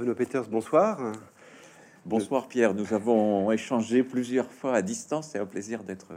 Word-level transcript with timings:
Benoît 0.00 0.14
Peters, 0.14 0.48
bonsoir. 0.48 1.12
Bonsoir 2.06 2.48
Pierre, 2.48 2.72
nous 2.72 2.94
avons 2.94 3.52
échangé 3.52 4.02
plusieurs 4.02 4.50
fois 4.50 4.72
à 4.72 4.80
distance. 4.80 5.28
C'est 5.30 5.38
un 5.38 5.44
plaisir 5.44 5.84
d'être 5.84 6.14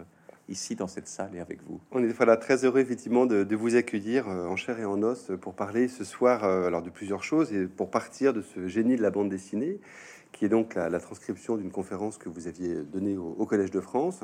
ici 0.48 0.75
dans 0.75 0.88
cette 0.88 1.09
salle 1.09 1.32
et 1.36 1.42
avec 1.42 1.62
vous. 1.67 1.81
On 1.91 2.01
est 2.01 2.07
voilà, 2.07 2.38
très 2.38 2.63
heureux 2.63 2.79
effectivement 2.79 3.25
de, 3.25 3.55
vous 3.55 3.75
accueillir 3.75 4.29
euh, 4.29 4.47
en 4.47 4.55
chair 4.55 4.79
et 4.79 4.85
en 4.85 5.04
os 5.04 5.33
pour 5.41 5.54
parler 5.54 5.89
ce 5.89 6.05
soir 6.05 6.46
euh, 6.46 6.67
alors 6.67 6.81
de 6.81 6.89
plusieurs 6.89 7.25
choses 7.25 7.51
et 7.51 7.67
pour 7.67 7.91
partir 7.91 8.31
de 8.31 8.41
ce 8.41 8.69
génie 8.69 8.96
de 8.96 9.01
la 9.01 9.11
bande 9.11 9.27
dessinée 9.27 9.82
qui 10.34 10.43
est 10.43 10.50
donc 10.50 10.75
la, 10.75 11.00
transcription 11.00 11.55
d'une 11.55 11.71
conférence 11.71 12.18
que 12.18 12.27
vous 12.27 12.47
aviez 12.47 12.75
donnée 12.75 13.16
au, 13.16 13.45
Collège 13.45 13.71
de 13.71 13.79
France, 13.79 14.20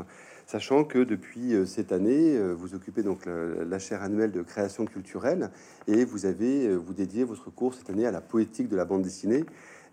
sachant 0.46 0.84
que 0.84 1.00
depuis 1.00 1.54
euh, 1.54 1.66
cette 1.66 1.94
année, 1.94 2.38
vous 2.54 2.76
occupez 2.76 3.04
donc 3.04 3.26
la, 3.26 3.80
chaire 3.80 4.04
annuelle 4.04 4.32
de 4.32 4.42
création 4.42 4.84
culturelle 4.84 5.52
et 5.88 6.04
vous 6.04 6.26
avez 6.26 6.76
vous 6.76 6.94
dédié 6.94 7.24
votre 7.24 7.50
cours 7.50 7.74
cette 7.74 7.90
année 7.90 8.06
à 8.06 8.12
la 8.12 8.20
poétique 8.20 8.68
de 8.68 8.76
la 8.76 8.84
bande 8.84 9.04
dessinée 9.04 9.46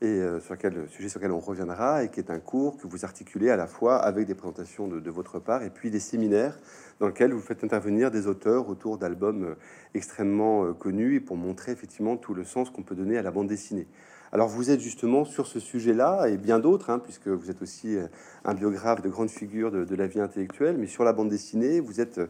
et 0.03 0.07
euh, 0.07 0.41
sur 0.41 0.59
quel 0.59 0.89
sujet 0.89 1.09
sur 1.09 1.21
lequel 1.21 1.33
on 1.33 1.41
reviendra, 1.41 2.05
et 2.05 2.11
qui 2.11 2.21
est 2.21 2.31
un 2.31 2.39
cours 2.39 2.77
que 2.77 2.87
vous 2.87 3.05
articulez 3.05 3.51
à 3.51 3.57
la 3.57 3.67
fois 3.67 3.97
avec 3.97 4.27
des 4.27 4.35
présentations 4.35 4.89
de, 4.89 5.11
votre 5.11 5.39
part 5.39 5.63
et 5.63 5.71
puis 5.71 5.91
des 5.91 6.01
séminaires 6.01 6.59
dans 7.01 7.07
lesquels 7.07 7.33
vous 7.33 7.41
faites 7.41 7.65
intervenir 7.65 8.11
des 8.11 8.27
auteurs 8.27 8.69
autour 8.69 8.99
d'albums 8.99 9.45
euh, 9.45 9.55
extrêmement 9.95 10.65
euh, 10.65 10.73
connus 10.73 11.17
et 11.17 11.21
pour 11.21 11.37
montrer 11.37 11.73
effectivement 11.73 12.17
tout 12.17 12.35
le 12.35 12.45
sens 12.45 12.71
qu'on 12.71 12.83
peut 12.83 12.95
donner 12.95 13.17
à 13.17 13.23
la 13.23 13.31
bande 13.31 13.49
dessinée. 13.49 13.87
Alors 14.33 14.49
vous 14.49 14.71
êtes 14.71 14.81
justement 14.81 15.25
sur 15.25 15.47
ce 15.47 15.61
sujet-là 15.61 16.27
et 16.29 16.37
bien 16.37 16.59
d'autres, 16.59 16.91
hein, 16.91 16.99
puisque 16.99 17.29
vous 17.29 17.51
êtes 17.51 17.63
aussi 17.63 17.97
un 18.45 18.55
biographe 18.55 19.03
de 19.03 19.09
grandes 19.09 19.31
figures 19.31 19.71
de, 19.71 19.85
de, 19.85 19.95
la 19.95 20.07
vie 20.07 20.21
intellectuelle, 20.21 20.77
mais 20.79 20.87
sur 20.87 21.05
la 21.05 21.13
bande 21.13 21.29
dessinée, 21.29 21.81
vous 21.81 22.01
êtes 22.01 22.21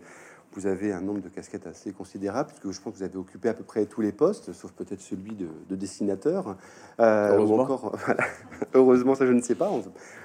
vous 0.57 0.67
avez 0.67 0.93
un 0.93 1.03
nombre 1.03 1.21
de 1.21 1.29
casquettes 1.29 1.67
assez 1.67 1.93
considérable, 1.93 2.49
puisque 2.49 2.75
je 2.75 2.81
pense 2.81 2.95
que 2.95 2.99
vous 2.99 3.05
avez 3.05 3.19
occupé 3.19 3.51
à 3.51 3.55
peu 3.55 3.63
près 3.63 3.85
tous 3.85 4.01
les 4.01 4.13
postes, 4.13 4.53
sauf 4.55 4.73
peut-être 4.73 5.03
celui 5.03 5.35
de, 5.35 5.77
dessinateur. 5.77 6.57
Euh, 6.99 7.37
heureusement. 7.37 7.63
encore, 7.63 7.99
heureusement, 8.75 9.15
ça 9.15 9.27
je 9.27 9.33
ne 9.33 9.43
sais 9.43 9.55
pas. 9.55 9.71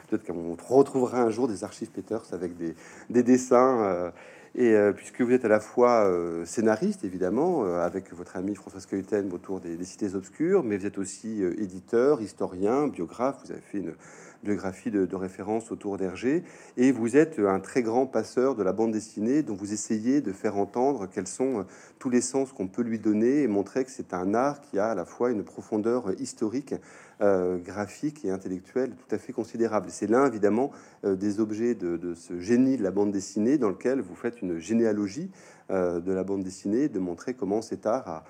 Peut-être 0.10 0.26
qu'on 0.26 0.56
retrouvera 0.74 1.22
un 1.22 1.30
jour 1.30 1.50
des 1.50 1.64
archives 1.66 1.92
Peters 1.92 2.34
avec 2.34 2.54
des, 2.58 3.24
dessins. 3.24 3.84
Euh, 3.84 4.12
et 4.56 4.76
euh, 4.76 4.92
puisque 4.92 5.22
vous 5.22 5.32
êtes 5.32 5.46
à 5.46 5.50
la 5.50 5.60
fois 5.60 6.12
scénariste, 6.46 7.04
évidemment, 7.04 7.64
avec 7.64 8.14
votre 8.14 8.36
ami 8.36 8.56
François 8.56 8.82
Skeuten 8.82 9.32
autour 9.34 9.60
des, 9.60 9.84
cités 9.84 10.16
obscures, 10.16 10.64
mais 10.64 10.78
vous 10.78 10.86
êtes 10.86 10.98
aussi 10.98 11.42
éditeur, 11.58 12.22
historien, 12.22 12.88
biographe. 12.88 13.38
Vous 13.46 13.52
avez 13.52 13.62
fait 13.62 13.78
une 13.80 13.94
biographie 14.44 14.92
de, 14.92 15.16
référence 15.16 15.72
autour 15.72 15.98
d'Hergé, 15.98 16.44
et 16.78 16.92
vous 16.92 17.16
êtes 17.16 17.40
un 17.40 17.60
très 17.60 17.84
grand 17.84 18.06
passeur 18.06 18.56
de 18.56 18.64
la 18.64 18.74
bande 18.74 18.92
dessinée, 18.92 19.44
dont 19.44 19.54
vous 19.54 19.74
essayez 19.74 20.22
de 20.22 20.32
faire 20.32 20.58
entendre 20.58 21.08
quels 21.08 21.28
sont 21.28 21.60
euh, 21.60 21.64
tous 22.00 22.10
les 22.10 22.22
sens 22.22 22.52
qu'on 22.52 22.68
peut 22.68 22.82
lui 22.82 23.00
donner 23.00 23.44
et 23.44 23.48
montrer 23.48 23.86
que 23.86 23.92
c'est 23.92 24.14
un 24.14 24.34
art 24.34 24.62
qui 24.62 24.80
a 24.80 24.88
à 24.88 24.96
la 24.96 25.06
fois 25.06 25.32
une 25.32 25.44
profondeur 25.44 26.12
historique, 26.20 26.74
euh, 27.22 27.58
graphique 27.58 28.26
et 28.26 28.32
intellectuelle 28.32 28.92
tout 28.96 29.16
à 29.16 29.18
fait 29.18 29.34
considérable. 29.34 29.88
C'est 29.90 30.08
l'un 30.08 30.26
évidemment 30.26 30.72
euh, 31.06 31.16
des 31.16 31.40
objets 31.40 31.76
de, 31.76 32.14
ce 32.16 32.40
génie 32.40 32.78
de 32.78 32.84
la 32.84 32.92
bande 32.92 33.12
dessinée 33.12 33.58
dans 33.58 33.70
lequel 33.70 34.02
vous 34.02 34.16
faites 34.16 34.42
une 34.42 34.58
généalogie 34.58 35.30
de 35.70 36.12
la 36.12 36.26
bande 36.26 36.44
dessinée, 36.44 36.90
de 36.90 37.00
montrer 37.00 37.34
comment 37.34 37.62
cet 37.62 37.86
art 37.86 38.06
a 38.10 38.24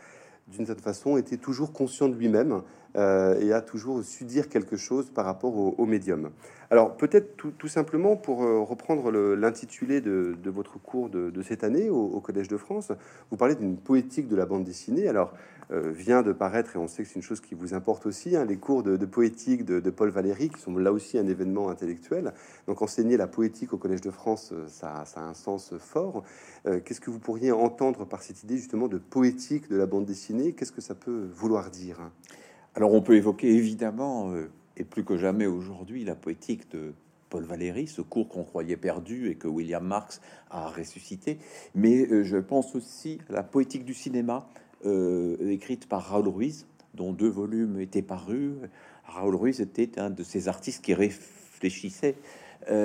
d'une 0.48 0.66
certaine 0.66 0.84
façon, 0.84 1.18
était 1.18 1.38
toujours 1.38 1.74
conscient 1.74 2.10
de 2.10 2.16
lui-même 2.16 2.62
euh, 2.98 3.40
et 3.40 3.54
a 3.54 3.62
toujours 3.62 4.04
su 4.04 4.26
dire 4.26 4.50
quelque 4.50 4.76
chose 4.76 5.10
par 5.10 5.24
rapport 5.24 5.56
au, 5.56 5.86
médium. 5.86 6.30
Alors 6.70 6.98
peut-être 6.98 7.38
tout, 7.38 7.68
simplement 7.68 8.18
pour 8.18 8.44
euh, 8.44 8.60
reprendre 8.60 9.12
l'intitulé 9.12 10.02
de, 10.02 10.36
votre 10.46 10.78
cours 10.78 11.10
de, 11.10 11.42
cette 11.42 11.64
année 11.64 11.90
au, 11.90 12.20
Collège 12.20 12.50
de 12.50 12.58
France, 12.58 12.92
vous 13.30 13.38
parlez 13.38 13.56
d'une 13.56 13.78
poétique 13.78 14.28
de 14.28 14.36
la 14.36 14.46
bande 14.46 14.66
dessinée. 14.66 15.08
Alors 15.08 15.34
euh, 15.72 15.90
vient 15.90 16.22
de 16.22 16.34
paraître, 16.34 16.76
et 16.76 16.80
on 16.80 16.88
sait 16.90 17.04
que 17.04 17.08
c'est 17.08 17.16
une 17.16 17.22
chose 17.22 17.40
qui 17.40 17.56
vous 17.56 17.74
importe 17.74 18.06
aussi, 18.06 18.36
hein, 18.36 18.44
les 18.44 18.58
cours 18.58 18.84
de, 18.84 18.98
poétique 19.06 19.64
de, 19.64 19.90
Paul 19.90 20.10
Valéry, 20.10 20.50
qui 20.50 20.60
sont 20.60 20.76
là 20.76 20.92
aussi 20.92 21.18
un 21.18 21.28
événement 21.28 21.70
intellectuel. 21.70 22.34
Donc 22.68 22.82
enseigner 22.82 23.16
la 23.16 23.28
poétique 23.28 23.72
au 23.72 23.78
Collège 23.78 24.02
de 24.02 24.12
France, 24.12 24.54
ça, 24.68 25.06
ça 25.06 25.22
a 25.22 25.24
un 25.24 25.34
sens 25.34 25.74
fort. 25.80 26.24
Qu'est-ce 26.66 27.00
que 27.00 27.10
vous 27.10 27.20
pourriez 27.20 27.54
entendre 27.54 28.06
par 28.06 28.22
cette 28.22 28.44
idée 28.44 28.58
justement 28.58 28.90
de 28.90 28.98
poétique 28.98 29.70
de 29.70 29.78
la 29.78 29.86
bande 29.86 30.06
dessinée? 30.06 30.52
Qu'est-ce 30.52 30.74
que 30.74 30.82
ça 30.82 30.94
peut 30.94 31.30
vouloir 31.34 31.70
dire? 31.70 32.00
Alors 32.76 32.94
on 32.94 33.02
peut 33.02 33.16
évoquer 33.16 33.50
évidemment, 33.54 34.32
euh, 34.32 34.50
et 34.78 34.84
plus 34.84 35.04
que 35.04 35.18
jamais 35.18 35.46
aujourd'hui, 35.46 36.06
la 36.06 36.16
poétique 36.16 36.72
de 36.72 36.94
Paul 37.30 37.44
Valéry, 37.44 37.88
ce 37.88 38.02
cours 38.02 38.30
qu'on 38.30 38.44
croyait 38.44 38.78
perdu 38.78 39.30
et 39.30 39.36
que 39.36 39.48
William 39.48 39.86
Marx 39.86 40.22
a 40.50 40.70
ressuscité, 40.70 41.38
mais 41.76 42.08
euh, 42.08 42.24
je 42.24 42.38
pense 42.38 42.76
aussi 42.76 43.20
à 43.30 43.34
la 43.34 43.44
poétique 43.44 43.84
du 43.84 43.94
cinéma, 43.94 44.48
euh, 44.86 45.38
écrite 45.50 45.88
par 45.88 46.04
Raoul 46.04 46.30
Ruiz, 46.30 46.66
dont 46.94 47.12
deux 47.12 47.30
volumes 47.30 47.80
étaient 47.80 48.02
parus. 48.02 48.54
Raoul 49.06 49.36
Ruiz 49.36 49.60
était 49.60 50.00
un 50.00 50.10
de 50.10 50.24
ces 50.24 50.48
artistes 50.48 50.84
qui 50.84 50.94
réfléchissait 50.94 52.16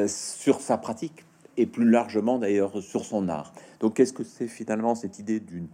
sur 0.06 0.60
sa 0.60 0.78
pratique 0.78 1.24
et 1.58 1.66
plus 1.66 1.88
largement 1.88 2.38
d'ailleurs 2.38 2.82
sur 2.82 3.04
son 3.04 3.28
art. 3.28 3.52
Donc 3.80 3.96
qu'est-ce 3.96 4.12
que 4.12 4.24
c'est 4.24 4.48
finalement 4.48 4.94
cette 4.94 5.18
idée 5.18 5.38
d'une 5.38 5.68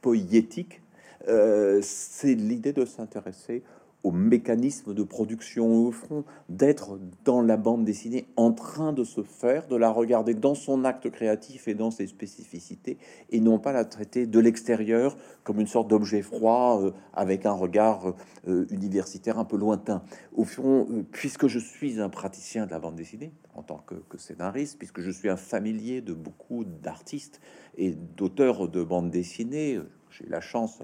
poétique 0.00 0.80
euh, 1.26 1.80
c'est 1.82 2.34
l'idée 2.34 2.72
de 2.72 2.84
s'intéresser 2.84 3.62
au 4.04 4.12
mécanisme 4.12 4.94
de 4.94 5.02
production 5.02 5.86
au 5.86 5.90
fond, 5.90 6.24
d'être 6.48 6.98
dans 7.24 7.42
la 7.42 7.56
bande 7.56 7.84
dessinée 7.84 8.26
en 8.36 8.52
train 8.52 8.92
de 8.92 9.02
se 9.02 9.22
faire, 9.22 9.66
de 9.66 9.76
la 9.76 9.90
regarder 9.90 10.34
dans 10.34 10.54
son 10.54 10.84
acte 10.84 11.10
créatif 11.10 11.66
et 11.66 11.74
dans 11.74 11.90
ses 11.90 12.06
spécificités, 12.06 12.96
et 13.30 13.40
non 13.40 13.58
pas 13.58 13.72
la 13.72 13.84
traiter 13.84 14.26
de 14.26 14.38
l'extérieur 14.38 15.16
comme 15.42 15.58
une 15.58 15.66
sorte 15.66 15.88
d'objet 15.88 16.22
froid 16.22 16.80
euh, 16.80 16.92
avec 17.12 17.44
un 17.44 17.52
regard 17.52 18.14
euh, 18.46 18.66
universitaire 18.70 19.38
un 19.38 19.44
peu 19.44 19.56
lointain. 19.56 20.02
Au 20.36 20.44
fond, 20.44 21.04
puisque 21.10 21.48
je 21.48 21.58
suis 21.58 22.00
un 22.00 22.08
praticien 22.08 22.66
de 22.66 22.70
la 22.70 22.78
bande 22.78 22.94
dessinée 22.94 23.32
en 23.54 23.62
tant 23.62 23.78
que, 23.78 23.96
que 24.08 24.16
scénariste, 24.16 24.78
puisque 24.78 25.00
je 25.00 25.10
suis 25.10 25.28
un 25.28 25.36
familier 25.36 26.00
de 26.00 26.14
beaucoup 26.14 26.64
d'artistes 26.64 27.40
et 27.76 27.96
d'auteurs 28.16 28.68
de 28.68 28.84
bande 28.84 29.10
dessinée, 29.10 29.80
j'ai 30.10 30.26
la 30.28 30.40
chance 30.40 30.80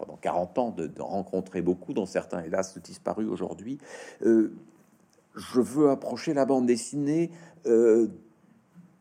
pendant 0.00 0.16
40 0.16 0.58
ans 0.58 0.70
de, 0.70 0.90
rencontrer 0.98 1.60
beaucoup, 1.60 1.92
dont 1.92 2.06
certains 2.06 2.42
hélas 2.42 2.78
disparus 2.78 3.28
aujourd'hui. 3.28 3.78
Euh, 4.24 4.52
je 5.36 5.60
veux 5.60 5.90
approcher 5.90 6.32
la 6.32 6.46
bande 6.46 6.66
dessinée 6.66 7.30
euh, 7.66 8.08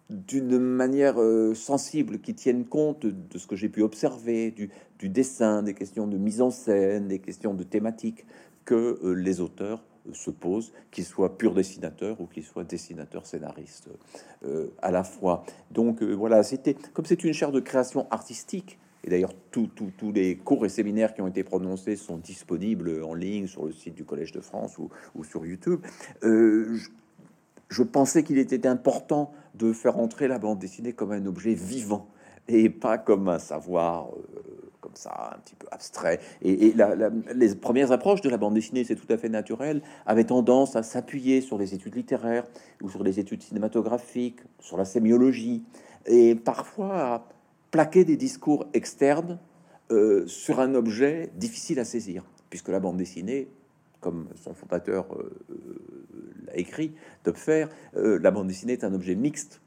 d'une 0.10 0.60
manière 0.60 1.22
euh, 1.22 1.56
sensible 1.56 2.20
qui 2.20 2.36
tienne 2.36 2.66
compte 2.66 3.06
de 3.06 3.38
ce 3.38 3.48
que 3.48 3.56
j'ai 3.56 3.70
pu 3.70 3.82
observer, 3.82 4.52
du, 4.52 5.10
dessin, 5.10 5.64
des 5.64 5.74
questions 5.74 6.06
de 6.06 6.18
mise 6.18 6.42
en 6.42 6.52
scène, 6.52 7.08
des 7.08 7.20
questions 7.20 7.54
de 7.54 7.64
thématiques 7.64 8.26
que 8.66 9.00
les 9.18 9.40
auteurs 9.40 9.84
se 10.12 10.30
posent, 10.30 10.74
qu'ils 10.92 11.06
soient 11.06 11.38
purs 11.38 11.54
dessinateurs 11.54 12.20
ou 12.20 12.26
qu'ils 12.26 12.44
soient 12.44 12.64
dessinateurs 12.64 13.26
scénaristes 13.26 13.90
à 14.82 14.92
la 14.92 15.04
fois. 15.04 15.44
Donc 15.72 16.04
voilà, 16.04 16.44
c'était 16.44 16.76
comme 16.94 17.06
c'est 17.06 17.24
une 17.24 17.34
chaire 17.34 17.52
de 17.52 17.60
création 17.60 18.08
artistique 18.12 18.78
et 19.04 19.10
d'ailleurs, 19.10 19.34
tous 19.52 19.72
les 20.14 20.36
cours 20.38 20.66
et 20.66 20.70
séminaires 20.70 21.14
qui 21.14 21.22
ont 21.22 21.28
été 21.28 21.44
prononcés 21.44 21.96
sont 21.96 22.18
disponibles 22.18 23.04
en 23.04 23.14
ligne 23.14 23.48
sur 23.48 23.66
le 23.66 23.72
site 23.72 23.96
du 23.96 24.04
Collège 24.04 24.32
de 24.32 24.42
France 24.42 24.78
ou, 24.78 25.24
sur 25.24 25.46
YouTube. 25.46 25.82
Euh, 26.24 26.78
je, 27.70 27.84
pensais 27.84 28.24
qu'il 28.24 28.38
était 28.38 28.68
important 28.68 29.32
de 29.56 29.74
faire 29.74 29.98
entrer 29.98 30.28
la 30.28 30.40
bande 30.40 30.60
dessinée 30.60 30.94
comme 30.94 31.12
un 31.12 31.26
objet 31.26 31.54
vivant 31.54 32.08
et 32.48 32.70
pas 32.70 32.98
comme 32.98 33.30
un 33.30 33.40
savoir 33.40 34.10
euh, 34.10 34.70
comme 34.82 34.96
ça, 34.96 35.32
un 35.36 35.40
petit 35.40 35.56
peu 35.56 35.68
abstrait. 35.72 36.20
Et, 36.42 36.74
les 37.36 37.56
premières 37.56 37.92
approches 37.92 38.22
de 38.22 38.30
la 38.30 38.38
bande 38.38 38.54
dessinée, 38.54 38.84
c'est 38.84 38.96
tout 38.96 39.12
à 39.12 39.18
fait 39.18 39.30
naturel, 39.30 39.82
avaient 40.06 40.24
tendance 40.24 40.76
à 40.76 40.84
s'appuyer 40.84 41.42
sur 41.42 41.58
les 41.58 41.74
études 41.74 41.96
littéraires 41.96 42.46
ou 42.82 42.90
sur 42.90 43.04
les 43.04 43.20
études 43.20 43.44
cinématographiques, 43.44 44.40
sur 44.60 44.78
la 44.78 44.86
sémiologie, 44.86 45.64
et 46.06 46.34
parfois 46.34 47.28
plaquer 47.72 48.06
des 48.06 48.18
discours 48.18 48.66
externes 48.74 49.40
euh, 49.92 50.28
sur 50.28 50.60
un 50.60 50.76
objet 50.76 51.32
difficile 51.36 51.80
à 51.80 51.86
saisir, 51.86 52.24
puisque 52.50 52.70
la 52.70 52.80
bande 52.80 52.98
dessinée, 52.98 53.50
comme 54.02 54.28
son 54.36 54.54
fondateur 54.54 55.08
euh, 55.16 55.32
l'a 56.46 56.58
écrit, 56.58 56.94
Topfer, 57.24 57.66
euh, 57.96 58.20
la 58.22 58.32
bande 58.32 58.48
dessinée 58.48 58.74
est 58.74 58.84
un 58.84 58.94
objet 58.94 59.16
mixte, 59.16 59.62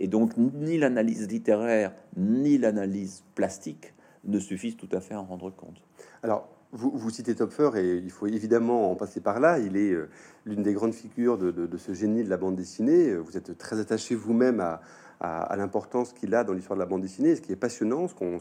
et 0.00 0.08
donc 0.08 0.36
ni 0.36 0.78
l'analyse 0.78 1.28
littéraire 1.28 1.92
ni 2.16 2.58
l'analyse 2.58 3.24
plastique 3.34 3.94
ne 4.24 4.38
suffisent 4.38 4.76
tout 4.76 4.88
à 4.92 5.00
fait 5.00 5.14
à 5.14 5.20
en 5.20 5.24
rendre 5.24 5.50
compte. 5.50 5.80
Alors, 6.22 6.48
vous, 6.72 6.90
vous, 6.92 7.10
citez 7.10 7.34
Topfer 7.34 7.70
et 7.76 7.96
il 7.96 8.10
faut 8.10 8.26
évidemment 8.26 8.90
en 8.90 8.94
passer 8.94 9.20
par 9.20 9.40
là. 9.40 9.58
Il 9.58 9.76
est 9.76 9.96
l'une 10.44 10.62
des 10.62 10.74
grandes 10.74 10.92
figures 10.92 11.38
de, 11.38 11.76
ce 11.78 11.94
génie 11.94 12.22
de 12.22 12.28
la 12.28 12.36
bande 12.36 12.56
dessinée. 12.56 13.16
Vous 13.16 13.38
êtes 13.38 13.56
très 13.56 13.80
attaché 13.80 14.14
vous-même 14.14 14.60
à, 14.60 14.82
à, 15.20 15.56
l'importance 15.56 16.12
qu'il 16.12 16.34
a 16.34 16.44
dans 16.44 16.52
l'histoire 16.52 16.76
de 16.76 16.82
la 16.82 16.86
bande 16.86 17.02
dessinée. 17.02 17.34
ce 17.34 17.40
qui 17.40 17.52
est 17.52 17.56
passionnant, 17.56 18.08
ce 18.08 18.14
qu'on 18.14 18.38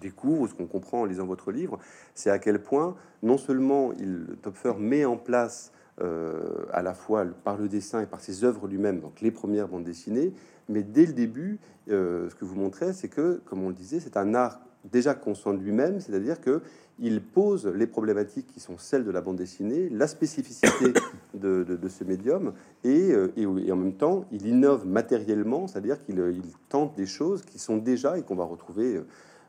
découvre, 0.00 0.48
ce 0.48 0.54
qu'on 0.54 0.66
comprend 0.66 1.02
en 1.02 1.04
lisant 1.04 1.26
votre 1.26 1.52
livre, 1.52 1.78
c'est 2.14 2.30
à 2.30 2.38
quel 2.38 2.62
point 2.62 2.96
non 3.22 3.38
seulement 3.38 3.92
il, 3.98 4.36
Topfer 4.42 4.74
met 4.78 5.04
en 5.04 5.16
place 5.16 5.72
euh, 6.00 6.66
à 6.72 6.82
la 6.82 6.94
fois 6.94 7.24
par 7.44 7.56
le 7.56 7.68
dessin 7.68 8.02
et 8.02 8.06
par 8.06 8.20
ses 8.20 8.44
œuvres 8.44 8.66
lui-même, 8.68 9.00
donc 9.00 9.20
les 9.20 9.30
premières 9.30 9.68
bandes 9.68 9.84
dessinées, 9.84 10.32
mais 10.68 10.82
dès 10.82 11.06
le 11.06 11.12
début, 11.12 11.58
euh, 11.88 12.28
ce 12.28 12.34
que 12.34 12.44
vous 12.44 12.56
montrez, 12.56 12.92
c'est 12.92 13.08
que, 13.08 13.40
comme 13.46 13.62
on 13.62 13.68
le 13.68 13.74
disait, 13.74 14.00
c'est 14.00 14.16
un 14.16 14.34
art 14.34 14.60
déjà 14.84 15.14
conscient 15.14 15.54
de 15.54 15.58
lui-même, 15.58 16.00
c'est-à-dire 16.00 16.40
que 16.40 16.62
il 16.98 17.22
pose 17.22 17.66
les 17.66 17.86
problématiques 17.86 18.46
qui 18.46 18.60
sont 18.60 18.78
celles 18.78 19.04
de 19.04 19.10
la 19.10 19.20
bande 19.20 19.36
dessinée, 19.36 19.88
la 19.90 20.06
spécificité 20.06 20.92
de, 21.34 21.88
ce 21.88 22.04
médium, 22.04 22.52
et, 22.84 23.12
et, 23.36 23.46
en 23.46 23.76
même 23.76 23.94
temps, 23.94 24.24
il 24.32 24.46
innove 24.46 24.86
matériellement, 24.86 25.66
c'est-à-dire 25.66 26.02
qu'il 26.04 26.42
tente 26.68 26.96
des 26.96 27.06
choses 27.06 27.42
qui 27.42 27.58
sont 27.58 27.76
déjà 27.76 28.18
et 28.18 28.22
qu'on 28.22 28.36
va 28.36 28.44
retrouver 28.44 29.02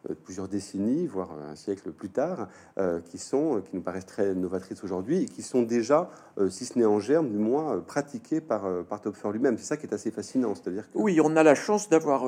euh, 0.09 0.13
plusieurs 0.23 0.47
décennies, 0.47 1.07
voire 1.07 1.31
un 1.49 1.55
siècle 1.55 1.91
plus 1.91 2.09
tard, 2.09 2.49
euh, 2.77 2.99
qui 3.01 3.17
sont, 3.17 3.61
qui 3.61 3.75
nous 3.75 3.81
paraissent 3.81 4.05
très 4.05 4.33
novatrices 4.33 4.83
aujourd'hui 4.83 5.23
et 5.23 5.25
qui 5.25 5.41
sont 5.41 5.63
déjà, 5.63 6.09
euh, 6.37 6.49
si 6.49 6.65
ce 6.65 6.77
n'est 6.77 6.85
en 6.85 6.99
germe, 6.99 7.29
du 7.29 7.37
moins 7.37 7.79
pratiquées 7.79 8.41
par, 8.41 8.63
par 8.85 9.01
Topfer 9.01 9.31
lui-même. 9.31 9.57
C'est 9.57 9.65
ça 9.65 9.77
qui 9.77 9.85
est 9.85 9.93
assez 9.93 10.11
fascinant. 10.11 10.53
C'est-à-dire 10.55 10.83
que... 10.91 10.97
Oui, 10.97 11.19
on 11.23 11.35
a 11.35 11.43
la 11.43 11.55
chance 11.55 11.89
d'avoir 11.89 12.25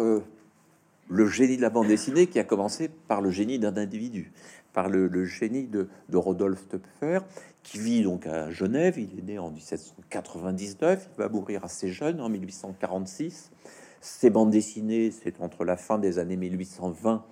le 1.10 1.28
génie 1.28 1.58
de 1.58 1.62
la 1.62 1.70
bande 1.70 1.88
dessinée 1.88 2.28
qui 2.28 2.40
a 2.40 2.44
commencé 2.44 2.90
par 3.08 3.22
le 3.22 3.32
génie 3.32 3.60
d'un 3.60 3.76
individu, 3.78 4.32
par 4.80 4.88
le, 4.88 5.26
génie 5.26 5.68
de, 5.68 5.90
Rodolphe 6.14 6.70
Töpfer, 6.70 7.20
qui 7.64 7.80
vit 7.80 8.02
donc 8.02 8.26
à 8.26 8.50
Genève. 8.50 8.98
Il 8.98 9.20
est 9.20 9.24
né 9.24 9.38
en 9.38 9.52
1799, 9.52 11.10
il 11.12 11.22
va 11.22 11.28
mourir 11.28 11.66
assez 11.66 11.90
jeune, 11.90 12.22
en 12.22 12.30
1846. 12.30 13.52
Ses 14.00 14.30
bandes 14.30 14.52
dessinées, 14.52 15.12
c'est 15.12 15.42
entre 15.42 15.66
la 15.66 15.76
fin 15.76 16.00
des 16.00 16.18
années 16.18 16.38
1820 16.38 17.26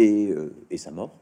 euh, 0.00 0.50
et, 0.70 0.76
sa 0.76 0.90
mort. 0.90 1.14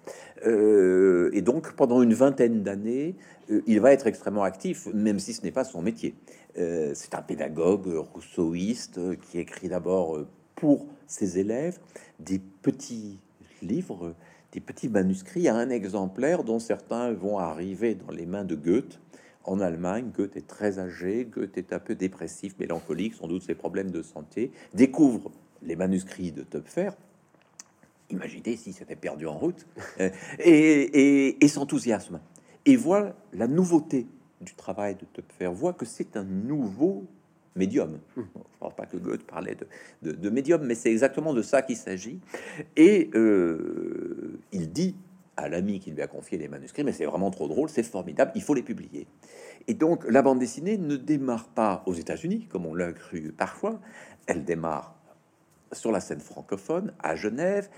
Euh, 0.46 1.28
et 1.34 1.42
donc, 1.42 1.74
pendant 1.74 2.00
une 2.00 2.14
vingtaine 2.14 2.62
d'années, 2.62 3.14
euh, 3.50 3.60
il 3.66 3.78
va 3.80 3.92
être 3.92 4.06
extrêmement 4.06 4.44
actif, 4.44 4.86
même 4.94 5.18
si 5.18 5.34
ce 5.34 5.42
n'est 5.42 5.52
pas 5.52 5.64
son 5.64 5.82
métier. 5.82 6.14
c'est 6.54 7.14
un 7.14 7.20
pédagogue 7.20 7.86
rousseauiste 8.14 8.98
qui 9.20 9.40
écrit 9.40 9.68
d'abord 9.68 10.20
pour 10.54 10.86
ses 11.06 11.38
élèves 11.38 11.78
des 12.18 12.38
petits 12.38 13.18
livres, 13.60 14.14
des 14.56 14.60
petits 14.60 14.88
manuscrits 14.88 15.48
à 15.48 15.54
un 15.54 15.68
exemplaire 15.68 16.42
dont 16.42 16.58
certains 16.58 17.12
vont 17.12 17.38
arriver 17.38 17.94
dans 17.94 18.10
les 18.10 18.24
mains 18.24 18.44
de 18.44 18.54
Goethe. 18.54 18.98
En 19.44 19.60
Allemagne, 19.60 20.10
Goethe 20.16 20.34
est 20.34 20.46
très 20.46 20.78
âgé, 20.78 21.26
Goethe 21.26 21.58
est 21.58 21.74
un 21.74 21.78
peu 21.78 21.94
dépressif, 21.94 22.58
mélancolique, 22.58 23.12
sans 23.12 23.28
doute 23.28 23.42
ses 23.42 23.54
problèmes 23.54 23.90
de 23.90 24.00
santé, 24.00 24.50
découvre 24.72 25.30
les 25.62 25.76
manuscrits 25.76 26.32
de 26.32 26.42
Töpfer, 26.42 26.92
Imaginez 28.08 28.56
si 28.56 28.72
c'était 28.72 28.96
perdu 28.96 29.26
en 29.26 29.36
route. 29.36 29.66
Euh, 30.00 30.10
et, 30.38 31.44
et, 31.44 31.48
s'enthousiasme. 31.48 32.20
Et 32.64 32.76
voit 32.76 33.14
la 33.32 33.48
nouveauté 33.48 34.06
du 34.40 34.54
travail 34.54 34.94
de 34.94 35.04
Töpfer, 35.04 35.48
voit 35.52 35.72
que 35.72 35.84
c'est 35.84 36.16
un 36.16 36.24
nouveau 36.24 37.06
médium. 37.56 37.98
Je 38.16 38.22
ne 38.22 38.26
parle 38.60 38.74
pas 38.74 38.86
que 38.86 38.96
Goethe 38.96 39.24
parlait 39.24 39.56
de, 40.02 40.12
de, 40.12 40.30
médium, 40.30 40.64
mais 40.64 40.74
c'est 40.74 40.90
exactement 40.90 41.34
de 41.34 41.42
ça 41.42 41.62
qu'il 41.62 41.76
s'agit. 41.76 42.20
Et 42.76 43.10
euh, 43.14 44.38
il 44.52 44.70
dit 44.70 44.96
à 45.36 45.48
l'ami 45.48 45.80
qui 45.80 45.90
lui 45.90 46.02
a 46.02 46.06
confié 46.06 46.38
les 46.38 46.48
manuscrits, 46.48 46.84
mais 46.84 46.92
c'est 46.92 47.04
vraiment 47.04 47.30
trop 47.30 47.48
drôle, 47.48 47.68
c'est 47.68 47.82
formidable, 47.82 48.32
il 48.34 48.42
faut 48.42 48.54
les 48.54 48.62
publier. 48.62 49.06
Et 49.68 49.74
donc 49.74 50.04
la 50.08 50.22
bande 50.22 50.38
dessinée 50.38 50.78
ne 50.78 50.96
démarre 50.96 51.48
pas 51.48 51.82
aux 51.86 51.94
États-Unis, 51.94 52.46
comme 52.50 52.66
on 52.66 52.74
l'a 52.74 52.92
cru 52.92 53.32
parfois, 53.36 53.80
elle 54.26 54.44
démarre 54.44 54.96
sur 55.72 55.92
la 55.92 56.00
scène 56.00 56.20
francophone, 56.20 56.92
à 57.00 57.16
Genève, 57.16 57.68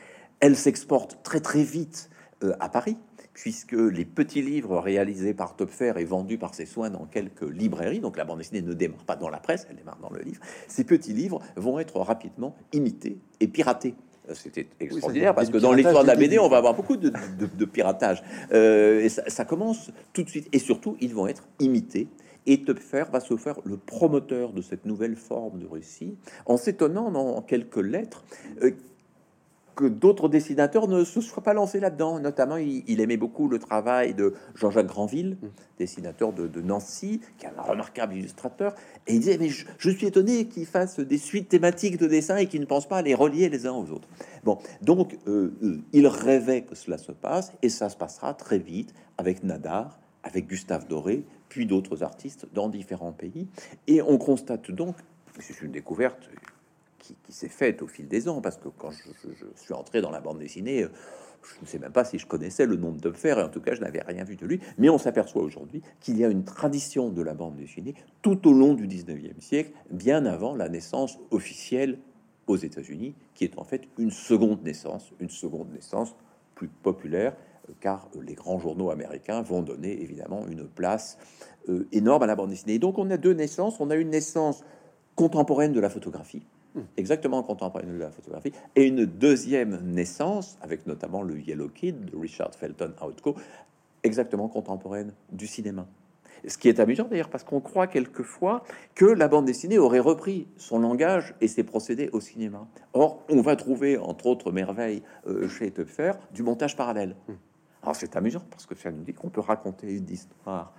elle 0.41 0.57
s'exporte 0.57 1.23
très 1.23 1.41
très 1.41 1.63
vite 1.63 2.11
euh, 2.45 2.55
à 2.61 2.69
Paris, 2.69 2.97
puisque 3.40 3.73
les 3.73 4.05
petits 4.05 4.43
livres 4.43 4.79
réalisés 4.79 5.32
par 5.32 5.55
Topfer 5.55 5.93
et 5.96 6.05
vendus 6.05 6.38
par 6.38 6.55
ses 6.55 6.67
soins 6.67 6.90
dans 6.90 7.05
quelques 7.06 7.49
librairies, 7.49 8.00
donc 8.00 8.17
la 8.17 8.25
bande 8.25 8.38
dessinée 8.38 8.62
ne 8.62 8.75
démarre 8.75 9.05
pas 9.05 9.14
dans 9.14 9.29
la 9.29 9.38
presse, 9.38 9.69
elle 9.70 9.76
démarre 9.76 9.99
dans 10.02 10.11
le 10.11 10.20
livre, 10.20 10.40
ces 10.67 10.82
petits 10.82 11.12
livres 11.12 11.40
vont 11.55 11.79
être 11.79 12.00
rapidement 12.00 12.56
imités 12.73 13.19
et 13.38 13.46
piratés. 13.46 13.94
Euh, 14.29 14.35
c'était 14.35 14.67
extraordinaire 14.81 15.37
parce 15.37 15.50
que 15.50 15.58
dans 15.58 15.73
l'histoire 15.73 16.02
de 16.02 16.08
la 16.08 16.17
BD, 16.17 16.40
on 16.40 16.49
va 16.49 16.56
avoir 16.56 16.75
beaucoup 16.75 16.96
de, 16.96 17.64
piratage. 17.64 18.25
Euh, 18.52 19.05
et 19.05 19.08
ça, 19.08 19.44
commence 19.44 19.93
tout 20.12 20.25
de 20.25 20.29
suite. 20.29 20.49
Et 20.52 20.58
surtout, 20.58 20.96
ils 21.00 21.14
vont 21.14 21.29
être 21.29 21.46
imités. 21.61 22.08
Et 22.46 22.64
Topfer 22.64 23.05
va 23.12 23.20
se 23.20 23.37
faire 23.37 23.61
le 23.64 23.76
promoteur 23.76 24.52
de 24.52 24.62
cette 24.62 24.84
nouvelle 24.84 25.14
forme 25.14 25.61
de 25.61 25.67
récit 25.67 26.17
en 26.46 26.56
s'étonnant 26.56 27.12
dans 27.12 27.41
quelques 27.43 27.76
lettres 27.76 28.25
que 29.79 29.85
d'autres 29.85 30.29
dessinateurs 30.29 30.89
ne 30.89 31.05
se 31.05 31.21
soient 31.21 31.45
pas 31.45 31.55
lancés 31.55 31.79
là-dedans. 31.79 32.19
Notamment, 32.19 32.57
il, 32.57 33.01
aimait 33.01 33.17
beaucoup 33.17 33.49
le 33.49 33.61
travail 33.61 34.13
de 34.13 34.35
Jean-Jacques 34.57 34.89
Granville, 34.89 35.39
mm. 35.41 35.47
dessinateur 35.79 36.33
de, 36.33 36.61
Nancy, 36.61 37.21
qui 37.39 37.47
est 37.47 37.51
un 37.57 37.63
remarquable 37.63 38.17
illustrateur. 38.17 38.75
Et 39.07 39.15
il 39.15 39.21
disait, 39.21 39.39
mais 39.39 39.51
je, 39.51 39.91
suis 39.91 40.07
étonné 40.09 40.49
qu'il 40.49 40.67
fasse 40.67 40.99
des 40.99 41.17
suites 41.17 41.49
thématiques 41.49 41.97
de 41.97 42.09
dessins 42.09 42.39
et 42.39 42.47
qu'il 42.47 42.61
ne 42.61 42.67
pense 42.67 42.89
pas 42.89 42.97
à 42.97 43.03
les 43.03 43.15
relier 43.15 43.49
les 43.49 43.69
uns 43.69 43.73
aux 43.73 43.93
autres. 43.93 44.09
Bon, 44.43 44.59
donc, 44.83 45.17
euh, 45.29 45.53
euh, 45.63 45.79
il 45.93 46.09
rêvait 46.09 46.63
que 46.63 46.75
cela 46.75 46.99
se 46.99 47.13
passe, 47.13 47.53
et 47.63 47.69
ça 47.69 47.89
se 47.89 47.97
passera 47.97 48.35
très 48.35 48.59
vite 48.59 48.93
avec 49.17 49.45
Nadar, 49.45 50.01
avec 50.25 50.49
Gustave 50.49 50.89
Doré, 50.89 51.25
puis 51.49 51.67
d'autres 51.67 52.03
artistes 52.03 52.49
dans 52.53 52.69
différents 52.69 53.13
pays. 53.13 53.47
Et 53.87 54.03
on 54.03 54.19
constate 54.19 54.73
donc, 54.73 54.97
c'est 55.39 55.63
une 55.63 55.71
découverte 55.71 56.29
qui, 56.99 57.17
s'est 57.29 57.49
faite 57.49 57.83
au 57.83 57.87
fil 57.87 58.09
des 58.09 58.29
ans, 58.29 58.41
parce 58.41 58.56
que 58.56 58.69
quand 58.69 58.91
je, 58.91 59.47
suis 59.56 59.75
entré 59.75 60.00
dans 60.00 60.11
la 60.11 60.21
bande 60.21 60.39
dessinée, 60.39 60.83
euh, 60.83 60.89
je 61.43 61.61
ne 61.62 61.67
sais 61.67 61.79
même 61.79 61.93
pas 61.93 62.05
si 62.05 62.19
je 62.19 62.27
connaissais 62.27 62.67
le 62.67 62.77
nom 62.77 62.93
de 62.93 63.00
Topfer, 63.00 63.37
et 63.39 63.43
en 63.43 63.49
tout 63.49 63.61
cas, 63.61 63.75
je 63.75 63.81
n'avais 63.81 64.03
rien 64.03 64.25
vu 64.25 64.37
de 64.37 64.47
lui. 64.47 64.61
Mais 64.77 64.89
on 64.89 64.99
s'aperçoit 64.99 65.43
aujourd'hui 65.43 65.83
qu'il 66.00 66.19
y 66.19 66.25
a 66.25 66.29
une 66.29 66.45
tradition 66.45 67.11
de 67.11 67.23
la 67.23 67.35
bande 67.35 67.56
dessinée 67.56 67.95
tout 68.23 68.49
au 68.49 68.53
long 68.53 68.75
du 68.75 68.87
19e 68.87 69.41
siècle, 69.41 69.71
bien 69.91 70.27
avant 70.27 70.55
la 70.55 70.69
naissance 70.69 71.19
officielle 71.31 71.99
aux 72.47 72.56
États-Unis, 72.56 73.15
qui 73.35 73.44
est 73.44 73.59
en 73.59 73.65
fait 73.65 73.89
une 73.99 74.11
seconde 74.11 74.62
naissance, 74.65 75.12
une 75.21 75.31
seconde 75.31 75.73
naissance 75.73 76.15
plus 76.55 76.69
populaire, 76.69 77.37
euh, 77.69 77.73
car 77.81 78.09
les 78.21 78.35
grands 78.35 78.59
journaux 78.59 78.91
américains 78.91 79.43
vont 79.43 79.62
donner 79.62 80.03
évidemment 80.03 80.47
une 80.47 80.67
place 80.67 81.19
euh, 81.69 81.87
énorme 81.93 82.23
à 82.23 82.27
la 82.27 82.35
bande 82.37 82.51
dessinée. 82.51 82.79
donc 82.79 82.99
on 82.99 83.11
a 83.11 83.17
deux 83.17 83.35
naissances, 83.35 83.81
on 83.81 83.91
a 83.91 83.97
une 83.97 84.11
naissance 84.11 84.65
contemporaine 85.15 85.73
de 85.73 85.81
la 85.81 85.91
photographie, 85.91 86.43
exactement 86.97 87.43
contemporaine 87.43 87.93
de 87.93 87.99
la 87.99 88.11
photographie, 88.11 88.53
et 88.76 88.87
une 88.87 89.05
deuxième 89.05 89.81
naissance, 89.82 90.59
avec 90.62 90.87
notamment 90.87 91.23
le 91.23 91.41
Yellow 91.41 91.69
Kid 91.69 92.06
de 92.06 92.17
Richard 92.17 92.55
Felton 92.55 92.93
Outco, 93.05 93.37
exactement 94.03 94.49
contemporaine 94.49 95.12
du 95.32 95.47
cinéma. 95.47 95.87
Ce 96.47 96.56
qui 96.56 96.69
est 96.69 96.79
amusant 96.79 97.09
d'ailleurs, 97.09 97.31
parce 97.31 97.43
qu'on 97.43 97.61
croit 97.61 97.88
quelquefois 97.88 98.62
que 98.94 99.05
la 99.05 99.26
bande 99.26 99.44
dessinée 99.44 99.79
aurait 99.79 99.99
repris 99.99 100.47
son 100.56 100.79
langage 100.79 101.35
et 101.41 101.49
ses 101.49 101.65
procédés 101.65 102.11
au 102.12 102.20
cinéma. 102.20 102.67
Or, 102.93 103.25
on 103.29 103.41
va 103.41 103.56
trouver, 103.56 103.99
entre 103.99 104.26
autres 104.26 104.53
merveilles, 104.53 105.03
euh, 105.26 105.49
chez 105.49 105.70
Töpfer, 105.70 106.12
du 106.32 106.44
montage 106.44 106.76
parallèle. 106.76 107.17
Hmm. 107.26 107.35
Alors 107.82 107.97
c'est 107.97 108.17
amusant 108.17 108.43
parce 108.50 108.67
que 108.67 108.75
ça 108.75 108.91
nous 108.91 109.03
dit 109.03 109.15
qu'on 109.15 109.31
peut 109.31 109.41
raconter 109.41 109.93
une 109.94 110.09
histoire 110.11 110.73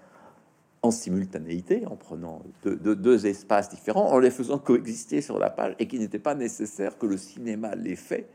en 0.82 0.92
simultanéité, 0.92 1.86
en 1.86 1.96
prenant 1.96 2.42
deux, 2.64 3.26
espaces 3.26 3.70
différents, 3.70 4.12
en 4.12 4.20
les 4.20 4.32
faisant 4.32 4.60
coexister 4.60 5.22
sur 5.22 5.38
la 5.38 5.50
page, 5.50 5.76
et 5.80 5.88
qu'il 5.88 6.00
n'était 6.00 6.20
pas 6.20 6.36
nécessaire 6.36 6.98
que 6.98 7.06
le 7.06 7.18
cinéma 7.18 7.76
les 7.76 7.96
fait 7.96 8.30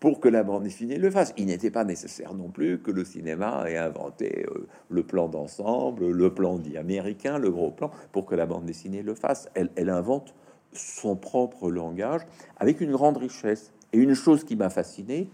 pour 0.00 0.18
que 0.18 0.28
la 0.28 0.42
bande 0.42 0.64
dessinée 0.64 0.96
le 0.96 1.10
fasse. 1.10 1.32
Il 1.36 1.46
n'était 1.46 1.70
pas 1.70 1.84
nécessaire 1.84 2.34
non 2.34 2.48
plus 2.48 2.80
que 2.80 2.90
le 2.90 3.04
cinéma 3.04 3.64
ait 3.68 3.76
inventé 3.76 4.46
euh, 4.48 4.66
le 4.88 5.04
plan 5.04 5.28
d'ensemble, 5.28 6.10
le 6.10 6.34
plan 6.34 6.58
dit 6.58 6.76
américain, 6.76 7.38
le 7.38 7.50
gros 7.50 7.70
plan, 7.70 7.90
pour 8.10 8.26
que 8.26 8.34
la 8.34 8.46
bande 8.46 8.64
dessinée 8.64 9.02
le 9.02 9.14
fasse. 9.14 9.48
Elle, 9.54 9.70
elle 9.76 9.90
invente 9.90 10.34
son 10.72 11.14
propre 11.14 11.70
langage 11.70 12.22
avec 12.56 12.80
une 12.80 12.92
grande 12.92 13.18
richesse. 13.18 13.72
Et 13.92 13.98
une 13.98 14.14
chose 14.14 14.42
qui 14.42 14.56
m'a 14.56 14.70
fasciné, 14.70 15.28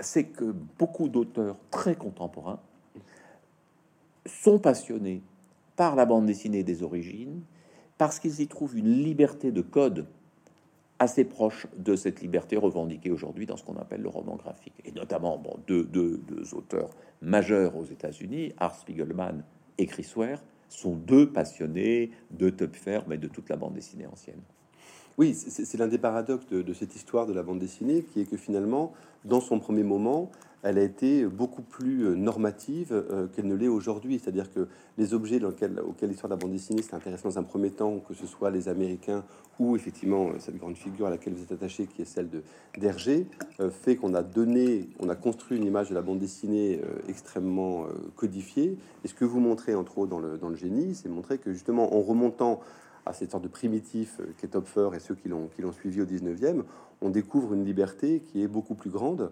c'est 0.00 0.24
que 0.24 0.52
beaucoup 0.78 1.08
d'auteurs 1.08 1.56
très 1.70 1.94
contemporains 1.94 2.60
sont 4.26 4.58
passionnés 4.58 5.22
par 5.76 5.94
la 5.94 6.06
bande 6.06 6.26
dessinée 6.26 6.62
des 6.62 6.82
origines, 6.82 7.42
parce 7.98 8.18
qu'ils 8.18 8.40
y 8.40 8.48
trouvent 8.48 8.76
une 8.76 8.90
liberté 8.90 9.52
de 9.52 9.60
code 9.60 10.06
assez 10.98 11.24
proche 11.24 11.66
de 11.76 11.94
cette 11.94 12.20
liberté 12.22 12.56
revendiquée 12.56 13.10
aujourd'hui 13.10 13.46
dans 13.46 13.56
ce 13.56 13.64
qu'on 13.64 13.76
appelle 13.76 14.00
le 14.00 14.08
roman 14.08 14.36
graphique. 14.36 14.74
Et 14.84 14.92
notamment 14.92 15.38
bon, 15.38 15.58
deux, 15.66 15.84
deux, 15.84 16.20
auteurs 16.54 16.90
majeurs 17.20 17.76
aux 17.76 17.84
États-Unis, 17.84 18.54
Art 18.58 18.74
Spiegelman 18.74 19.42
et 19.78 19.86
Chris 19.86 20.10
Ware, 20.16 20.42
sont 20.68 20.94
deux 20.96 21.30
passionnés 21.30 22.10
de 22.30 22.50
Topfer, 22.50 23.00
mais 23.06 23.18
de 23.18 23.28
toute 23.28 23.48
la 23.48 23.56
bande 23.56 23.74
dessinée 23.74 24.06
ancienne. 24.06 24.40
Oui, 25.18 25.34
c'est 25.34 25.78
l'un 25.78 25.86
des 25.86 25.96
paradoxes 25.96 26.46
de, 26.48 26.74
cette 26.74 26.94
histoire 26.94 27.26
de 27.26 27.32
la 27.32 27.42
bande 27.42 27.58
dessinée, 27.58 28.02
qui 28.02 28.20
est 28.20 28.26
que 28.26 28.36
finalement, 28.36 28.92
dans 29.24 29.40
son 29.40 29.58
premier 29.58 29.82
moment, 29.82 30.30
elle 30.62 30.76
a 30.76 30.82
été 30.82 31.24
beaucoup 31.24 31.62
plus 31.62 32.06
euh, 32.06 32.14
normative 32.14 32.88
euh, 32.92 33.26
qu'elle 33.28 33.46
ne 33.46 33.54
l'est 33.54 33.68
aujourd'hui. 33.68 34.18
C'est-à-dire 34.18 34.52
que 34.52 34.68
les 34.98 35.14
objets 35.14 35.38
dans 35.38 35.48
lesquels, 35.48 35.80
auxquels 35.80 36.10
l'histoire 36.10 36.28
de 36.28 36.34
la 36.34 36.38
bande 36.38 36.50
dessinée 36.50 36.82
s'est 36.82 36.94
intéressée 36.94 37.22
dans 37.22 37.38
un 37.38 37.44
premier 37.44 37.70
temps, 37.70 38.00
que 38.00 38.14
ce 38.14 38.26
soit 38.26 38.50
les 38.50 38.68
Américains 38.68 39.24
ou 39.58 39.76
effectivement 39.76 40.28
euh, 40.28 40.38
cette 40.38 40.58
grande 40.58 40.76
figure 40.76 41.06
à 41.06 41.10
laquelle 41.10 41.34
vous 41.34 41.42
êtes 41.42 41.52
attaché, 41.52 41.86
qui 41.86 42.02
est 42.02 42.06
celle 42.06 42.28
de 42.28 42.42
d'Hergé, 42.76 43.26
fait 43.70 43.96
qu'on 43.96 44.12
a 44.12 44.22
donné, 44.22 44.90
on 44.98 45.08
a 45.08 45.14
construit 45.14 45.56
une 45.56 45.64
image 45.64 45.88
de 45.88 45.94
la 45.94 46.02
bande 46.02 46.18
dessinée 46.18 46.80
extrêmement 47.08 47.86
codifiée. 48.16 48.76
Et 49.02 49.08
ce 49.08 49.14
que 49.14 49.24
vous 49.24 49.40
montrez 49.40 49.74
entre 49.74 49.96
autres 49.96 50.10
dans 50.10 50.18
le, 50.18 50.36
dans 50.36 50.50
le 50.50 50.56
génie, 50.56 50.94
c'est 50.94 51.08
montrer 51.08 51.38
que 51.38 51.54
justement 51.54 51.94
en 51.94 52.02
remontant 52.02 52.60
à 53.06 53.12
cette 53.12 53.30
sorte 53.30 53.44
de 53.44 53.48
primitif 53.48 54.20
qu'est 54.38 54.48
Topfer 54.48 54.90
et 54.94 55.00
ceux 55.00 55.14
qui 55.14 55.28
l'ont 55.28 55.72
suivi 55.72 56.02
au 56.02 56.04
19e, 56.04 56.62
on 57.00 57.10
découvre 57.10 57.54
une 57.54 57.64
liberté 57.64 58.20
qui 58.20 58.42
est 58.42 58.48
beaucoup 58.48 58.74
plus 58.74 58.90
grande. 58.90 59.30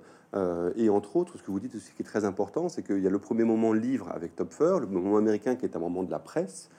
et 0.77 0.89
entre 0.89 1.17
autres, 1.17 1.39
ce 1.39 1.43
que 1.43 1.51
vous 1.51 1.61
dites 1.61 1.75
aussi 1.75 1.93
qui 1.95 2.03
est 2.03 2.07
très 2.07 2.25
important, 2.25 2.69
c'est 2.69 2.83
qu'il 2.83 3.01
y 3.01 3.07
a 3.07 3.11
le 3.11 3.19
premier 3.19 3.45
moment 3.45 3.73
livre 3.73 4.09
avec 4.11 4.37
Topfer, 4.37 4.79
le 4.81 4.87
moment 4.87 5.17
américain 5.17 5.57
qui 5.57 5.65
est 5.65 5.77
un 5.77 5.81
moment 5.81 6.03
de 6.03 6.11
la 6.11 6.19
presse, 6.19 6.71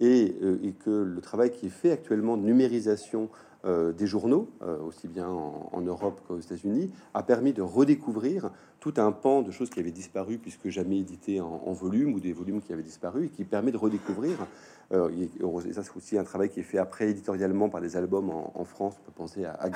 et, 0.00 0.34
et 0.62 0.72
que 0.72 0.90
le 0.90 1.20
travail 1.20 1.50
qui 1.50 1.66
est 1.66 1.70
fait 1.70 1.92
actuellement 1.92 2.36
de 2.36 2.42
numérisation 2.42 3.28
euh, 3.64 3.92
des 3.92 4.08
journaux, 4.08 4.48
euh, 4.62 4.80
aussi 4.80 5.06
bien 5.06 5.28
en, 5.28 5.80
Europe 5.82 6.20
qu'aux 6.26 6.40
États-Unis, 6.40 6.90
a 7.14 7.22
permis 7.22 7.52
de 7.52 7.62
redécouvrir 7.62 8.50
tout 8.80 8.94
un 8.96 9.12
pan 9.12 9.42
de 9.42 9.52
choses 9.52 9.70
qui 9.70 9.78
avaient 9.78 9.92
disparu 9.92 10.38
puisque 10.38 10.68
jamais 10.68 10.98
édité 10.98 11.40
en, 11.40 11.72
volume 11.72 12.12
ou 12.14 12.18
des 12.18 12.32
volumes 12.32 12.60
qui 12.60 12.72
avaient 12.72 12.82
disparu 12.82 13.26
et 13.26 13.28
qui 13.28 13.44
permet 13.44 13.70
de 13.70 13.76
redécouvrir. 13.76 14.48
Euh, 14.92 15.10
et, 15.10 15.72
ça, 15.72 15.82
c'est 15.82 15.96
aussi 15.96 16.18
un 16.18 16.24
travail 16.24 16.48
qui 16.48 16.60
est 16.60 16.64
fait 16.64 16.78
après 16.78 17.08
éditorialement 17.10 17.68
par 17.68 17.80
des 17.80 17.96
albums 17.96 18.30
en, 18.30 18.64
France. 18.64 18.96
On 19.00 19.04
peut 19.06 19.12
penser 19.14 19.44
à, 19.44 19.52
à 19.52 19.68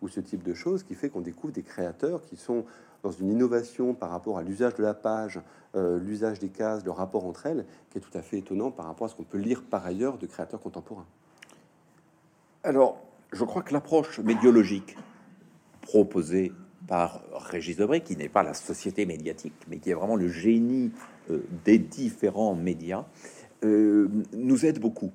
ou, 0.00 0.08
ce 0.08 0.20
type 0.20 0.42
de 0.42 0.54
choses 0.54 0.82
qui 0.82 0.94
fait 0.94 1.08
qu'on 1.08 1.20
découvre 1.20 1.52
des 1.52 1.62
créateurs 1.62 2.22
qui 2.22 2.36
sont 2.36 2.64
dans 3.02 3.10
une 3.10 3.30
innovation 3.30 3.94
par 3.94 4.10
rapport 4.10 4.38
à 4.38 4.42
l'usage 4.42 4.74
de 4.74 4.82
la 4.82 4.94
page, 4.94 5.40
l'usage 5.74 6.38
des 6.38 6.48
cases, 6.48 6.84
le 6.84 6.90
rapport 6.90 7.24
entre 7.26 7.46
elles, 7.46 7.64
qui 7.90 7.98
est 7.98 8.00
tout 8.00 8.16
à 8.16 8.22
fait 8.22 8.38
étonnant 8.38 8.70
par 8.70 8.86
rapport 8.86 9.06
à 9.06 9.10
ce 9.10 9.14
qu'on 9.14 9.24
peut 9.24 9.38
lire 9.38 9.62
par 9.62 9.86
ailleurs 9.86 10.18
de 10.18 10.26
créateurs 10.26 10.60
contemporains. 10.60 11.06
Alors, 12.64 13.00
je 13.32 13.44
crois 13.44 13.62
que 13.62 13.72
l'approche 13.72 14.18
médiologique 14.20 14.96
proposée 15.82 16.52
par 16.86 17.22
Régis 17.34 17.76
Debray, 17.76 18.00
qui 18.00 18.16
n'est 18.16 18.28
pas 18.28 18.42
la 18.42 18.54
société 18.54 19.06
médiatique, 19.06 19.54
mais 19.68 19.78
qui 19.78 19.90
est 19.90 19.94
vraiment 19.94 20.16
le 20.16 20.28
génie 20.28 20.90
euh, 21.30 21.40
des 21.64 21.78
différents 21.78 22.54
médias, 22.54 23.04
euh, 23.64 24.08
nous 24.32 24.66
aide 24.66 24.78
beaucoup. 24.78 25.10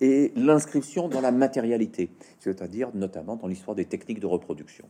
Et 0.00 0.32
l'inscription 0.36 1.08
dans 1.08 1.20
la 1.20 1.32
matérialité, 1.32 2.10
c'est-à-dire 2.38 2.90
notamment 2.94 3.36
dans 3.36 3.48
l'histoire 3.48 3.74
des 3.74 3.84
techniques 3.84 4.20
de 4.20 4.26
reproduction. 4.26 4.84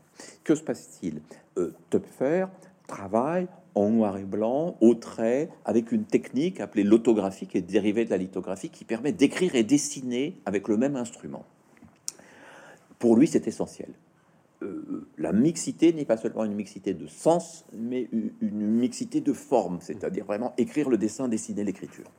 Que 0.45 0.55
se 0.55 0.63
passe-t-il? 0.63 1.23
Euh, 1.57 1.73
Topfer 1.89 2.47
travaille 2.87 3.49
en 3.75 3.91
noir 3.91 4.19
et 4.19 4.25
blanc, 4.25 4.77
au 4.81 4.95
trait, 4.95 5.49
avec 5.65 5.93
une 5.93 6.05
technique 6.05 6.61
appelée 6.61 6.83
l'autographie, 6.83 7.47
qui 7.47 7.59
est 7.59 7.63
dérivée 7.63 8.05
de 8.05 8.11
la 8.11 8.17
lithographie, 8.17 8.71
qui 8.71 8.85
permet 8.85 9.13
d'écrire 9.13 9.55
et 9.55 9.63
dessiner 9.63 10.37
avec 10.45 10.69
le 10.69 10.77
même 10.77 10.97
instrument. 10.97 11.45
Pour 12.99 13.17
lui, 13.17 13.29
c'est 13.29 13.47
essentiel. 13.47 13.91
Euh, 14.63 15.07
la 15.17 15.33
mixité 15.33 15.93
n'est 15.93 16.05
pas 16.05 16.17
seulement 16.17 16.45
une 16.45 16.55
mixité 16.55 16.93
de 16.93 17.07
sens, 17.07 17.65
mais 17.73 18.09
une 18.13 18.67
mixité 18.67 19.21
de 19.21 19.33
forme, 19.33 19.79
c'est-à-dire 19.81 20.25
vraiment 20.25 20.53
écrire 20.59 20.91
le 20.91 20.99
dessin, 20.99 21.29
dessiner 21.29 21.63
l'écriture. 21.63 22.11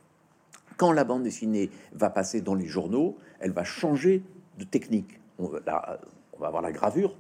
Quand 0.79 0.93
la 0.93 1.03
bande 1.03 1.24
dessinée 1.24 1.69
va 1.91 2.09
passer 2.09 2.39
dans 2.39 2.55
les 2.55 2.65
journaux, 2.65 3.17
elle 3.41 3.51
va 3.51 3.65
changer 3.65 4.24
de 4.57 4.63
technique. 4.63 5.19
On 5.38 5.48
va, 5.48 6.00
avoir 6.41 6.62
la 6.62 6.71
gravure 6.71 7.17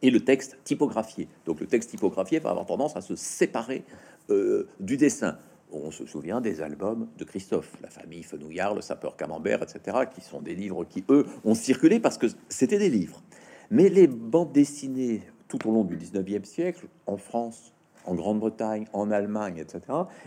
et 0.00 0.10
le 0.10 0.20
texte 0.20 0.56
typographié. 0.64 1.28
Donc 1.44 1.60
le 1.60 1.66
texte 1.66 1.90
typographié 1.90 2.38
va 2.38 2.48
avoir 2.48 2.64
tendance 2.64 2.96
à 2.96 3.02
se 3.02 3.14
séparer 3.14 3.84
euh, 4.30 4.66
du 4.80 4.96
dessin 4.96 5.36
on 5.74 5.90
se 5.90 6.06
souvient 6.06 6.40
des 6.40 6.60
albums 6.60 7.08
de 7.16 7.24
Christophe, 7.24 7.72
La 7.82 7.88
famille 7.88 8.22
Fenouillard, 8.22 8.74
Le 8.74 8.82
sapeur 8.82 9.16
Camembert, 9.16 9.62
etc., 9.62 10.00
qui 10.14 10.20
sont 10.20 10.42
des 10.42 10.54
livres 10.54 10.84
qui, 10.84 11.04
eux, 11.08 11.24
ont 11.44 11.54
circulé 11.54 11.98
parce 11.98 12.18
que 12.18 12.26
c'était 12.48 12.78
des 12.78 12.90
livres. 12.90 13.22
Mais 13.70 13.88
les 13.88 14.06
bandes 14.06 14.52
dessinées 14.52 15.22
tout 15.48 15.66
au 15.66 15.72
long 15.72 15.84
du 15.84 15.96
19e 15.96 16.44
siècle, 16.44 16.86
en 17.06 17.16
France, 17.16 17.72
en 18.04 18.14
Grande-Bretagne, 18.14 18.86
en 18.92 19.10
Allemagne, 19.10 19.58
etc., 19.58 19.80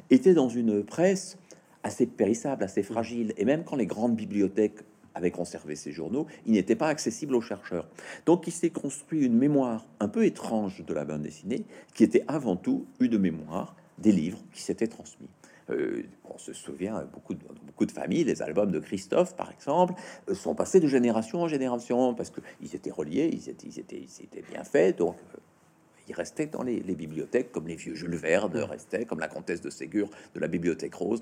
étaient 0.10 0.34
dans 0.34 0.50
une 0.50 0.84
presse 0.84 1.38
assez 1.86 2.08
périssable, 2.08 2.64
assez 2.64 2.84
fragile. 2.84 3.34
Et 3.38 3.46
même 3.46 3.64
quand 3.64 3.76
les 3.76 3.86
grandes 3.86 4.16
bibliothèques 4.16 4.80
avaient 5.14 5.32
conservé 5.32 5.76
ces 5.76 5.92
journaux, 5.92 6.26
ils 6.46 6.54
n'étaient 6.54 6.76
pas 6.76 6.88
accessibles 6.88 7.36
aux 7.36 7.42
chercheurs. 7.42 7.88
Donc 8.26 8.48
il 8.48 8.52
s'est 8.52 8.72
construit 8.72 9.24
une 9.26 9.38
mémoire 9.38 9.86
un 10.00 10.10
peu 10.10 10.26
étrange 10.26 10.84
de 10.84 10.94
la 10.94 11.06
bande 11.06 11.22
dessinée, 11.22 11.64
qui 11.94 12.04
était 12.04 12.26
avant 12.28 12.58
tout 12.58 12.86
une 13.00 13.18
mémoire 13.18 13.76
des 14.00 14.12
livres 14.12 14.40
qui 14.52 14.62
s'étaient 14.62 14.88
transmis. 14.88 15.30
Euh, 15.70 16.04
on 16.26 16.38
se 16.38 16.54
souvient, 16.54 17.06
beaucoup 17.14 17.34
de, 17.34 17.40
beaucoup 17.66 17.86
de 17.86 17.92
familles, 17.92 18.24
les 18.24 18.42
albums 18.42 18.72
de 18.72 18.80
Christophe, 18.80 19.36
par 19.36 19.52
exemple, 19.52 19.94
euh, 20.30 20.36
sont 20.36 20.54
passés 20.54 20.80
de 20.80 20.88
génération 20.88 21.42
en 21.42 21.48
génération 21.48 22.14
parce 22.14 22.32
qu'ils 22.32 22.76
étaient 22.76 22.92
reliés, 22.92 23.30
ils 23.32 23.50
étaient, 23.50 23.68
ils 23.68 23.80
étaient, 23.80 24.02
ils 24.02 24.24
étaient 24.24 24.44
bien 24.52 24.64
faits, 24.64 24.98
donc 24.98 25.16
ils 26.08 26.16
restaient 26.16 26.48
dans 26.48 26.64
les, 26.64 26.82
bibliothèques, 26.82 27.52
comme 27.52 27.68
les 27.68 27.76
vieux 27.76 27.96
Jules 27.96 28.16
Verne 28.16 28.58
restaient, 28.58 29.06
comme 29.06 29.20
la 29.20 29.28
comtesse 29.28 29.62
de 29.62 29.70
Ségur 29.70 30.10
de 30.34 30.40
la 30.40 30.48
bibliothèque 30.48 30.96
rose, 30.96 31.22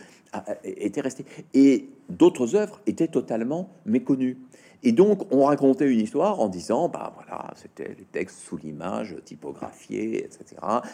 était 0.64 1.02
resté. 1.02 1.26
Et 1.54 1.90
d'autres 2.10 2.56
œuvres 2.56 2.82
étaient 2.86 3.08
totalement 3.08 3.70
méconnues. 3.86 4.38
Et 4.84 4.92
donc, 4.92 5.32
on 5.32 5.46
racontait 5.46 5.90
une 5.90 6.02
histoire 6.02 6.42
en 6.42 6.50
disant, 6.50 6.90
bah 6.90 7.14
voilà, 7.16 7.54
c'était 7.56 7.96
les 7.98 8.04
textes 8.04 8.40
sous 8.40 8.58
l'image, 8.58 9.16
typographiés, 9.24 10.26
etc. 10.26 10.46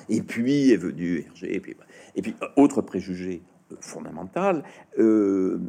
Et 0.10 0.22
puis 0.22 0.72
est 0.72 0.78
venu 0.78 1.26
Hergé. 1.28 1.56
Et 1.56 1.60
puis, 1.60 1.76
et 2.16 2.22
puis 2.22 2.36
autre 2.56 2.82
préjugé 2.82 3.42
euh, 3.72 3.76
fondamental, 3.82 4.64
euh, 5.00 5.60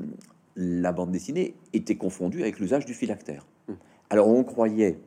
la 0.55 0.93
bande 0.93 1.13
dessinée 1.13 1.55
était 1.73 1.97
confondue 1.97 2.43
avec 2.43 2.61
l'usage 2.61 2.85
du 2.85 2.93
phylactère. 2.93 3.47
Hum. 3.69 3.77
Alors, 4.11 4.29
on 4.29 4.45
croyait, 4.45 4.99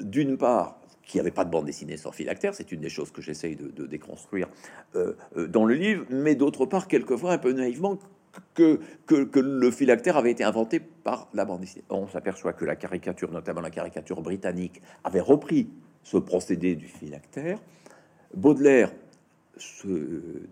d'une 0.00 0.36
part, 0.36 0.78
qu'il 1.06 1.22
n'y 1.22 1.30
pas 1.30 1.44
de 1.44 1.50
bande 1.50 1.66
dessinée 1.66 1.96
sans 1.96 2.12
phylactère, 2.12 2.54
c'est 2.54 2.72
une 2.72 2.80
des 2.80 2.88
choses 2.88 3.10
que 3.10 3.22
j'essaye 3.22 3.56
de, 3.56 3.86
déconstruire 3.86 4.48
euh, 4.94 5.14
dans 5.48 5.64
le 5.64 5.74
livre, 5.74 6.04
mais 6.10 6.34
d'autre 6.34 6.66
part, 6.66 6.88
quelquefois, 6.88 7.32
un 7.32 7.38
peu 7.38 7.52
naïvement, 7.52 7.98
que, 8.54 8.80
que, 9.06 9.38
le 9.38 9.70
phylactère 9.70 10.16
avait 10.16 10.30
été 10.30 10.44
inventé 10.44 10.80
par 10.80 11.28
la 11.34 11.44
bande 11.44 11.60
dessinée. 11.60 11.84
On 11.90 12.08
s'aperçoit 12.08 12.52
que 12.52 12.64
la 12.64 12.76
caricature, 12.76 13.30
notamment 13.30 13.60
la 13.60 13.70
caricature 13.70 14.22
britannique, 14.22 14.80
avait 15.04 15.20
repris 15.20 15.70
ce 16.02 16.16
procédé 16.16 16.74
du 16.74 16.86
phylactère. 16.86 17.58
Baudelaire, 18.34 18.92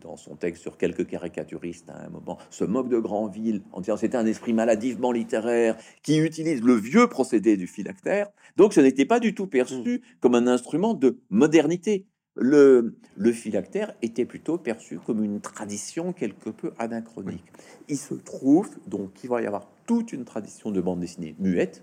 dans 0.01 0.17
son 0.17 0.37
texte 0.37 0.63
sur 0.63 0.77
quelques 0.77 1.07
caricaturistes 1.07 1.89
à 1.91 2.05
un 2.05 2.09
moment, 2.09 2.39
se 2.51 2.65
moque 2.65 2.89
de 2.89 2.99
Granville 2.99 3.63
en 3.73 3.81
disant 3.81 3.97
c'était 3.97 4.17
un 4.17 4.27
esprit 4.27 4.53
maladivement 4.53 5.13
littéraire 5.13 5.77
qui 6.03 6.19
utilise 6.19 6.63
le 6.63 6.75
vieux 6.75 7.09
procédé 7.09 7.57
du 7.57 7.67
phylactère. 7.67 8.29
Donc 8.57 8.73
ce 8.73 8.81
n'était 8.81 9.05
pas 9.05 9.21
du 9.21 9.35
tout 9.35 9.47
perçu 9.47 10.03
comme 10.21 10.35
un 10.35 10.47
instrument 10.47 10.95
de 10.95 11.19
modernité. 11.31 12.07
Le, 12.35 12.97
phylactère 13.33 13.93
était 14.01 14.25
plutôt 14.25 14.57
perçu 14.57 14.99
comme 14.99 15.23
une 15.23 15.41
tradition 15.41 16.13
quelque 16.13 16.49
peu 16.49 16.73
anachronique. 16.79 17.45
Il 17.89 17.99
se 17.99 18.15
trouve 18.15 18.71
donc 18.87 19.13
qu'il 19.13 19.29
va 19.29 19.43
y 19.43 19.47
avoir 19.47 19.69
toute 19.87 20.13
une 20.13 20.25
tradition 20.25 20.71
de 20.71 20.81
bande 20.81 21.01
dessinée 21.01 21.35
muette, 21.39 21.83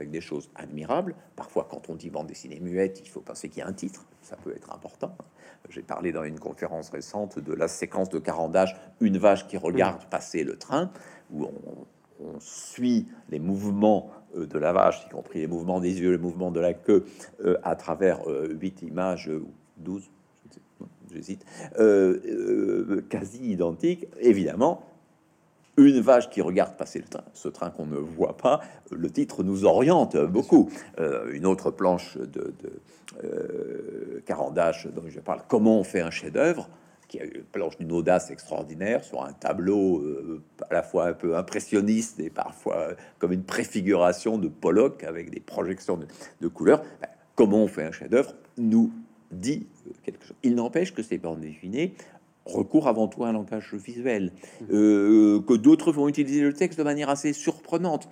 avec 0.00 0.10
des 0.10 0.20
choses 0.20 0.50
admirables. 0.54 1.14
Parfois, 1.36 1.66
quand 1.70 1.90
on 1.90 1.94
dit 1.94 2.10
bande 2.10 2.26
dessinée 2.26 2.58
muette, 2.60 3.00
il 3.04 3.08
faut 3.08 3.20
penser 3.20 3.48
qu'il 3.48 3.60
y 3.60 3.62
a 3.62 3.68
un 3.68 3.72
titre, 3.72 4.06
ça 4.22 4.36
peut 4.36 4.54
être 4.54 4.72
important. 4.72 5.16
J'ai 5.68 5.82
parlé 5.82 6.10
dans 6.10 6.24
une 6.24 6.40
conférence 6.40 6.90
récente 6.90 7.38
de 7.38 7.52
la 7.52 7.68
séquence 7.68 8.08
de 8.08 8.18
carandage 8.18 8.76
Une 9.00 9.18
vache 9.18 9.46
qui 9.46 9.56
regarde 9.56 10.04
passer 10.06 10.42
le 10.42 10.56
train, 10.56 10.90
où 11.30 11.44
on, 11.44 11.86
suit 12.38 13.08
les 13.30 13.38
mouvements 13.38 14.10
euh, 14.36 14.46
de 14.46 14.58
la 14.58 14.74
vache, 14.74 15.06
y 15.06 15.08
compris 15.08 15.40
les 15.40 15.46
mouvements 15.46 15.80
des 15.80 16.00
yeux, 16.00 16.10
les 16.12 16.18
mouvements 16.18 16.50
de 16.50 16.60
la 16.60 16.74
queue, 16.74 17.06
euh, 17.42 17.56
à 17.62 17.76
travers 17.76 18.28
euh, 18.28 18.46
huit 18.60 18.82
images 18.82 19.30
12, 19.78 20.10
j'hésite, 21.12 21.44
euh, 21.78 22.20
euh, 22.26 23.04
quasi 23.08 23.52
identique, 23.52 24.06
évidemment. 24.20 24.82
Une 25.80 26.00
vache 26.00 26.28
qui 26.28 26.42
regarde 26.42 26.76
passer 26.76 26.98
le 26.98 27.06
train, 27.06 27.24
ce 27.32 27.48
train 27.48 27.70
qu'on 27.70 27.86
ne 27.86 27.96
voit 27.96 28.36
pas, 28.36 28.60
le 28.90 29.10
titre 29.10 29.42
nous 29.42 29.64
oriente 29.64 30.14
beaucoup. 30.16 30.70
Euh, 30.98 31.32
une 31.32 31.46
autre 31.46 31.70
planche 31.70 32.18
de, 32.18 32.52
de 32.62 34.22
Carandache 34.26 34.86
dont 34.88 35.02
je 35.08 35.20
parle, 35.20 35.40
comment 35.48 35.78
on 35.78 35.84
fait 35.84 36.02
un 36.02 36.10
chef-d'œuvre, 36.10 36.68
qui 37.08 37.18
a 37.18 37.24
une 37.24 37.42
planche 37.42 37.78
d'une 37.78 37.92
audace 37.92 38.30
extraordinaire 38.30 39.02
sur 39.04 39.24
un 39.24 39.32
tableau 39.32 40.04
à 40.70 40.74
la 40.74 40.82
fois 40.82 41.06
un 41.06 41.12
peu 41.12 41.36
impressionniste 41.36 42.20
et 42.20 42.30
parfois 42.30 42.90
comme 43.18 43.32
une 43.32 43.42
préfiguration 43.42 44.38
de 44.38 44.48
Pollock 44.48 45.02
avec 45.02 45.30
des 45.30 45.40
projections 45.40 45.98
de, 46.40 46.48
couleurs. 46.48 46.82
Ben, 47.00 47.08
comment 47.34 47.64
on 47.64 47.68
fait 47.68 47.84
un 47.84 47.90
chef-d'œuvre 47.90 48.34
Nous 48.58 48.92
dit 49.32 49.66
quelque 50.02 50.24
chose. 50.24 50.36
Il 50.42 50.54
n'empêche 50.54 50.94
que 50.94 51.02
ces 51.02 51.18
bandes 51.18 51.40
dessinées 51.40 51.94
recourent 52.46 52.88
avant 52.88 53.08
tout 53.08 53.24
à 53.24 53.28
un 53.28 53.32
langage 53.32 53.74
visuel, 53.74 54.32
euh, 54.70 55.40
que 55.42 55.54
d'autres 55.54 55.92
vont 55.92 56.08
utiliser 56.08 56.40
le 56.40 56.52
texte 56.52 56.78
de 56.78 56.84
manière 56.84 57.10
assez 57.10 57.32
surprenante. 57.32 58.08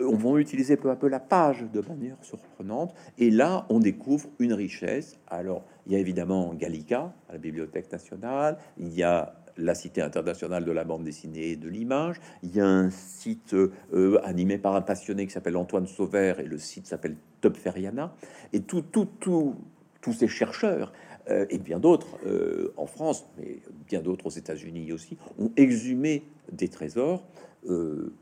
Euh, 0.00 0.06
on 0.06 0.16
va 0.16 0.38
utiliser 0.38 0.76
peu 0.76 0.90
à 0.90 0.96
peu 0.96 1.08
la 1.08 1.20
page 1.20 1.64
de 1.72 1.80
manière 1.80 2.16
surprenante, 2.22 2.94
et 3.18 3.30
là, 3.30 3.66
on 3.68 3.80
découvre 3.80 4.28
une 4.38 4.52
richesse. 4.52 5.18
Alors, 5.28 5.64
il 5.86 5.92
y 5.92 5.96
a 5.96 5.98
évidemment 5.98 6.54
Gallica, 6.54 7.12
à 7.28 7.32
la 7.32 7.38
Bibliothèque 7.38 7.90
nationale, 7.90 8.58
il 8.78 8.92
y 8.92 9.02
a 9.02 9.34
la 9.56 9.74
Cité 9.74 10.02
internationale 10.02 10.64
de 10.64 10.72
la 10.72 10.84
bande 10.84 11.04
dessinée 11.04 11.50
et 11.50 11.56
de 11.56 11.68
l'image. 11.68 12.20
Il 12.42 12.54
y 12.54 12.60
a 12.60 12.66
un 12.66 12.90
site 12.90 13.54
euh, 13.54 14.20
animé 14.24 14.58
par 14.58 14.74
un 14.74 14.80
passionné 14.80 15.26
qui 15.26 15.32
s'appelle 15.32 15.56
Antoine 15.56 15.86
Sauvert 15.86 16.40
et 16.40 16.44
le 16.44 16.58
site 16.58 16.86
s'appelle 16.86 17.16
Top 17.40 17.56
Feriana. 17.56 18.14
Et 18.52 18.60
tout, 18.60 18.82
tout, 18.82 19.06
tout, 19.18 19.54
tous 20.00 20.12
ces 20.12 20.28
chercheurs 20.28 20.92
euh, 21.28 21.46
et 21.50 21.58
bien 21.58 21.78
d'autres 21.78 22.18
euh, 22.26 22.72
en 22.76 22.86
France, 22.86 23.26
mais 23.38 23.60
bien 23.86 24.00
d'autres 24.00 24.26
aux 24.26 24.30
États-Unis 24.30 24.92
aussi, 24.92 25.16
ont 25.38 25.50
exhumé 25.56 26.22
des 26.52 26.68
trésors. 26.68 27.24
Euh, 27.68 28.12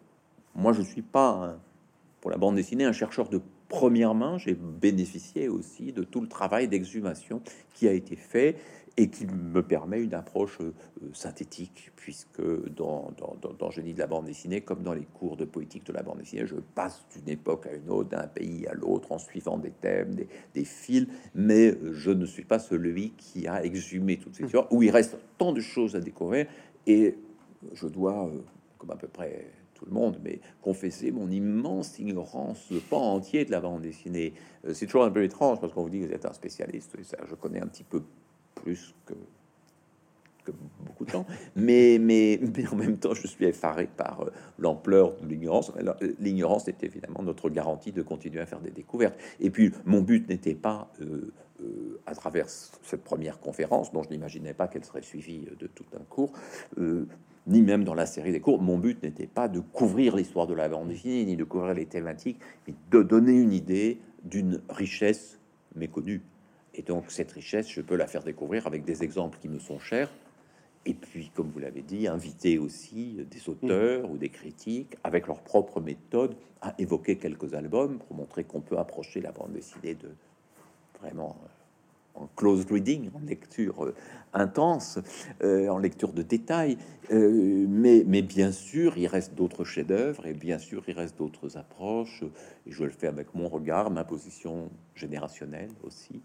moi, 0.54 0.72
je 0.72 0.82
suis 0.82 1.02
pas, 1.02 1.56
pour 2.20 2.30
la 2.30 2.36
bande 2.36 2.56
dessinée, 2.56 2.84
un 2.84 2.92
chercheur 2.92 3.28
de 3.28 3.40
première 3.68 4.14
main. 4.14 4.38
J'ai 4.38 4.54
bénéficié 4.54 5.48
aussi 5.48 5.92
de 5.92 6.02
tout 6.02 6.20
le 6.20 6.28
travail 6.28 6.68
d'exhumation 6.68 7.40
qui 7.74 7.86
a 7.86 7.92
été 7.92 8.16
fait 8.16 8.56
et 8.98 9.08
qui 9.08 9.26
me 9.26 9.62
permet 9.62 10.02
une 10.02 10.12
approche 10.12 10.58
euh, 10.60 10.72
synthétique, 11.12 11.92
puisque 11.94 12.42
dans, 12.74 13.12
dans, 13.16 13.36
dans, 13.56 13.70
Génie 13.70 13.94
de 13.94 14.00
la 14.00 14.08
bande 14.08 14.24
dessinée, 14.24 14.60
comme 14.60 14.82
dans 14.82 14.92
les 14.92 15.04
cours 15.04 15.36
de 15.36 15.44
poétique 15.44 15.86
de 15.86 15.92
la 15.92 16.02
bande 16.02 16.18
dessinée, 16.18 16.46
je 16.46 16.56
passe 16.56 17.06
d'une 17.14 17.28
époque 17.28 17.66
à 17.66 17.74
une 17.74 17.88
autre, 17.90 18.08
d'un 18.08 18.26
pays 18.26 18.66
à 18.66 18.74
l'autre, 18.74 19.12
en 19.12 19.18
suivant 19.18 19.56
des 19.56 19.70
thèmes, 19.70 20.16
des, 20.16 20.28
des, 20.52 20.64
fils, 20.64 21.06
mais 21.36 21.78
je 21.92 22.10
ne 22.10 22.26
suis 22.26 22.44
pas 22.44 22.58
celui 22.58 23.12
qui 23.12 23.46
a 23.46 23.64
exhumé 23.64 24.16
toutes 24.16 24.34
ces 24.34 24.44
histoires, 24.44 24.66
où 24.72 24.82
il 24.82 24.90
reste 24.90 25.16
tant 25.38 25.52
de 25.52 25.60
choses 25.60 25.94
à 25.94 26.00
découvrir, 26.00 26.48
et 26.88 27.14
je 27.74 27.86
dois, 27.86 28.26
euh, 28.26 28.40
comme 28.78 28.90
à 28.90 28.96
peu 28.96 29.06
près 29.06 29.46
tout 29.74 29.84
le 29.84 29.92
monde, 29.92 30.18
mais 30.24 30.40
confesser 30.60 31.12
mon 31.12 31.30
immense 31.30 32.00
ignorance, 32.00 32.66
le 32.72 32.80
pan 32.80 33.14
entier 33.14 33.44
de 33.44 33.52
la 33.52 33.60
bande 33.60 33.82
dessinée. 33.82 34.32
Euh, 34.66 34.74
c'est 34.74 34.86
toujours 34.86 35.04
un 35.04 35.10
peu 35.10 35.22
étrange 35.22 35.60
parce 35.60 35.72
qu'on 35.72 35.82
vous 35.82 35.88
dit 35.88 36.00
que 36.00 36.06
vous 36.06 36.12
êtes 36.12 36.26
un 36.26 36.32
spécialiste, 36.32 36.96
et 36.98 37.04
ça, 37.04 37.18
je 37.28 37.36
connais 37.36 37.60
un 37.60 37.68
petit 37.68 37.84
peu 37.84 38.02
plus 38.62 38.94
que, 39.06 39.14
beaucoup 40.80 41.04
de 41.04 41.10
gens, 41.10 41.26
mais, 41.56 41.98
mais, 42.00 42.40
en 42.72 42.76
même 42.76 42.96
temps, 42.98 43.14
je 43.14 43.26
suis 43.26 43.44
effaré 43.44 43.86
par 43.86 44.22
euh, 44.22 44.30
l'ampleur 44.58 45.14
de 45.20 45.26
l'ignorance. 45.26 45.72
L'ignorance 46.18 46.68
est 46.68 46.82
évidemment 46.84 47.22
notre 47.22 47.50
garantie 47.50 47.92
de 47.92 48.02
continuer 48.02 48.40
à 48.40 48.46
faire 48.46 48.60
des 48.60 48.70
découvertes. 48.70 49.18
Et 49.40 49.50
puis, 49.50 49.72
mon 49.84 50.00
but 50.00 50.28
n'était 50.28 50.54
pas, 50.54 50.90
euh, 51.02 51.32
à 52.06 52.14
travers 52.14 52.48
cette 52.48 53.04
première 53.04 53.40
conférence, 53.40 53.92
dont 53.92 54.02
je 54.02 54.10
n'imaginais 54.10 54.54
pas 54.54 54.68
qu'elle 54.68 54.84
serait 54.84 55.02
suivie 55.02 55.46
de 55.58 55.66
tout 55.66 55.84
un 55.94 56.04
cours, 56.08 56.32
ni 57.48 57.62
même 57.62 57.82
dans 57.82 57.94
la 57.94 58.06
série 58.06 58.30
des 58.30 58.40
cours. 58.40 58.62
Mon 58.62 58.78
but 58.78 59.02
n'était 59.02 59.26
pas 59.26 59.48
de 59.48 59.60
couvrir 59.60 60.14
l'histoire 60.14 60.46
de 60.46 60.54
la 60.54 60.68
bande 60.68 60.88
dessinée, 60.88 61.24
ni 61.24 61.36
de 61.36 61.44
couvrir 61.44 61.74
les 61.74 61.86
thématiques, 61.86 62.38
mais 62.66 62.74
de 62.90 63.02
donner 63.02 63.32
une 63.32 63.52
idée 63.52 63.98
d'une 64.22 64.60
richesse 64.68 65.40
méconnue. 65.74 66.22
Et 66.78 66.82
donc 66.82 67.04
cette 67.08 67.32
richesse, 67.32 67.68
je 67.68 67.80
peux 67.80 67.96
la 67.96 68.06
faire 68.06 68.22
découvrir 68.22 68.66
avec 68.66 68.84
des 68.84 69.02
exemples 69.02 69.38
qui 69.40 69.48
me 69.48 69.58
sont 69.58 69.78
chers. 69.78 70.10
Et 70.86 70.94
puis, 70.94 71.30
comme 71.34 71.50
vous 71.50 71.58
l'avez 71.58 71.82
dit, 71.82 72.06
inviter 72.06 72.56
aussi 72.56 73.18
des 73.30 73.48
auteurs 73.50 74.10
ou 74.10 74.16
des 74.16 74.30
critiques 74.30 74.96
avec 75.04 75.26
leur 75.26 75.40
propre 75.40 75.80
méthode 75.80 76.34
à 76.62 76.74
évoquer 76.78 77.18
quelques 77.18 77.52
albums 77.52 77.98
pour 77.98 78.16
montrer 78.16 78.44
qu'on 78.44 78.60
peut 78.60 78.78
approcher 78.78 79.20
la 79.20 79.32
bande 79.32 79.52
dessinée 79.52 79.94
de 79.94 80.08
vraiment 81.00 81.36
euh, 81.44 81.48
en 82.18 82.28
close 82.36 82.66
reading, 82.70 83.10
en 83.14 83.20
lecture 83.26 83.84
euh, 83.84 83.94
intense, 84.34 84.98
euh, 85.42 85.68
en 85.68 85.78
lecture 85.78 86.12
de 86.12 86.22
détails. 86.22 86.78
Euh, 87.10 87.66
mais, 87.68 88.04
mais, 88.06 88.22
bien 88.22 88.52
sûr, 88.52 88.96
il 88.98 89.06
reste 89.06 89.34
d'autres 89.34 89.64
chefs-d'œuvre 89.64 90.26
et 90.26 90.32
bien 90.32 90.58
sûr, 90.58 90.82
il 90.88 90.94
reste 90.94 91.18
d'autres 91.18 91.56
approches. 91.56 92.24
Et 92.66 92.72
je 92.72 92.84
le 92.84 92.90
fais 92.90 93.06
avec 93.06 93.34
mon 93.34 93.48
regard, 93.48 93.90
ma 93.90 94.04
position 94.04 94.70
générationnelle 94.94 95.70
aussi. 95.82 96.20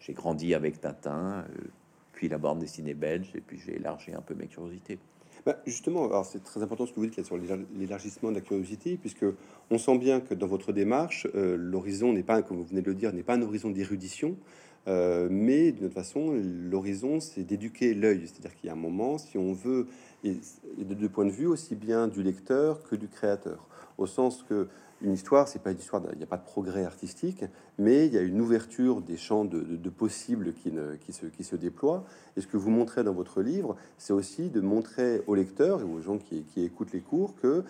J'ai 0.00 0.12
grandi 0.12 0.54
avec 0.54 0.80
Tintin, 0.80 1.44
puis 2.12 2.28
la 2.28 2.38
bande 2.38 2.60
dessinée 2.60 2.94
belge, 2.94 3.30
et 3.34 3.40
puis 3.40 3.58
j'ai 3.58 3.76
élargi 3.76 4.12
un 4.12 4.20
peu 4.20 4.34
mes 4.34 4.46
curiosités. 4.46 4.98
Bah 5.44 5.56
justement, 5.66 6.06
alors 6.06 6.26
c'est 6.26 6.42
très 6.42 6.62
important 6.62 6.86
ce 6.86 6.92
que 6.92 7.00
vous 7.00 7.06
dites 7.06 7.22
sur 7.24 7.38
l'élargissement 7.76 8.30
de 8.30 8.36
la 8.36 8.40
curiosité, 8.40 8.96
puisque 8.96 9.26
on 9.70 9.78
sent 9.78 9.98
bien 9.98 10.20
que 10.20 10.34
dans 10.34 10.46
votre 10.46 10.72
démarche, 10.72 11.26
l'horizon 11.34 12.12
n'est 12.12 12.22
pas, 12.22 12.42
comme 12.42 12.56
vous 12.58 12.64
venez 12.64 12.82
de 12.82 12.90
le 12.90 12.94
dire, 12.94 13.12
n'est 13.12 13.22
pas 13.22 13.34
un 13.34 13.42
horizon 13.42 13.70
d'érudition, 13.70 14.36
euh, 14.88 15.26
mais 15.30 15.72
d'une 15.72 15.86
toute 15.86 15.94
façon, 15.94 16.32
l'horizon, 16.70 17.20
c'est 17.20 17.42
d'éduquer 17.42 17.94
l'œil. 17.94 18.22
C'est-à-dire 18.26 18.54
qu'il 18.56 18.68
y 18.68 18.70
a 18.70 18.74
un 18.74 18.76
moment, 18.76 19.18
si 19.18 19.36
on 19.36 19.52
veut, 19.52 19.88
et, 20.22 20.36
de 20.78 20.94
deux 20.94 21.08
points 21.08 21.24
de 21.24 21.30
vue, 21.30 21.46
aussi 21.46 21.74
bien 21.74 22.08
du 22.08 22.22
lecteur 22.22 22.82
que 22.84 22.94
du 22.94 23.08
créateur, 23.08 23.66
au 23.98 24.06
sens 24.06 24.44
que 24.48 24.68
une 25.02 25.12
histoire, 25.12 25.46
c'est 25.46 25.62
pas 25.62 25.72
une 25.72 25.78
histoire, 25.78 26.02
il 26.12 26.18
n'y 26.18 26.24
a 26.24 26.26
pas 26.26 26.38
de 26.38 26.44
progrès 26.44 26.84
artistique, 26.84 27.44
mais 27.78 28.06
il 28.06 28.14
y 28.14 28.18
a 28.18 28.22
une 28.22 28.40
ouverture 28.40 29.02
des 29.02 29.16
champs 29.16 29.44
de, 29.44 29.90
possibles 29.90 30.54
qui, 30.54 30.72
ne, 30.72 30.96
se, 31.10 31.26
qui 31.26 31.56
déploient. 31.58 32.04
Et 32.36 32.40
ce 32.40 32.46
que 32.46 32.56
vous 32.56 32.70
montrez 32.70 33.04
dans 33.04 33.12
votre 33.12 33.42
livre, 33.42 33.76
c'est 33.98 34.12
aussi 34.12 34.48
de 34.48 34.60
montrer 34.60 35.22
aux 35.26 35.34
lecteurs 35.34 35.80
et 35.80 35.84
aux 35.84 36.00
gens 36.00 36.18
qui, 36.18 36.44
qui 36.44 36.64
écoutent 36.64 36.92
les 36.92 37.00
cours 37.00 37.34
que, 37.36 37.62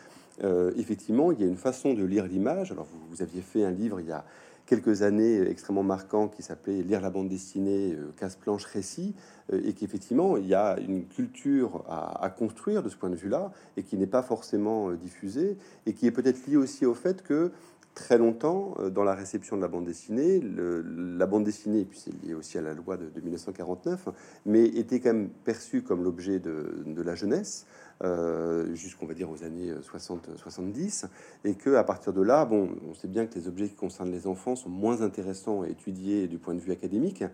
euh, 0.45 0.73
effectivement, 0.77 1.33
il 1.33 1.41
y 1.41 1.45
a 1.45 1.47
une 1.47 1.57
façon 1.57 1.95
de 1.95 2.05
lire 2.05 2.27
l'image. 2.27 2.71
Alors, 2.71 2.85
vous, 2.85 3.01
vous, 3.11 3.23
aviez 3.23 3.43
fait 3.43 3.65
un 3.65 3.71
livre 3.71 4.01
il 4.01 4.07
y 4.07 4.13
a, 4.13 4.25
quelques 4.67 5.03
années 5.03 5.41
extrêmement 5.49 5.83
marquant 5.83 6.29
qui 6.29 6.43
s'appelait 6.43 6.83
Lire 6.83 7.01
la 7.01 7.11
bande 7.11 7.29
dessinée, 7.29 7.95
euh, 7.95 8.13
casse-planche, 8.17 8.65
récit, 8.65 9.15
euh, 9.53 9.61
et 9.65 9.73
qu'effectivement, 9.73 10.37
il 10.37 10.47
y 10.47 10.55
a 10.55 10.77
une 10.79 11.07
culture 11.07 11.85
à, 11.89 12.29
construire 12.31 12.83
de 12.83 12.89
ce 12.89 12.97
point 12.97 13.11
de 13.11 13.17
vue-là, 13.17 13.53
et 13.77 13.83
qui 13.83 13.97
n'est 13.97 14.07
pas 14.07 14.23
forcément 14.23 14.91
euh, 14.91 14.97
diffusée, 14.97 15.57
et 15.87 15.95
qui 15.95 16.07
est 16.07 16.11
peut-être 16.11 16.47
lié 16.47 16.57
aussi 16.57 16.85
au 16.85 16.95
fait 16.95 17.23
que 17.23 17.53
très 17.95 18.19
longtemps 18.19 18.75
dans 18.95 19.05
la 19.05 19.15
réception 19.15 19.57
de 19.57 19.63
la 19.63 19.69
bande 19.69 19.87
dessinée. 19.87 20.43
la 20.43 21.25
bande 21.25 21.45
dessinée, 21.45 21.81
et 21.81 21.85
puis 21.87 21.99
c'est 21.99 22.13
lié 22.27 22.35
aussi 22.35 22.59
à 22.59 22.61
la 22.61 22.75
loi 22.75 22.99
de, 22.99 23.09
1949, 23.19 24.11
mais 24.45 24.67
était 24.67 25.01
quand 25.01 25.15
même 25.15 25.31
perçue 25.31 25.81
comme 25.81 26.05
l'objet 26.05 26.39
de, 26.39 26.85
la 27.03 27.15
jeunesse 27.15 27.65
euh, 28.03 28.75
jusqu'on 28.75 29.07
va 29.07 29.15
dire 29.15 29.31
aux 29.31 29.43
années 29.43 29.73
60-70, 29.73 31.07
et 31.45 31.55
que 31.55 31.75
à 31.75 31.85
partir 31.85 32.13
de 32.13 32.23
là, 32.23 32.45
bon, 32.45 32.71
on 32.89 32.95
sait 32.95 33.09
bien 33.09 33.27
que 33.27 33.35
les 33.35 33.49
objets 33.49 33.69
qui 33.69 33.75
concernent 33.75 34.11
les 34.11 34.27
enfants 34.27 34.57
sont 34.57 34.69
moins 34.69 35.03
intéressants 35.03 35.63
à 35.63 35.69
étudier 35.69 36.29
du 36.29 36.39
point 36.39 36.55
de 36.55 36.61
vue 36.61 36.73
académique, 36.73 37.25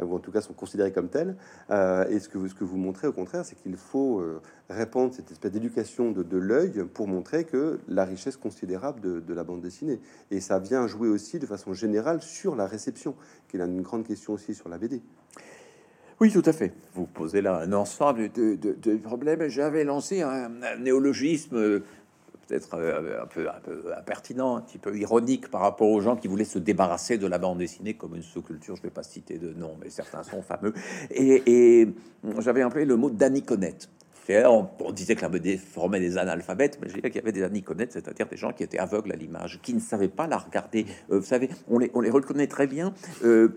euh, 0.00 0.04
ou 0.04 0.14
en 0.14 0.18
tout 0.18 0.30
cas 0.30 0.40
sont 0.40 0.52
considérés 0.52 0.92
comme 0.92 1.08
tels. 1.08 1.36
Euh, 1.70 2.08
et 2.08 2.18
ce 2.18 2.28
que, 2.28 2.38
vous, 2.38 2.48
ce 2.48 2.54
que 2.54 2.64
vous 2.64 2.76
montrez, 2.76 3.06
au 3.06 3.12
contraire, 3.12 3.44
c'est 3.44 3.56
qu'il 3.56 3.76
faut 3.76 4.20
euh, 4.20 4.40
répandre 4.68 5.14
cette 5.14 5.30
espèce 5.30 5.52
d'éducation 5.52 6.12
de, 6.12 6.22
de 6.22 6.36
l'œil 6.36 6.84
pour 6.92 7.08
montrer 7.08 7.44
que 7.44 7.80
la 7.88 8.04
richesse 8.04 8.36
considérable 8.36 9.00
de, 9.00 9.20
de, 9.20 9.34
la 9.34 9.44
bande 9.44 9.60
dessinée. 9.60 10.00
Et 10.30 10.40
ça 10.40 10.58
vient 10.58 10.86
jouer 10.86 11.08
aussi 11.08 11.38
de 11.38 11.46
façon 11.46 11.72
générale 11.72 12.22
sur 12.22 12.56
la 12.56 12.66
réception, 12.66 13.14
qui 13.48 13.56
est 13.56 13.60
une 13.60 13.82
grande 13.82 14.06
question 14.06 14.34
aussi 14.34 14.54
sur 14.54 14.68
la 14.68 14.78
BD. 14.78 15.02
Oui, 16.20 16.30
tout 16.30 16.42
à 16.44 16.52
fait. 16.52 16.74
Vous 16.94 17.06
posez 17.06 17.40
là 17.40 17.56
un 17.56 17.72
ensemble 17.72 18.30
de, 18.30 18.96
problèmes. 18.96 19.48
J'avais 19.48 19.84
lancé 19.84 20.20
un, 20.20 20.50
néologisme 20.78 21.56
euh, 21.56 21.82
peut-être 22.46 22.74
euh, 22.74 23.22
un 23.22 23.26
peu, 23.26 23.48
un 23.48 23.60
peu 23.60 23.94
impertinent, 23.96 24.56
un 24.56 24.60
petit 24.60 24.76
peu 24.76 24.94
ironique 24.98 25.50
par 25.50 25.62
rapport 25.62 25.88
aux 25.88 26.02
gens 26.02 26.16
qui 26.16 26.28
voulaient 26.28 26.44
se 26.44 26.58
débarrasser 26.58 27.16
de 27.16 27.26
la 27.26 27.38
bande 27.38 27.56
dessinée 27.56 27.94
comme 27.94 28.16
une 28.16 28.22
sous-culture. 28.22 28.76
Je 28.76 28.82
ne 28.82 28.88
vais 28.88 28.92
pas 28.92 29.02
citer 29.02 29.38
de 29.38 29.54
nom, 29.54 29.78
mais 29.80 29.88
certains 29.88 30.22
sont 30.22 30.42
fameux. 30.42 30.74
Et, 31.10 31.80
et 31.80 31.88
j'avais 32.40 32.64
employé 32.64 32.84
le 32.84 32.96
mot 32.96 33.08
d'Aniconnette. 33.08 33.88
On, 34.28 34.92
disait 34.92 35.16
que 35.16 35.22
la 35.22 35.28
BD 35.28 35.56
formait 35.56 36.00
des 36.00 36.18
analphabètes, 36.18 36.78
mais 36.80 36.88
je 36.88 36.94
dirais 36.94 37.10
qu'il 37.10 37.20
y 37.20 37.22
avait 37.22 37.32
des 37.32 37.42
aniconettes, 37.42 37.92
c'est-à-dire 37.92 38.28
des 38.28 38.36
gens 38.36 38.52
qui 38.52 38.62
étaient 38.62 38.78
aveugles 38.78 39.12
à 39.12 39.16
l'image, 39.16 39.58
qui 39.62 39.74
ne 39.74 39.80
savaient 39.80 40.08
pas 40.08 40.26
la 40.26 40.38
regarder. 40.38 40.86
Euh, 41.10 41.18
vous 41.18 41.24
savez, 41.24 41.50
on 41.68 41.78
les, 41.78 41.90
on 41.94 42.00
les, 42.00 42.10
reconnaît 42.10 42.46
très 42.46 42.66
bien. 42.66 42.94
Euh, 43.24 43.48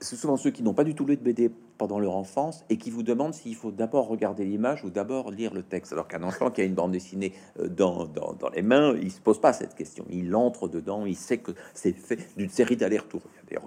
c'est 0.00 0.16
souvent 0.16 0.36
ceux 0.36 0.50
qui 0.50 0.62
n'ont 0.62 0.74
pas 0.74 0.84
du 0.84 0.94
tout 0.94 1.04
lu 1.04 1.16
de 1.16 1.22
BD 1.22 1.50
pendant 1.76 1.98
leur 1.98 2.16
enfance 2.16 2.64
et 2.70 2.76
qui 2.76 2.90
vous 2.90 3.02
demandent 3.02 3.34
s'il 3.34 3.54
faut 3.54 3.70
d'abord 3.70 4.08
regarder 4.08 4.44
l'image 4.44 4.84
ou 4.84 4.90
d'abord 4.90 5.30
lire 5.30 5.52
le 5.54 5.62
texte. 5.62 5.92
Alors 5.92 6.08
qu'un 6.08 6.22
enfant 6.22 6.50
qui 6.50 6.60
a 6.60 6.64
une 6.64 6.74
bande 6.74 6.92
dessinée 6.92 7.32
euh, 7.60 7.68
dans, 7.68 8.08
les 8.54 8.62
mains, 8.62 8.94
il 9.00 9.10
se 9.10 9.20
pose 9.20 9.40
pas 9.40 9.52
cette 9.52 9.74
question. 9.74 10.04
Il 10.10 10.34
entre 10.34 10.68
dedans, 10.68 11.06
il 11.06 11.16
sait 11.16 11.38
que 11.38 11.52
c'est 11.74 11.92
fait 11.92 12.18
d'une 12.36 12.50
série 12.50 12.76
d'allers-retours. 12.76 13.22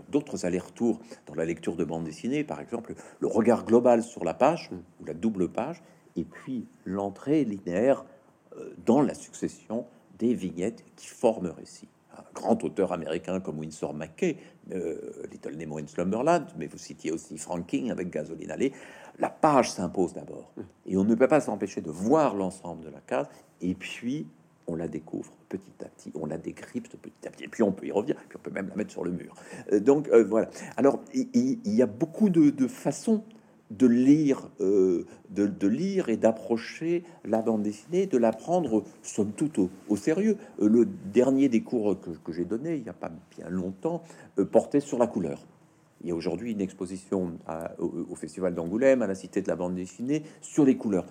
D'autres 0.09 0.45
allers-retours 0.45 0.99
dans 1.27 1.35
la 1.35 1.45
lecture 1.45 1.75
de 1.75 1.83
bande 1.83 2.03
dessinée, 2.03 2.43
par 2.43 2.59
exemple, 2.59 2.95
le 3.19 3.27
regard 3.27 3.65
global 3.65 4.03
sur 4.03 4.23
la 4.23 4.33
page 4.33 4.69
ou 4.99 5.05
la 5.05 5.13
double 5.13 5.49
page 5.49 5.81
et 6.15 6.24
puis 6.24 6.65
l'entrée 6.86 7.43
linéaire 7.43 8.06
euh, 8.58 8.74
dans 8.86 9.02
la 9.02 9.13
succession 9.13 9.86
des 10.17 10.34
vignettes 10.34 10.84
qui 10.95 11.08
forment 11.08 11.54
récit. 11.58 11.88
Un 12.17 12.24
grand 12.34 12.63
auteur 12.63 12.91
américain 12.91 13.39
comme 13.39 13.60
Winsor 13.60 13.93
McKay, 13.93 14.38
euh, 14.72 14.98
Little 15.32 15.56
Nemo 15.56 15.80
in 15.80 15.88
Slumberland, 15.88 16.48
mais 16.58 16.67
vous 16.67 16.78
citiez 16.78 17.12
aussi 17.12 17.38
Frank 17.38 17.65
King 17.65 17.91
avec 17.91 18.10
Gasoline 18.10 18.52
Alley, 18.52 18.72
la 19.17 19.30
page 19.30 19.72
s'impose 19.72 20.13
d'abord. 20.13 20.52
Et 20.86 20.98
on 20.98 21.04
ne 21.04 21.15
peut 21.15 21.28
pas 21.28 21.41
s'empêcher 21.41 21.82
de 21.82 21.89
voir 21.89 22.36
l'ensemble 22.36 22.84
de 22.84 22.89
la 22.89 23.00
case, 23.00 23.28
et 23.62 23.74
puis 23.74 24.28
on 24.67 24.76
la 24.76 24.88
découvre 24.88 25.32
petit 25.48 25.72
à 25.82 25.86
petit, 25.86 26.12
on 26.15 26.26
la 26.26 26.38
décrypte 26.38 26.98
petit 26.98 27.28
à 27.28 27.32
petit, 27.32 27.45
et 27.45 27.48
puis 27.48 27.63
on 27.63 27.72
peut 27.72 27.88
y 27.88 27.91
revenir, 27.91 28.15
puis 28.28 28.38
on 28.38 28.41
peut 28.41 28.52
même 28.52 28.69
la 28.69 28.76
mettre 28.76 28.91
sur 28.91 29.04
le 29.04 29.12
mur. 29.12 29.34
Euh, 29.72 29.80
donc 29.80 30.10
voilà. 30.10 30.50
Alors 30.76 31.00
il, 31.13 31.60
y, 31.65 31.82
a 31.82 31.88
beaucoup 31.88 32.30
de, 32.30 32.50
de 32.50 32.67
façons 32.67 33.24
de 33.69 33.88
lire, 33.88 34.49
euh, 34.62 35.05
de, 35.29 35.67
lire 35.67 36.10
et 36.10 36.17
d'approcher 36.17 37.03
la 37.23 37.41
bande 37.41 37.63
dessinée, 37.63 38.08
de 38.08 38.17
la 38.17 38.32
prendre 38.32 38.84
somme 39.03 39.32
toute 39.32 39.60
au, 39.60 39.95
sérieux. 39.95 40.38
Euh, 40.62 40.67
le 40.67 40.86
dernier 40.86 41.49
des 41.49 41.62
cours 41.62 41.97
que, 41.99 42.34
j'ai 42.34 42.45
donné 42.45 42.75
il 42.75 42.84
n'y 42.84 42.89
a 42.89 42.93
pas 42.93 43.12
bien 43.36 43.49
longtemps 43.49 44.01
euh, 44.38 44.45
portait 44.45 44.79
sur 44.79 44.97
la 44.97 45.08
couleur. 45.08 45.45
Il 46.01 46.08
y 46.08 46.12
a 46.12 46.15
aujourd'hui 46.15 46.53
une 46.53 46.62
exposition 46.62 47.38
au, 47.77 48.15
Festival 48.15 48.55
d'Angoulême, 48.55 49.01
à 49.01 49.08
la 49.08 49.15
Cité 49.15 49.41
de 49.41 49.49
la 49.49 49.58
bande 49.58 49.75
dessinée, 49.75 50.23
sur 50.39 50.63
les 50.63 50.77
couleurs. 50.77 51.05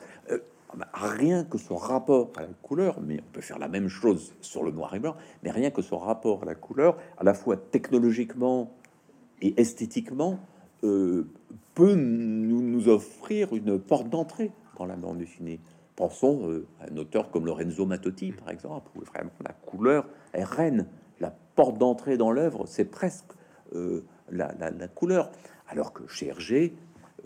Bah, 0.75 0.89
rien 0.95 1.45
que 1.45 1.59
son 1.59 1.77
rapport 1.77 2.31
à 2.37 2.43
la 2.43 2.49
couleur, 2.63 2.99
mais 3.03 3.21
on 3.21 3.33
peut 3.33 3.43
faire 3.43 3.59
la 3.59 3.69
même 3.69 3.89
chose 3.89 4.35
sur 4.41 4.63
le 4.63 4.71
noir 4.71 4.95
et 4.95 4.99
blanc, 4.99 5.15
mais 5.43 5.51
rien 5.51 5.71
que 5.71 5.83
son 5.83 5.99
rapport 5.99 6.43
à 6.43 6.47
la 6.47 6.55
couleur, 6.55 6.97
à 7.19 7.25
la 7.25 7.35
fois 7.35 7.59
technologiquement 7.59 8.71
et 9.43 9.61
esthétiquement, 9.61 10.41
peut 10.81 11.95
nous, 11.95 12.63
nous 12.63 12.89
offrir 12.89 13.55
une 13.55 13.79
porte 13.79 14.09
d'entrée 14.09 14.53
dans 14.79 14.87
la 14.87 14.97
bande 14.97 15.19
dessinée. 15.19 15.61
Pensons 15.97 16.49
euh, 16.49 16.67
à 16.81 16.93
un 16.93 16.97
auteur 16.97 17.31
comme 17.31 17.47
Lorenzo 17.47 17.85
Mattotti, 17.85 18.33
par 18.33 18.51
exemple, 18.51 18.89
où 18.97 19.01
vraiment 19.01 19.33
la 19.45 19.53
couleur 19.53 20.07
est 20.33 20.45
reine. 20.45 20.87
La 21.21 21.35
porte 21.57 21.77
d'entrée 21.79 22.17
dans 22.17 22.31
l'œuvre, 22.31 22.67
c'est 22.67 22.85
presque 22.85 23.33
euh, 23.75 24.05
la, 24.31 24.49
couleur. 24.95 25.31
Alors 25.69 25.93
que 25.93 26.07
chez 26.07 26.29
Hergé, 26.29 26.75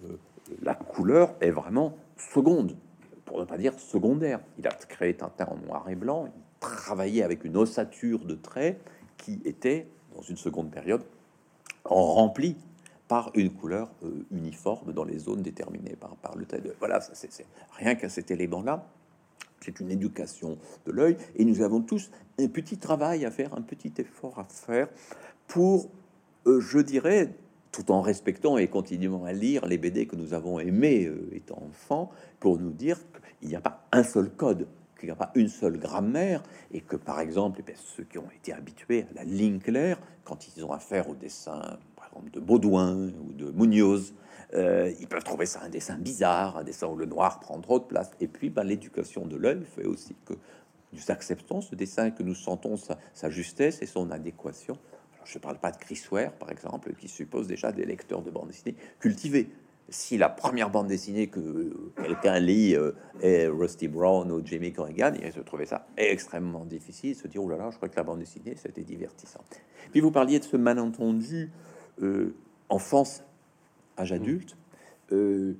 euh, 0.05 0.17
la 0.62 0.75
couleur 0.75 1.35
est 1.41 1.51
vraiment 1.51 1.97
seconde, 2.17 2.77
pour 3.27 3.41
ne 3.41 3.45
pas 3.45 3.59
dire 3.59 3.79
secondaire. 3.79 4.41
Il 4.59 4.67
a 4.67 4.71
créé 4.71 5.15
Tintin 5.15 5.47
en 5.47 5.59
noir 5.67 5.88
et 5.91 5.95
blanc, 5.95 6.27
il 6.35 6.43
travaillait 6.61 7.23
avec 7.23 7.45
une 7.45 7.57
ossature 7.59 8.25
de 8.25 8.35
traits 8.35 8.81
qui 9.19 9.43
était, 9.45 9.87
dans 10.17 10.23
une 10.23 10.38
seconde 10.38 10.71
période, 10.71 11.03
remplie 11.85 12.57
une 13.35 13.51
couleur 13.51 13.90
euh, 14.05 14.27
uniforme 14.31 14.92
dans 14.92 15.05
les 15.05 15.18
zones 15.18 15.42
déterminées 15.42 15.96
par, 15.96 16.16
par 16.16 16.37
le 16.37 16.46
trait 16.46 16.61
de... 16.61 16.75
Voilà, 16.79 17.01
c'est 17.01 17.46
rien 17.79 17.94
qu'à 17.94 18.09
cet 18.09 18.31
élément-là. 18.31 18.87
C'est 19.61 19.79
une 19.81 19.90
éducation 19.90 20.59
de 20.87 20.92
l'œil 20.92 21.16
et 21.37 21.44
nous 21.44 21.62
avons 21.62 21.81
tous 21.83 22.11
un 22.40 22.48
petit 22.48 22.79
travail 22.79 23.25
à 23.25 23.31
faire, 23.31 23.55
un 23.55 23.62
petit 23.62 23.92
effort 23.98 24.38
à 24.38 24.44
faire 24.44 24.88
pour, 25.46 25.88
euh, 26.46 26.61
je 26.61 26.79
dirais, 26.79 27.35
tout 27.70 27.90
en 27.90 28.01
respectant 28.01 28.59
et 28.59 28.68
continuant 28.68 29.25
à 29.25 29.33
lire 29.33 29.66
les 29.66 29.79
BD 29.79 30.07
que 30.07 30.16
nous 30.16 30.35
avons 30.35 30.59
aimés 30.59 31.07
euh, 31.07 31.29
étant 31.33 31.62
enfants, 31.62 32.11
pour 32.40 32.59
nous 32.59 32.72
dire 32.72 32.98
qu'il 33.38 33.48
n'y 33.48 33.57
a 33.57 33.61
pas 33.61 33.87
un 33.92 34.03
seul 34.03 34.31
code, 34.31 34.66
qu'il 34.98 35.07
n'y 35.07 35.12
a 35.12 35.16
pas 35.16 35.31
une 35.35 35.48
seule 35.48 35.79
grammaire, 35.79 36.42
et 36.72 36.81
que 36.81 36.96
par 36.96 37.20
exemple, 37.20 37.62
eh 37.66 37.75
ceux 37.77 38.05
qui 38.05 38.18
ont 38.18 38.31
été 38.35 38.53
habitués 38.53 39.07
à 39.11 39.14
la 39.14 39.25
ligne 39.25 39.59
claire, 39.59 40.01
quand 40.25 40.48
ils 40.48 40.64
ont 40.64 40.72
affaire 40.72 41.09
au 41.09 41.14
dessin 41.14 41.79
de 42.33 42.40
Baudouin 42.40 43.11
ou 43.27 43.33
de 43.33 43.51
Munoz. 43.51 44.14
Euh, 44.55 44.92
ils 45.01 45.07
peuvent 45.07 45.25
trouver 45.25 45.46
ça 45.46 45.61
un 45.62 45.68
dessin 45.68 45.96
bizarre, 45.96 46.59
un 46.59 46.64
dessin 46.64 46.87
où 46.87 46.96
le 46.96 47.07
noir 47.07 47.40
prend 47.40 47.59
trop 47.61 47.79
de 47.79 47.85
place. 47.85 48.11
Et 48.20 48.29
puis, 48.29 48.51
ben, 48.51 48.64
l'éducation 48.64 49.27
de 49.27 49.37
l'œil 49.37 49.62
fait 49.64 49.87
aussi 49.87 50.14
que 50.27 50.35
nous 50.92 51.11
acceptons 51.11 51.62
ce 51.62 51.75
dessin, 51.75 52.11
que 52.11 52.22
nous 52.22 52.35
sentons 52.35 52.77
sa, 52.77 53.31
justesse 53.31 53.81
et 53.81 53.87
son 53.87 54.11
adéquation. 54.11 54.77
je 55.25 55.38
ne 55.38 55.42
parle 55.42 55.59
pas 55.59 55.70
de 55.70 55.79
Chris 55.79 56.03
Ware, 56.11 56.33
par 56.33 56.51
exemple, 56.51 56.92
qui 56.94 57.09
suppose 57.09 57.46
déjà 57.46 57.72
des 57.72 57.87
lecteurs 57.87 58.20
de 58.20 58.31
bande 58.31 58.48
dessinée 58.48 58.77
cultivés. 59.01 59.48
Si 59.88 60.16
la 60.16 60.29
première 60.29 60.70
bande 60.70 60.87
dessinée 60.87 61.27
que 61.29 61.92
quelqu'un 61.96 62.38
lit 62.38 62.75
euh, 62.77 62.92
est 63.20 63.46
Rusty 63.46 63.88
Brown 63.88 64.31
ou 64.31 64.44
Jamie 64.44 64.72
Corrigan, 64.72 65.12
il 65.20 65.33
se 65.33 65.40
trouver 65.40 65.66
ça 65.66 65.87
extrêmement 65.96 66.64
difficile, 66.64 67.14
se 67.16 67.27
dire, 67.27 67.42
oh 67.42 67.48
là 67.48 67.57
là, 67.57 67.70
je 67.70 67.77
crois 67.77 67.88
que 67.88 67.96
la 67.96 68.05
bande 68.05 68.20
dessinée, 68.20 68.55
c'était 68.57 68.83
divertissant. 68.83 69.40
Puis 69.90 70.01
vous 70.01 70.11
parliez 70.11 70.38
de 70.38 70.44
ce 70.44 70.57
malentendu 70.57 71.51
euh, 72.00 72.35
enfance, 72.68 73.22
âge 73.98 74.12
adulte. 74.12 74.57
Euh, 75.12 75.55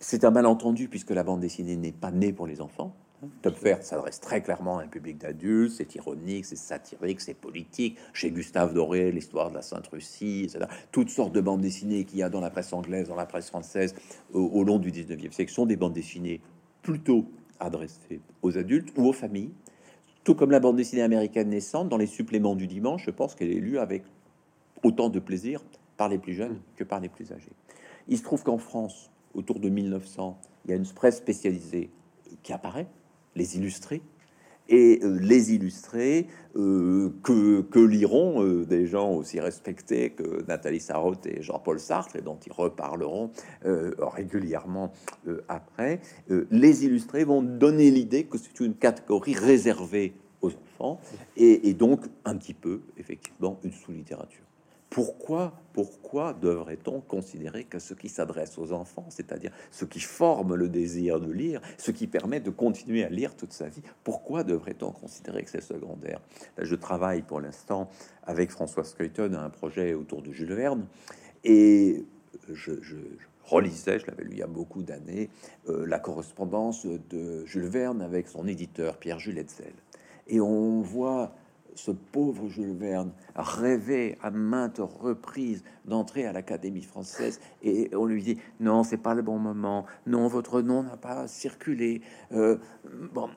c'est 0.00 0.24
un 0.24 0.30
malentendu 0.30 0.88
puisque 0.88 1.10
la 1.10 1.24
bande 1.24 1.40
dessinée 1.40 1.76
n'est 1.76 1.92
pas 1.92 2.10
née 2.10 2.32
pour 2.32 2.46
les 2.46 2.60
enfants. 2.60 2.94
Top 3.42 3.58
Vert 3.60 3.82
s'adresse 3.82 4.20
très 4.20 4.42
clairement 4.42 4.78
à 4.78 4.84
un 4.84 4.86
public 4.86 5.18
d'adultes, 5.18 5.72
c'est 5.72 5.92
ironique, 5.96 6.44
c'est 6.44 6.56
satirique, 6.56 7.20
c'est 7.20 7.34
politique. 7.34 7.98
Chez 8.12 8.30
Gustave 8.30 8.74
Doré, 8.74 9.10
l'histoire 9.10 9.50
de 9.50 9.56
la 9.56 9.62
Sainte-Russie, 9.62 10.44
etc. 10.44 10.66
Toutes 10.92 11.10
sortes 11.10 11.32
de 11.32 11.40
bandes 11.40 11.60
dessinées 11.60 12.04
qu'il 12.04 12.20
y 12.20 12.22
a 12.22 12.28
dans 12.28 12.40
la 12.40 12.50
presse 12.50 12.72
anglaise, 12.72 13.08
dans 13.08 13.16
la 13.16 13.26
presse 13.26 13.48
française 13.48 13.94
au, 14.32 14.62
long 14.62 14.78
du 14.78 14.92
19e 14.92 15.32
siècle 15.32 15.52
sont 15.52 15.66
des 15.66 15.76
bandes 15.76 15.94
dessinées 15.94 16.40
plutôt 16.82 17.26
adressées 17.58 18.20
aux 18.42 18.56
adultes 18.56 18.92
ou 18.96 19.08
aux 19.08 19.12
familles. 19.12 19.50
Tout 20.22 20.36
comme 20.36 20.52
la 20.52 20.60
bande 20.60 20.76
dessinée 20.76 21.02
américaine 21.02 21.48
naissante, 21.48 21.88
dans 21.88 21.96
les 21.96 22.06
suppléments 22.06 22.54
du 22.54 22.68
dimanche, 22.68 23.04
je 23.04 23.10
pense 23.10 23.34
qu'elle 23.34 23.50
est 23.50 23.60
lue 23.60 23.78
avec 23.78 24.04
autant 24.82 25.08
de 25.08 25.18
plaisir 25.18 25.62
par 25.96 26.08
les 26.08 26.18
plus 26.18 26.34
jeunes 26.34 26.54
mm. 26.54 26.62
que 26.76 26.84
par 26.84 27.00
les 27.00 27.08
plus 27.08 27.32
âgés. 27.32 27.52
Il 28.08 28.18
se 28.18 28.22
trouve 28.22 28.42
qu'en 28.42 28.58
France, 28.58 29.10
autour 29.34 29.60
de 29.60 29.68
1900, 29.68 30.38
il 30.64 30.70
y 30.70 30.74
a 30.74 30.76
une 30.76 30.86
presse 30.86 31.16
spécialisée 31.16 31.90
qui 32.42 32.52
apparaît, 32.52 32.86
les 33.34 33.56
illustrés, 33.56 34.02
et 34.68 35.00
euh, 35.02 35.18
les 35.20 35.54
illustrés 35.54 36.26
euh, 36.56 37.10
que, 37.22 37.62
que, 37.62 37.78
liront 37.78 38.44
euh, 38.44 38.64
des 38.64 38.86
gens 38.86 39.12
aussi 39.12 39.40
respectés 39.40 40.10
que 40.10 40.44
Nathalie 40.46 40.80
Sarraute 40.80 41.26
et 41.26 41.42
Jean-Paul 41.42 41.80
Sartre, 41.80 42.16
et 42.16 42.22
dont 42.22 42.38
ils 42.46 42.52
reparleront 42.52 43.30
régulièrement 43.64 44.92
après. 45.48 46.00
les 46.28 46.84
illustrés 46.84 47.24
vont 47.24 47.42
donner 47.42 47.90
l'idée 47.90 48.24
que 48.24 48.38
c'est 48.38 48.60
une 48.60 48.74
catégorie 48.74 49.34
réservée 49.34 50.14
aux 50.42 50.50
enfants, 50.50 51.00
et, 51.36 51.68
et 51.68 51.74
donc 51.74 52.04
un 52.24 52.36
petit 52.36 52.54
peu, 52.54 52.80
effectivement, 52.96 53.58
une 53.64 53.72
sous-littérature. 53.72 54.47
Pourquoi, 54.90 55.52
pourquoi 55.74 56.32
devrait-on 56.32 57.00
considérer 57.00 57.64
que 57.64 57.78
ce 57.78 57.92
qui 57.92 58.08
s'adresse 58.08 58.56
aux 58.56 58.72
enfants, 58.72 59.06
c'est-à-dire 59.10 59.52
ce 59.70 59.84
qui 59.84 60.00
forme 60.00 60.54
le 60.54 60.68
désir 60.68 61.20
de 61.20 61.30
lire, 61.30 61.60
ce 61.76 61.90
qui 61.90 62.06
permet 62.06 62.40
de 62.40 62.50
continuer 62.50 63.04
à 63.04 63.10
lire 63.10 63.36
toute 63.36 63.52
sa 63.52 63.68
vie, 63.68 63.82
pourquoi 64.02 64.44
devrait-on 64.44 64.92
considérer 64.92 65.42
que 65.44 65.50
c'est 65.50 65.60
secondaire? 65.60 66.20
Je 66.56 66.74
travaille 66.74 67.20
pour 67.20 67.40
l'instant 67.40 67.90
avec 68.24 68.50
François 68.50 68.84
Skeuten 68.84 69.34
à 69.34 69.42
un 69.42 69.50
projet 69.50 69.92
autour 69.92 70.22
de 70.22 70.32
Jules 70.32 70.54
Verne 70.54 70.86
et 71.44 72.04
je, 72.50 72.72
relisais, 73.44 73.98
je 73.98 74.06
l'avais 74.06 74.24
lu 74.24 74.30
il 74.32 74.38
y 74.38 74.42
a 74.42 74.46
beaucoup 74.46 74.82
d'années, 74.82 75.28
euh, 75.68 75.86
la 75.86 75.98
correspondance 75.98 76.86
de 76.86 77.44
Jules 77.44 77.68
Verne 77.68 78.00
avec 78.00 78.28
son 78.28 78.46
éditeur 78.46 78.96
Pierre-Jules 78.96 79.38
Hetzel. 79.38 79.74
Et 80.26 80.40
on 80.40 80.80
voit 80.80 81.32
ce 81.78 81.92
pauvre 81.92 82.48
Jules 82.48 82.74
Verne 82.74 83.12
rêvait 83.36 84.18
à 84.20 84.30
maintes 84.30 84.80
reprises 84.80 85.62
d'entrer 85.84 86.26
à 86.26 86.32
l'Académie 86.32 86.82
française 86.82 87.40
et 87.62 87.90
on 87.94 88.04
lui 88.04 88.22
dit 88.22 88.38
non, 88.58 88.82
c'est 88.82 88.96
pas 88.96 89.14
le 89.14 89.22
bon 89.22 89.38
moment, 89.38 89.86
non, 90.06 90.26
votre 90.26 90.60
nom 90.60 90.82
n'a 90.82 90.96
pas 90.96 91.28
circulé. 91.28 92.02
Euh, 92.32 92.56
bon, 93.14 93.28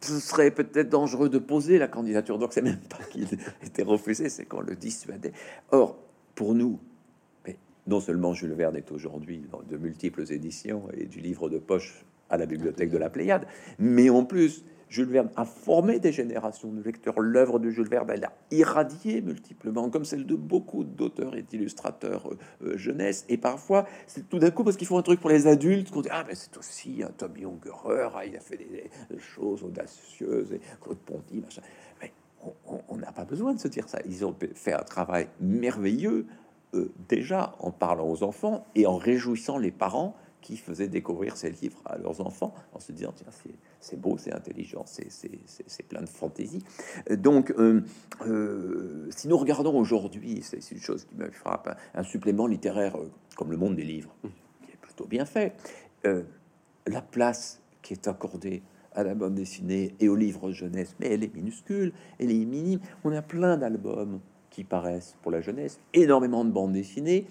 ce 0.00 0.18
serait 0.18 0.50
peut-être 0.50 0.88
dangereux 0.88 1.28
de 1.28 1.38
poser 1.38 1.78
la 1.78 1.86
candidature. 1.86 2.38
Donc 2.38 2.52
c'est 2.52 2.62
même 2.62 2.80
pas 2.90 3.02
qu'il 3.10 3.28
était 3.62 3.84
refusé, 3.84 4.28
c'est 4.28 4.44
qu'on 4.44 4.60
le 4.60 4.74
dissuadait. 4.74 5.32
Or, 5.70 5.96
pour 6.34 6.54
nous, 6.54 6.80
non 7.86 8.00
seulement 8.00 8.34
Jules 8.34 8.54
Verne 8.54 8.76
est 8.76 8.90
aujourd'hui 8.90 9.44
dans 9.52 9.62
de 9.62 9.76
multiples 9.76 10.24
éditions 10.32 10.88
et 10.94 11.06
du 11.06 11.20
livre 11.20 11.48
de 11.48 11.58
poche 11.58 12.04
à 12.28 12.36
la 12.36 12.44
bibliothèque 12.44 12.90
de 12.90 12.98
la 12.98 13.08
Pléiade, 13.08 13.46
mais 13.78 14.10
en 14.10 14.24
plus, 14.24 14.64
Jules 14.88 15.08
Verne 15.08 15.30
a 15.36 15.44
formé 15.44 15.98
des 15.98 16.12
générations 16.12 16.70
de 16.72 16.82
lecteurs. 16.82 17.20
L'œuvre 17.20 17.58
de 17.58 17.70
Jules 17.70 17.88
Verne, 17.88 18.08
elle 18.10 18.24
a 18.24 18.32
irradié 18.50 19.20
multiplement, 19.20 19.90
comme 19.90 20.04
celle 20.04 20.26
de 20.26 20.34
beaucoup 20.34 20.84
d'auteurs 20.84 21.36
et 21.36 21.42
d'illustrateurs 21.42 22.30
euh, 22.30 22.38
euh, 22.62 22.76
jeunesse. 22.76 23.24
Et 23.28 23.36
parfois, 23.36 23.86
c'est 24.06 24.28
tout 24.28 24.38
d'un 24.38 24.50
coup 24.50 24.64
parce 24.64 24.76
qu'ils 24.76 24.86
font 24.86 24.98
un 24.98 25.02
truc 25.02 25.20
pour 25.20 25.30
les 25.30 25.46
adultes 25.46 25.90
qu'on 25.90 26.00
dit 26.00 26.08
Ah, 26.10 26.24
mais 26.26 26.34
c'est 26.34 26.56
aussi 26.56 27.02
un 27.02 27.10
Tommy 27.10 27.44
Ungerer, 27.44 28.08
ah, 28.14 28.24
il 28.24 28.36
a 28.36 28.40
fait 28.40 28.56
des, 28.56 28.90
choses 29.18 29.62
audacieuses, 29.62 30.52
et 30.52 30.60
Claude 30.80 30.98
Ponty, 30.98 31.40
machin. 31.40 31.62
Mais 32.00 32.12
on 32.88 32.96
n'a 32.96 33.12
pas 33.12 33.24
besoin 33.24 33.52
de 33.52 33.58
se 33.58 33.68
dire 33.68 33.88
ça. 33.88 33.98
Ils 34.06 34.24
ont 34.24 34.34
fait 34.54 34.72
un 34.72 34.84
travail 34.84 35.28
merveilleux 35.40 36.26
euh, 36.74 36.92
déjà 37.08 37.54
en 37.60 37.70
parlant 37.70 38.10
aux 38.10 38.22
enfants 38.22 38.66
et 38.74 38.86
en 38.86 38.96
réjouissant 38.96 39.56
les 39.56 39.70
parents 39.70 40.14
qui 40.40 40.56
faisaient 40.56 40.88
découvrir 40.88 41.36
ces 41.36 41.50
livres 41.50 41.80
à 41.84 41.98
leurs 41.98 42.20
enfants 42.20 42.54
en 42.72 42.80
se 42.80 42.92
disant 42.92 43.12
tiens 43.14 43.26
c'est 43.80 44.00
beau, 44.00 44.16
c'est 44.18 44.32
intelligent, 44.32 44.84
c'est 44.86 45.88
plein 45.88 46.00
de 46.00 46.08
fantaisie. 46.08 46.62
Donc 47.10 47.52
euh, 47.58 47.82
euh, 48.26 49.08
si 49.10 49.28
nous 49.28 49.36
regardons 49.36 49.78
aujourd'hui, 49.78 50.40
c'est 50.42 50.70
une 50.70 50.80
chose 50.80 51.04
qui 51.04 51.14
me 51.16 51.30
frappe, 51.30 51.78
un, 51.94 52.02
supplément 52.02 52.46
littéraire 52.46 52.96
euh, 52.96 53.10
comme 53.36 53.50
Le 53.50 53.56
Monde 53.56 53.76
des 53.76 53.84
livres, 53.84 54.14
qui 54.62 54.72
est 54.72 54.80
plutôt 54.80 55.06
bien 55.06 55.24
fait, 55.24 55.54
la 56.04 57.02
place 57.02 57.60
qui 57.82 57.92
est 57.92 58.08
accordée 58.08 58.62
à 58.94 59.04
la 59.04 59.14
bande 59.14 59.34
dessinée 59.34 59.94
et 60.00 60.08
aux 60.08 60.16
livres 60.16 60.50
jeunesse, 60.50 60.96
mais 60.98 61.12
elle 61.12 61.22
est 61.22 61.34
minuscule, 61.34 61.92
elle 62.18 62.30
est 62.30 62.44
minime. 62.44 62.80
On 63.04 63.12
a 63.12 63.22
plein 63.22 63.56
d'albums 63.56 64.20
qui 64.50 64.64
paraissent 64.64 65.16
pour 65.22 65.30
la 65.30 65.40
jeunesse, 65.40 65.78
énormément 65.94 66.44
de 66.44 66.50
bandes 66.50 66.72
dessinées, 66.72 67.26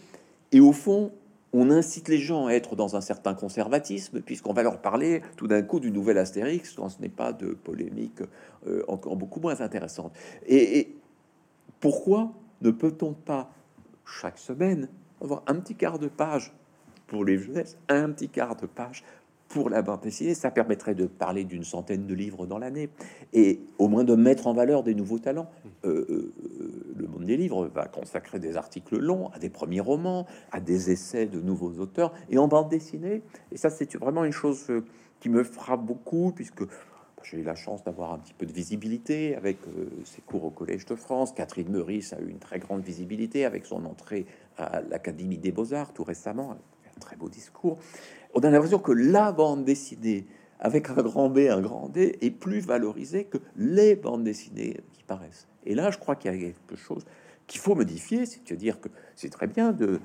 et 0.52 0.60
au 0.60 0.72
fond, 0.72 1.12
on 1.54 1.70
incite 1.70 2.10
les 2.10 2.18
gens 2.18 2.48
à 2.48 2.52
être 2.52 2.76
dans 2.76 2.96
un 2.96 3.02
certain 3.02 3.34
conservatisme, 3.34 4.22
puisqu'on 4.22 4.54
va 4.54 4.64
leur 4.64 4.82
parler 4.82 5.22
tout 5.38 5.48
d'un 5.48 5.62
coup 5.62 5.80
du 5.80 5.92
nouvel 5.92 6.18
Astérix, 6.18 6.74
quand 6.74 6.90
ce 6.90 7.02
n'est 7.02 7.10
pas 7.10 7.32
de 7.34 7.48
polémique 7.48 8.22
euh, 8.68 8.84
encore 8.88 9.16
beaucoup 9.16 9.40
moins 9.40 9.62
intéressante. 9.62 10.14
Et, 10.46 10.96
pourquoi 11.80 12.32
ne 12.62 12.72
peut-on 12.72 13.14
pas, 13.14 13.52
chaque 14.04 14.40
semaine, 14.40 14.90
avoir 15.22 15.44
un 15.46 15.56
petit 15.56 15.76
quart 15.76 16.00
de 16.00 16.08
page 16.08 16.54
pour 17.06 17.24
les 17.24 17.38
jeunesses, 17.38 17.78
un 17.88 18.10
petit 18.12 18.30
quart 18.30 18.56
de 18.56 18.66
page 18.66 19.04
pour 19.48 19.70
la 19.70 19.82
bande 19.82 20.02
dessinée, 20.02 20.34
ça 20.34 20.52
permettrait 20.52 20.96
de 20.96 21.06
parler 21.06 21.44
d'une 21.44 21.64
centaine 21.64 22.06
de 22.06 22.14
livres 22.14 22.46
dans 22.46 22.58
l'année 22.58 22.90
et 23.34 23.62
au 23.78 23.88
moins 23.88 24.04
de 24.04 24.16
mettre 24.16 24.48
en 24.48 24.54
valeur 24.54 24.84
des 24.84 24.96
nouveaux 24.96 25.20
talents. 25.20 25.50
Euh, 25.86 26.06
euh, 26.10 26.34
le 26.96 27.08
monde 27.08 27.26
des 27.26 27.38
livres 27.38 27.68
va 27.68 27.88
consacrer 27.88 28.40
des 28.40 28.58
articles 28.58 28.98
longs 28.98 29.30
à 29.30 29.40
des 29.40 29.50
premiers 29.50 29.80
romans, 29.80 30.26
à 30.52 30.60
des 30.60 30.92
essais 30.92 31.28
de 31.28 31.40
nouveaux 31.40 31.80
auteurs 31.80 32.14
et 32.30 32.38
en 32.38 32.48
bande 32.48 32.70
dessinée. 32.70 33.22
Et 33.52 33.58
ça, 33.58 33.70
c'est 33.70 33.96
vraiment 33.96 34.26
une 34.26 34.34
chose 34.34 34.66
euh, 34.70 34.84
qui 35.20 35.30
me 35.30 35.44
frappe 35.44 35.86
beaucoup 35.86 36.32
puisque 36.36 36.64
j'ai 37.24 37.38
eu 37.38 37.44
la 37.44 37.56
chance 37.56 37.84
d'avoir 37.84 38.14
un 38.14 38.20
petit 38.20 38.34
peu 38.34 38.46
de 38.46 38.54
visibilité 38.54 39.36
avec 39.36 39.58
ses 40.06 40.22
cours 40.22 40.46
au 40.46 40.50
Collège 40.50 40.86
de 40.86 40.96
France. 40.96 41.34
Catherine 41.34 41.70
Meurice 41.70 42.14
a 42.14 42.22
eu 42.22 42.30
une 42.30 42.40
très 42.40 42.58
grande 42.58 42.84
visibilité 42.84 43.44
avec 43.44 43.66
son 43.66 43.84
entrée 43.84 44.26
à 44.58 44.82
l'Académie 44.82 45.38
des 45.38 45.52
Beaux-Arts 45.52 45.92
tout 45.92 46.06
récemment. 46.06 46.52
Un 46.52 47.00
très 47.02 47.18
beau 47.18 47.28
discours 47.28 47.80
on 48.38 48.44
a 48.44 48.52
l'impression 48.52 48.78
que 48.78 48.92
la 48.92 49.32
bande 49.32 49.66
dessinée 49.66 50.28
avec 50.60 50.92
un 50.92 51.02
grand 51.02 51.28
B, 51.28 51.40
un 51.50 51.60
grand 51.60 51.90
D, 51.90 52.20
est 52.22 52.30
plus 52.30 52.60
valorisé 52.60 53.24
que 53.24 53.40
les 53.56 53.96
bandes 53.96 54.24
dessinées 54.24 54.78
qui 54.94 55.02
paraissent. 55.02 55.48
Et 55.66 55.74
là, 55.74 55.90
je 55.90 55.98
crois 55.98 56.16
qu'il 56.16 56.32
y 56.32 56.36
a 56.36 56.38
quelque 56.38 56.76
chose 56.76 57.04
qu'il 57.48 57.60
faut 57.60 57.74
modifier, 57.74 58.28
c'est-à-dire 58.28 58.80
que 58.80 58.90
c'est 59.16 59.30
très 59.30 59.48
bien 59.48 59.72
de 59.72 60.00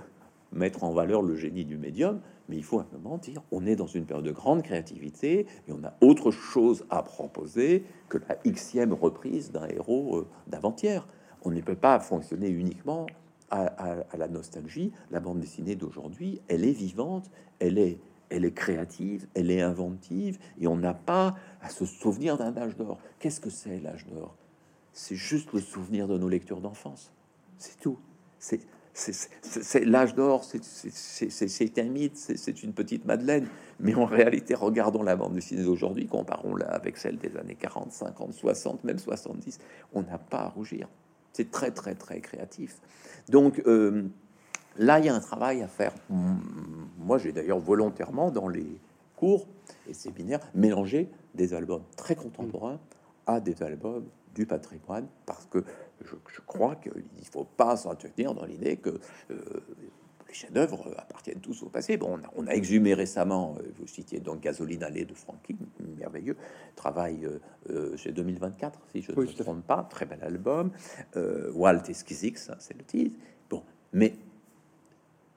mettre 0.50 0.82
en 0.82 0.92
valeur 0.92 1.20
le 1.20 1.34
génie 1.34 1.66
du 1.66 1.76
médium, 1.76 2.20
mais 2.48 2.56
il 2.56 2.64
faut 2.64 2.78
un 2.78 2.86
moment 2.94 3.18
dire 3.18 3.42
on 3.50 3.66
est 3.66 3.76
dans 3.76 3.86
une 3.86 4.06
période 4.06 4.24
de 4.24 4.32
grande 4.32 4.62
créativité 4.62 5.46
et 5.68 5.72
on 5.72 5.84
a 5.84 5.92
autre 6.00 6.30
chose 6.30 6.86
à 6.88 7.02
proposer 7.02 7.84
que 8.08 8.18
la 8.28 8.36
xème 8.50 8.94
reprise 8.94 9.52
d'un 9.52 9.66
héros 9.66 10.16
euh, 10.16 10.26
d'avant-hier. 10.46 11.06
On 11.42 11.50
ne 11.50 11.60
peut 11.60 11.76
pas 11.76 12.00
fonctionner 12.00 12.48
uniquement 12.48 13.06
à, 13.50 13.66
à, 14.10 14.16
la 14.16 14.28
nostalgie. 14.28 14.92
La 15.10 15.20
bande 15.20 15.40
dessinée 15.40 15.76
d'aujourd'hui, 15.76 16.40
elle 16.48 16.64
est 16.64 16.72
vivante, 16.72 17.30
elle 17.58 17.78
est, 17.78 17.98
elle 18.32 18.44
est 18.44 18.54
créative, 18.54 19.26
elle 19.34 19.50
est 19.50 19.60
inventive, 19.60 20.38
et 20.58 20.66
on 20.66 20.76
n'a 20.76 20.94
pas 20.94 21.36
à 21.60 21.68
se 21.68 21.84
souvenir 21.84 22.38
d'un 22.38 22.56
âge 22.56 22.76
d'or. 22.76 22.98
Qu'est-ce 23.18 23.40
que 23.40 23.50
c'est 23.50 23.78
l'âge 23.78 24.06
d'or? 24.06 24.34
C'est 24.92 25.16
juste 25.16 25.52
le 25.52 25.60
souvenir 25.60 26.08
de 26.08 26.16
nos 26.16 26.28
lectures 26.28 26.60
d'enfance. 26.60 27.12
C'est 27.58 27.78
tout. 27.78 27.98
C'est 28.38 29.84
l'âge 29.84 30.14
d'or, 30.14 30.44
c'est 30.44 31.78
un 31.78 31.84
mythe, 31.84 32.16
c'est 32.16 32.62
une 32.62 32.72
petite 32.72 33.04
Madeleine. 33.04 33.46
Mais 33.80 33.94
en 33.94 34.06
réalité, 34.06 34.54
regardons 34.54 35.02
la 35.02 35.16
bande 35.16 35.34
dessinée 35.34 35.64
d'aujourd'hui, 35.64 36.06
comparons-la 36.06 36.66
avec 36.66 36.96
celle 36.96 37.18
des 37.18 37.36
années 37.36 37.54
40, 37.54 37.92
50, 37.92 38.32
60, 38.32 38.84
même 38.84 38.98
70. 38.98 39.58
On 39.92 40.02
n'a 40.02 40.18
pas 40.18 40.40
à 40.40 40.48
rougir. 40.48 40.88
C'est 41.32 41.50
très, 41.50 41.70
très, 41.70 41.94
très 41.94 42.20
créatif. 42.20 42.80
Donc 43.28 43.62
euh, 43.66 44.08
là, 44.76 44.98
il 44.98 45.06
y 45.06 45.08
a 45.08 45.14
un 45.14 45.20
travail 45.20 45.62
à 45.62 45.68
faire. 45.68 45.92
Moi, 46.98 47.18
j'ai 47.18 47.32
d'ailleurs 47.32 47.58
volontairement, 47.58 48.30
dans 48.30 48.48
les 48.48 48.78
cours 49.16 49.46
et 49.88 49.94
séminaires, 49.94 50.40
mélangé 50.54 51.10
des 51.34 51.54
albums 51.54 51.82
très 51.96 52.14
contemporains 52.14 52.80
à 53.26 53.40
des 53.40 53.62
albums 53.62 54.04
du 54.34 54.46
patrimoine 54.46 55.06
parce 55.26 55.46
que 55.46 55.64
je, 56.04 56.40
crois 56.46 56.76
qu'il 56.76 56.92
ne 56.92 57.24
faut 57.24 57.44
pas 57.44 57.76
s'en 57.76 57.94
tenir 57.94 58.34
dans 58.34 58.44
l'idée 58.44 58.76
que 58.76 58.90
euh, 59.30 59.34
les 60.26 60.34
chefs-d'œuvre 60.34 60.92
appartiennent 60.96 61.40
tous 61.40 61.62
au 61.62 61.68
passé. 61.68 61.96
Bon, 61.96 62.18
on 62.34 62.46
a, 62.46 62.52
exhumé 62.52 62.94
récemment, 62.94 63.54
euh, 63.58 63.62
vous 63.78 63.86
citiez 63.86 64.20
donc 64.20 64.40
Gasoline 64.40 64.82
Allée 64.82 65.04
de 65.04 65.14
Frankie, 65.14 65.56
merveilleux, 65.98 66.36
travail 66.74 67.28
euh, 67.70 67.96
chez 67.96 68.12
2024, 68.12 68.80
si 68.90 69.02
je 69.02 69.12
ne 69.12 69.20
me 69.20 69.26
trompe 69.26 69.64
pas, 69.66 69.86
très 69.88 70.06
bel 70.06 70.22
album. 70.22 70.72
Walt 71.14 71.82
Esquizix, 71.88 72.50
c'est 72.58 72.76
le 72.76 72.84
titre. 72.84 73.16
Bon, 73.48 73.62
mais 73.92 74.14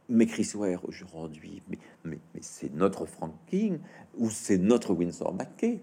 mais 0.10 0.26
Chris 0.26 0.52
Ware 0.56 0.80
aujourd'hui, 0.88 1.62
mais, 1.70 1.80
mais, 2.04 2.20
mais 2.34 2.42
c'est 2.42 2.74
notre 2.74 3.06
Frank 3.06 3.34
King 3.48 3.80
ou 4.18 4.30
c'est 4.30 4.58
notre 4.58 4.94
Winsor 4.94 5.34
McKay. 5.34 5.82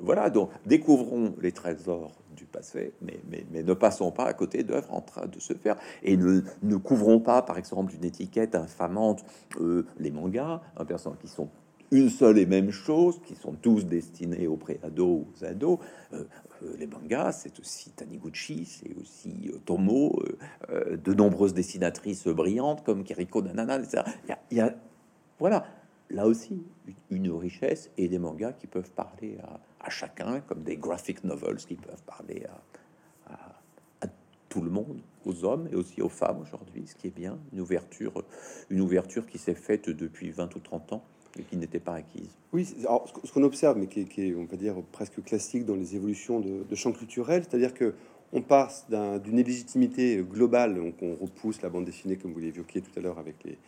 voilà, 0.00 0.30
donc 0.30 0.50
découvrons 0.66 1.34
les 1.40 1.52
trésors 1.52 2.12
du 2.40 2.46
passé, 2.46 2.94
mais, 3.02 3.20
mais, 3.30 3.62
ne 3.62 3.74
passons 3.74 4.10
pas 4.10 4.24
à 4.24 4.32
côté 4.32 4.62
d'œuvres 4.62 4.92
en 4.94 5.02
train 5.02 5.26
de 5.26 5.38
se 5.38 5.52
faire 5.52 5.76
et 6.02 6.16
ne, 6.16 6.40
ne 6.62 6.76
couvrons 6.76 7.20
pas, 7.20 7.42
par 7.42 7.58
exemple, 7.58 7.92
d'une 7.92 8.04
étiquette 8.04 8.54
infamante 8.54 9.24
euh, 9.60 9.86
les 9.98 10.10
mangas, 10.10 10.62
un 10.76 10.84
personnage 10.84 11.18
qui 11.20 11.28
sont 11.28 11.50
une 11.90 12.08
seule 12.08 12.38
et 12.38 12.46
même 12.46 12.70
chose, 12.70 13.20
qui 13.24 13.34
sont 13.34 13.52
tous 13.52 13.86
destinés 13.86 14.46
aux 14.46 14.56
pré-ados 14.56 15.26
aux 15.26 15.44
ados. 15.44 15.78
Euh, 16.12 16.24
euh, 16.62 16.76
les 16.78 16.86
mangas, 16.86 17.32
c'est 17.32 17.58
aussi 17.58 17.90
Taniguchi, 17.90 18.64
c'est 18.64 18.94
aussi 19.00 19.50
Tomo, 19.64 20.22
de 20.70 21.14
nombreuses 21.14 21.54
dessinatrices 21.54 22.26
brillantes 22.28 22.84
comme 22.84 23.02
Kiriko 23.02 23.42
Nanana. 23.42 23.80
Il 24.50 24.56
y 24.56 24.60
a, 24.60 24.74
voilà, 25.38 25.66
là 26.10 26.26
aussi, 26.26 26.62
une 27.10 27.30
richesse 27.32 27.90
et 27.96 28.08
des 28.08 28.18
mangas 28.18 28.52
qui 28.52 28.66
peuvent 28.66 28.90
parler 28.90 29.38
à 29.42 29.58
à 29.80 29.90
chacun, 29.90 30.40
comme 30.40 30.62
des 30.62 30.76
graphic 30.76 31.24
novels 31.24 31.56
qui 31.56 31.74
peuvent 31.74 32.02
parler 32.04 32.44
à, 33.26 33.32
à, 33.32 34.06
tout 34.48 34.62
le 34.62 34.70
monde, 34.70 35.00
aux 35.24 35.44
hommes 35.44 35.68
et 35.70 35.76
aussi 35.76 36.02
aux 36.02 36.08
femmes 36.08 36.40
aujourd'hui, 36.40 36.84
ce 36.86 36.96
qui 36.96 37.06
est 37.06 37.14
bien, 37.14 37.38
une 37.52 37.60
ouverture, 37.60 38.24
une 38.68 38.80
ouverture 38.80 39.26
qui 39.26 39.38
s'est 39.38 39.54
faite 39.54 39.88
depuis 39.88 40.30
20 40.30 40.56
ou 40.56 40.58
30 40.58 40.92
ans 40.94 41.04
et 41.38 41.42
qui 41.42 41.56
n'était 41.56 41.78
pas 41.78 41.94
acquise. 41.94 42.30
Oui, 42.52 42.64
ce 42.64 43.32
qu'on 43.32 43.42
observe, 43.42 43.78
mais 43.78 43.86
qui 43.86 44.00
est, 44.00 44.34
on 44.34 44.44
va 44.44 44.56
dire, 44.56 44.74
presque 44.92 45.22
classique 45.22 45.64
dans 45.64 45.76
les 45.76 45.94
évolutions 45.94 46.40
de, 46.40 46.64
de 46.68 46.74
champs 46.74 46.92
culturels, 46.92 47.44
c'est-à-dire 47.48 47.74
que 47.74 47.94
on 48.32 48.42
passe 48.42 48.86
d'une 48.88 49.38
illégitimité 49.38 50.22
globale, 50.22 50.76
donc 50.76 50.94
on 51.02 51.16
repousse 51.16 51.62
la 51.62 51.68
bande 51.68 51.84
dessinée, 51.84 52.16
comme 52.16 52.32
vous 52.32 52.38
l'évoquiez 52.38 52.80
tout 52.80 52.96
à 52.96 53.00
l'heure 53.00 53.18
avec 53.18 53.34
les, 53.44 53.58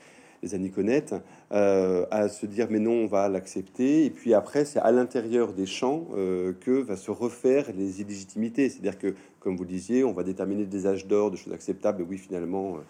les 0.43 0.55
Aniconettes, 0.55 1.15
euh, 1.53 2.05
à 2.11 2.29
se 2.29 2.47
dire 2.47 2.67
mais 2.71 2.79
non, 2.79 2.93
on 2.93 3.07
va 3.07 3.29
l'accepter. 3.29 4.05
Et 4.05 4.11
puis 4.11 4.35
après, 4.35 4.65
c'est 4.65 4.81
à 4.81 4.91
l'intérieur 4.91 5.53
des 5.53 5.67
champs 5.67 6.09
euh, 6.15 6.53
que 6.61 6.71
va 6.71 6.97
se 6.97 7.11
refaire 7.11 7.73
les 7.77 8.01
illégitimités. 8.01 8.69
C'est-à-dire 8.69 8.99
que, 8.99 9.15
comme 9.41 9.57
vous 9.57 9.65
disiez, 9.65 10.05
on 10.05 10.13
va 10.13 10.23
déterminer 10.23 10.67
des 10.67 10.87
âges 10.87 11.07
d'or, 11.07 11.31
de 11.31 11.37
choses 11.37 11.53
acceptables. 11.53 12.05
oui, 12.09 12.19
finalement, 12.19 12.77
euh, 12.77 12.81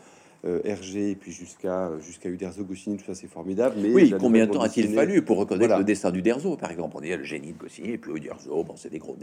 Hergé 0.45 1.11
et 1.13 1.15
puis 1.15 1.31
jusqu'à 1.31 1.93
jusqu'à 2.01 2.29
Uderzo 2.29 2.65
Goscinny, 2.65 2.97
tout 2.97 3.05
ça 3.05 3.15
c'est 3.15 3.29
formidable. 3.29 3.77
Mais 3.79 3.93
oui, 3.93 4.15
combien 4.19 4.47
de 4.47 4.53
temps 4.53 4.63
a-t-il 4.63 4.93
fallu 4.93 5.23
pour 5.23 5.39
reconnaître 5.39 5.79
le 5.79 5.85
dessin 5.85 6.11
d'Uderzo, 6.11 6.57
par 6.57 6.71
exemple? 6.71 6.97
On 6.97 7.01
dit 7.01 7.15
le 7.15 7.23
génie 7.23 7.53
de 7.53 7.59
Goscinny 7.59 7.91
et 7.91 7.99
puis 7.99 8.13
Uderzo, 8.13 8.65
bon, 8.65 8.75
c'est 8.77 8.91
des 8.91 8.99
gros. 8.99 9.17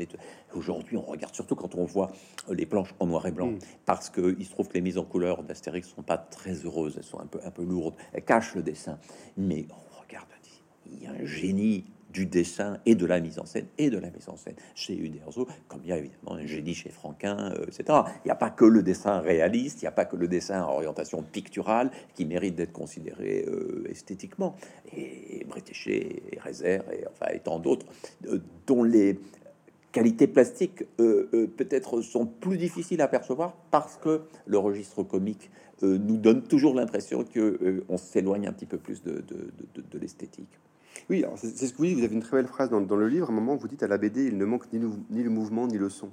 Aujourd'hui, 0.54 0.98
on 0.98 1.02
regarde 1.02 1.36
surtout 1.36 1.56
quand 1.56 1.76
on 1.76 1.84
voit 1.84 2.12
les 2.50 2.66
planches 2.66 2.94
en 3.00 3.08
noir 3.08 3.26
et 3.26 3.32
blanc, 3.32 3.48
mm. 3.48 3.60
parce 3.86 4.10
que 4.10 4.36
il 4.40 4.46
se 4.46 4.52
trouve 4.52 4.68
que 4.70 4.76
les 4.76 4.82
mises 4.82 4.98
en 4.98 5.04
couleur 5.04 5.44
d'Astérix 5.44 5.90
sont 5.90 6.04
pas 6.04 6.18
très 6.18 6.54
heureuses, 6.54 6.96
elles 6.98 7.04
sont 7.04 7.20
un 7.20 7.26
peu 7.26 7.40
un 7.44 7.52
peu 7.52 7.64
lourdes, 7.64 7.96
elles 8.14 8.24
cachent 8.24 8.56
le 8.56 8.64
dessin. 8.64 8.98
Mais 9.38 9.66
on 9.72 10.02
regarde, 10.02 10.28
il 10.86 11.04
y 11.04 11.08
a 11.08 11.12
un 11.12 11.26
génie 11.26 11.86
du 12.12 12.26
dessin 12.26 12.78
et 12.86 12.96
de 12.96 13.06
la 13.06 13.20
mise 13.20 13.40
en 13.40 13.46
scène 13.46 13.68
et 13.78 13.90
de 13.90 13.98
la 13.98 14.10
mise 14.10 14.30
en 14.30 14.36
scène 14.36 14.56
chez 14.76 14.96
Uderzo, 14.96 15.48
comme 15.68 15.82
il 15.84 15.90
y 15.90 15.94
a 15.94 15.98
évidemment 15.98 16.34
un 16.34 16.46
génie 16.46 16.74
chez 16.74 16.90
Franquin, 16.90 17.52
euh, 17.54 17.66
etc. 17.66 18.00
Il 18.24 18.28
n'y 18.28 18.32
a 18.32 18.36
pas 18.36 18.50
que 18.50 18.66
le 18.66 18.84
dessin 18.84 19.20
réaliste, 19.20 19.82
il 19.82 19.86
n'y 19.86 19.90
a 19.90 19.94
pas 19.94 20.06
que 20.06 20.16
le 20.16 20.28
dessin 20.28 20.62
à 20.62 20.68
orientation 20.68 21.22
picturale 21.22 21.92
qui 22.16 22.26
mérite 22.26 22.56
d'être 22.56 22.74
considéré 22.74 23.46
euh, 23.48 23.84
esthétiquement. 23.90 24.56
Et 24.96 25.46
Bretéché 25.48 26.24
et 26.32 26.40
Rézère 26.40 26.84
et 26.92 27.06
enfin 27.08 27.32
et 27.34 27.40
tant 27.40 27.60
d'autres 27.60 27.86
euh, 28.28 28.40
dont 28.66 28.84
les 28.84 29.20
qualités 29.92 30.28
plastiques 30.28 30.84
peut-être 30.98 32.02
sont 32.02 32.28
plus 32.28 32.60
difficiles 32.60 33.02
à 33.02 33.08
percevoir 33.08 33.56
parce 33.72 33.98
que 33.98 34.22
le 34.46 34.60
registre 34.60 35.02
comique 35.02 35.50
nous 35.82 36.18
donne 36.18 36.44
toujours 36.44 36.76
l'impression 36.76 37.24
que 37.24 37.84
on 37.90 37.98
s'éloigne 37.98 38.46
un 38.46 38.54
petit 38.54 38.68
peu 38.68 38.78
plus 38.78 39.02
de 39.02 39.24
l'esthétique. 40.00 40.60
Oui, 41.10 41.24
c'est 41.36 41.68
ce 41.68 41.74
que 41.74 41.78
vous 41.78 41.86
dites. 41.86 41.98
Vous 41.98 42.04
avez 42.04 42.16
une 42.16 42.22
très 42.22 42.38
belle 42.38 42.48
phrase 42.48 42.70
dans, 42.70 42.96
le 42.96 43.08
livre. 43.08 43.28
À 43.28 43.32
un 43.32 43.36
moment, 43.36 43.56
vous 43.56 43.68
dites 43.68 43.84
à 43.84 43.88
la 43.88 43.98
BD, 43.98 44.26
il 44.26 44.38
ne 44.38 44.46
manque 44.46 44.72
ni 44.72 44.80
le, 44.80 45.30
mouvement 45.30 45.68
ni 45.68 45.78
le 45.78 45.90
son. 45.90 46.10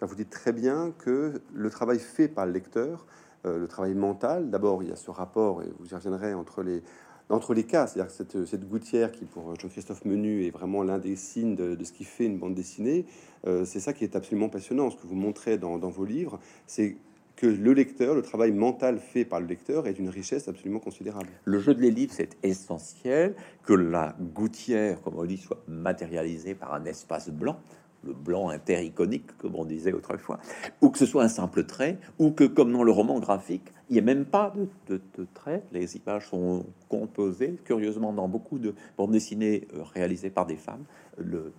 Vous 0.00 0.14
dites 0.14 0.30
très 0.30 0.52
bien 0.52 0.92
que 0.98 1.40
le 1.52 1.70
travail 1.70 1.98
fait 1.98 2.28
par 2.28 2.46
le 2.46 2.52
lecteur, 2.52 3.06
euh, 3.46 3.58
le 3.58 3.68
travail 3.68 3.94
mental, 3.94 4.50
d'abord, 4.50 4.82
il 4.82 4.88
y 4.88 4.92
a 4.92 4.96
ce 4.96 5.10
rapport, 5.10 5.62
et 5.62 5.66
vous 5.78 5.90
y 5.90 5.94
reviendrez, 5.94 6.32
entre 6.32 6.62
les, 6.62 6.82
entre 7.28 7.54
les 7.54 7.64
cas, 7.64 7.86
c'est-à-dire 7.86 8.10
cette, 8.10 8.46
cette, 8.46 8.68
gouttière 8.68 9.12
qui, 9.12 9.24
pour 9.24 9.54
Jean-Christophe 9.58 10.04
Menu, 10.04 10.46
est 10.46 10.50
vraiment 10.50 10.82
l'un 10.82 10.98
des 10.98 11.16
signes 11.16 11.54
de, 11.54 11.76
ce 11.84 11.92
qui 11.92 12.04
fait 12.04 12.26
une 12.26 12.38
bande 12.38 12.54
dessinée, 12.54 13.06
euh, 13.46 13.64
c'est 13.64 13.80
ça 13.80 13.92
qui 13.92 14.04
est 14.04 14.16
absolument 14.16 14.48
passionnant. 14.48 14.90
Ce 14.90 14.96
que 14.96 15.06
vous 15.06 15.14
montrez 15.14 15.58
dans, 15.58 15.78
dans 15.78 15.90
vos 15.90 16.04
livres, 16.04 16.40
c'est 16.66 16.96
que 17.40 17.46
le 17.46 17.72
lecteur, 17.72 18.14
le 18.14 18.20
travail 18.20 18.52
mental 18.52 18.98
fait 18.98 19.24
par 19.24 19.40
le 19.40 19.46
lecteur 19.46 19.86
est 19.86 19.98
une 19.98 20.10
richesse 20.10 20.46
absolument 20.46 20.78
considérable. 20.78 21.26
Le 21.46 21.58
jeu 21.58 21.74
de 21.74 21.80
l'ellipse 21.80 22.16
c'est 22.16 22.36
essentiel, 22.42 23.34
que 23.64 23.72
la 23.72 24.14
gouttière, 24.20 25.00
comme 25.00 25.14
on 25.16 25.24
dit, 25.24 25.38
soit 25.38 25.62
matérialisée 25.66 26.54
par 26.54 26.74
un 26.74 26.84
espace 26.84 27.30
blanc, 27.30 27.58
le 28.04 28.12
blanc 28.12 28.50
intericonique, 28.50 29.34
comme 29.38 29.54
on 29.54 29.64
disait 29.64 29.94
autrefois, 29.94 30.38
ou 30.82 30.90
que 30.90 30.98
ce 30.98 31.06
soit 31.06 31.22
un 31.22 31.28
simple 31.28 31.64
trait, 31.64 31.98
ou 32.18 32.30
que, 32.30 32.44
comme 32.44 32.72
dans 32.72 32.82
le 32.82 32.92
roman 32.92 33.18
graphique, 33.20 33.72
il 33.88 33.94
n'y 33.94 34.00
a 34.00 34.02
même 34.02 34.26
pas 34.26 34.52
de, 34.88 35.00
traits, 35.32 35.64
les 35.72 35.96
images 35.96 36.28
sont 36.28 36.66
composées. 36.90 37.56
Curieusement, 37.64 38.12
dans 38.12 38.28
beaucoup 38.28 38.58
de 38.58 38.74
bandes 38.98 39.12
dessinées 39.12 39.66
euh, 39.74 39.82
réalisées 39.94 40.30
par 40.30 40.44
des 40.44 40.56
femmes, 40.56 40.84
le 41.16 41.52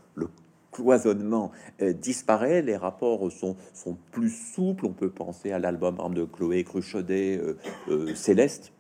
cloisonnement 0.72 1.52
euh, 1.82 1.94
disparaît, 1.94 2.62
les 2.62 2.78
rapports 2.78 3.32
sont, 3.32 3.56
sont 3.74 3.98
plus 4.12 4.30
souples. 4.30 4.86
On 4.86 4.94
peut 4.94 5.10
penser 5.10 5.52
à 5.52 5.60
l'album 5.60 5.98
de 6.14 6.26
Chloé 6.26 6.64
Cruchaudet, 6.64 7.38
euh, 7.38 7.58
euh, 7.90 8.16
Céleste, 8.16 8.72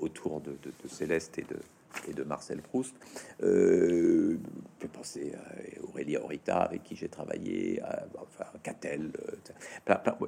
autour 0.00 0.40
de, 0.40 0.56
Céleste 0.86 1.38
et 1.38 1.42
de, 1.42 1.56
et 2.08 2.12
de 2.12 2.22
Marcel 2.22 2.60
Proust. 2.60 2.94
Euh, 3.42 4.38
on 4.38 4.80
peut 4.80 4.88
penser 4.88 5.32
à 5.34 5.82
Aurélie 5.88 6.16
Horita, 6.18 6.58
avec 6.58 6.82
qui 6.82 6.96
j'ai 6.96 7.08
travaillé, 7.08 7.80
à, 7.82 8.04
enfin, 8.16 8.50
Catel, 8.62 9.10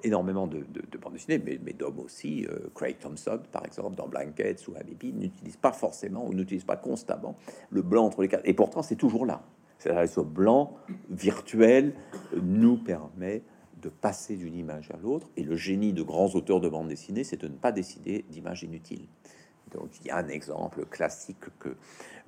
énormément 0.03 0.47
de, 0.47 0.59
de, 0.59 0.99
bandes 0.99 1.13
dessinées, 1.13 1.43
mais, 1.45 1.61
mais 1.63 1.75
d'hommes 1.75 2.01
aussi. 2.01 2.47
Craig 2.75 2.99
Thompson, 2.99 3.41
par 3.53 3.67
exemple, 3.67 3.97
dans 3.97 4.09
Blankets 4.09 4.67
ou 4.69 4.75
Habibi, 4.77 5.13
n'utilise 5.13 5.57
pas 5.57 5.73
forcément 5.73 6.27
ou 6.27 6.33
n'utilise 6.33 6.65
pas 6.65 6.77
constamment 6.77 7.37
le 7.71 7.83
blanc 7.83 8.07
entre 8.07 8.23
les 8.23 8.29
quatre. 8.29 8.49
Et 8.49 8.55
pourtant, 8.55 8.83
c'est 8.83 8.97
toujours 8.97 9.27
là 9.27 9.43
ce 9.79 10.21
blanc 10.21 10.77
virtuel 11.11 11.95
nous 12.41 12.77
permet 12.77 13.43
de 13.83 13.89
passer 13.89 14.37
d'une 14.37 14.55
image 14.55 14.91
à 14.91 14.97
l'autre. 14.97 15.29
Et 15.37 15.43
le 15.43 15.57
génie 15.57 15.93
de 15.93 16.03
grands 16.03 16.35
auteurs 16.35 16.61
de 16.61 16.69
bande 16.69 16.89
dessinée, 16.89 17.25
c'est 17.25 17.41
de 17.41 17.49
ne 17.49 17.55
pas 17.55 17.73
décider 17.73 18.25
d'images 18.29 18.63
inutiles. 18.63 19.07
Donc 19.73 19.91
il 20.01 20.07
y 20.07 20.11
a 20.11 20.17
un 20.17 20.29
exemple 20.29 20.87
classique 20.87 21.45
que 21.59 21.77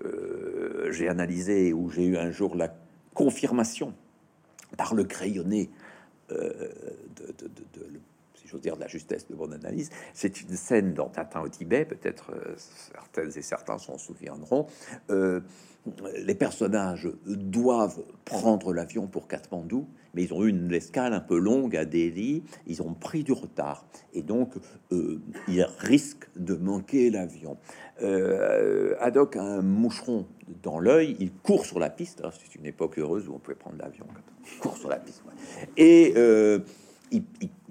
euh, 0.04 0.90
j'ai 0.92 1.08
analysé 1.08 1.72
où 1.72 1.90
j'ai 1.90 2.04
eu 2.04 2.16
un 2.16 2.30
jour 2.30 2.56
la 2.56 2.74
confirmation 3.14 3.94
par 4.76 4.94
le 4.94 5.04
crayonné 5.04 5.70
euh, 6.30 6.68
de, 7.16 8.00
si 8.40 8.48
j'ose 8.48 8.61
dire, 8.61 8.77
de 8.77 8.81
la 8.81 8.88
justesse 8.88 9.27
de 9.29 9.35
mon 9.35 9.51
analyse. 9.53 9.90
C'est 10.14 10.40
une 10.40 10.57
scène 10.57 10.94
dans 10.94 11.09
Tintin 11.09 11.40
au 11.40 11.48
Tibet, 11.48 11.85
peut-être 11.85 12.33
euh, 12.33 12.55
certaines 12.57 13.31
et 13.37 13.42
certains 13.42 13.79
s'en 13.79 13.98
souviendront. 13.98 14.66
les 15.09 16.35
personnages 16.35 17.09
doivent 17.27 18.03
prendre 18.24 18.74
l'avion 18.74 19.07
pour 19.07 19.27
Katmandou, 19.27 19.88
mais 20.14 20.24
ils 20.24 20.35
ont 20.35 20.44
eu 20.44 20.51
une 20.51 20.72
escale 20.72 21.14
un 21.14 21.20
peu 21.20 21.38
longue 21.38 21.77
à 21.77 21.85
Delhi, 21.85 22.42
ils 22.66 22.83
ont 22.83 22.94
pris 22.94 23.24
du 23.24 23.33
retard, 23.33 23.87
et 24.12 24.22
donc 24.22 24.55
ils 24.90 25.66
risquent 25.79 26.29
de 26.37 26.55
manquer 26.55 27.11
l'avion. 27.11 27.57
Euh, 28.03 28.94
a 29.01 29.11
un 29.40 29.62
moucheron 29.62 30.27
dans 30.62 30.79
l'œil, 30.79 31.16
il 31.18 31.33
court 31.33 31.64
sur 31.64 31.79
la 31.79 31.90
piste. 31.90 32.22
Hein, 32.24 32.31
c'est 32.33 32.55
une 32.55 32.66
époque 32.66 32.98
heureuse 32.98 33.29
où 33.29 33.35
on 33.35 33.38
pouvait 33.38 33.57
prendre 33.57 33.79
l'avion. 33.79 34.07
Court 34.61 34.77
sur 34.77 34.88
la 34.88 34.96
piste. 34.96 35.22
Euh, 35.79 36.61
il, 37.10 37.24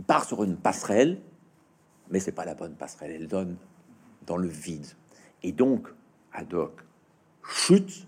part 0.06 0.26
sur 0.26 0.44
une 0.44 0.58
passerelle, 0.58 1.22
mais 2.10 2.20
c'est 2.20 2.32
pas 2.32 2.46
la 2.46 2.56
bonne 2.56 2.76
passerelle. 2.76 3.12
Elle 3.12 3.28
donne 3.28 3.58
dans 4.26 4.38
le 4.38 4.48
vide. 4.48 4.88
Et 5.44 5.52
donc, 5.52 5.88
Haddock 6.34 6.82
chute, 7.44 8.08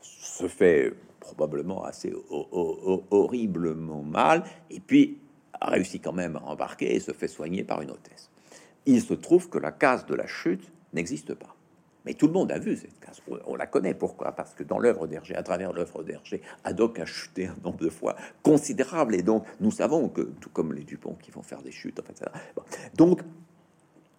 se 0.00 0.46
fait 0.46 0.94
probablement 1.20 1.84
assez 1.84 2.14
horriblement 2.30 4.02
mal, 4.02 4.44
et 4.70 4.80
puis 4.80 5.18
réussit 5.60 6.02
quand 6.02 6.12
même 6.12 6.36
à 6.36 6.42
embarquer 6.44 6.94
et 6.94 7.00
se 7.00 7.12
fait 7.12 7.28
soigner 7.28 7.64
par 7.64 7.82
une 7.82 7.90
hôtesse. 7.90 8.30
Il 8.86 9.02
se 9.02 9.14
trouve 9.14 9.48
que 9.48 9.58
la 9.58 9.72
case 9.72 10.06
de 10.06 10.14
la 10.14 10.26
chute 10.26 10.70
n'existe 10.92 11.34
pas. 11.34 11.54
Mais 12.08 12.14
tout 12.14 12.26
le 12.26 12.32
monde 12.32 12.50
a 12.50 12.58
vu 12.58 12.74
cette 12.74 12.98
case. 13.00 13.20
On 13.46 13.54
la 13.54 13.66
connaît. 13.66 13.92
Pourquoi? 13.92 14.32
Parce 14.32 14.54
que 14.54 14.64
dans 14.64 14.78
l'œuvre 14.78 15.06
d'Hergé, 15.06 15.34
à 15.34 15.42
travers 15.42 15.74
l'œuvre 15.74 16.02
d'Hergé, 16.02 16.40
Haddock 16.64 16.98
a 17.00 17.04
chuté 17.04 17.48
un 17.48 17.56
nombre 17.62 17.76
de 17.76 17.90
fois 17.90 18.16
considérable. 18.42 19.14
Et 19.14 19.20
donc, 19.20 19.44
nous 19.60 19.70
savons 19.70 20.08
que, 20.08 20.22
tout 20.22 20.48
comme 20.48 20.72
les 20.72 20.84
Dupont 20.84 21.18
qui 21.20 21.30
vont 21.30 21.42
faire 21.42 21.60
des 21.60 21.70
chutes, 21.70 22.00
en 22.00 22.02
fait, 22.02 22.24
donc, 22.94 23.20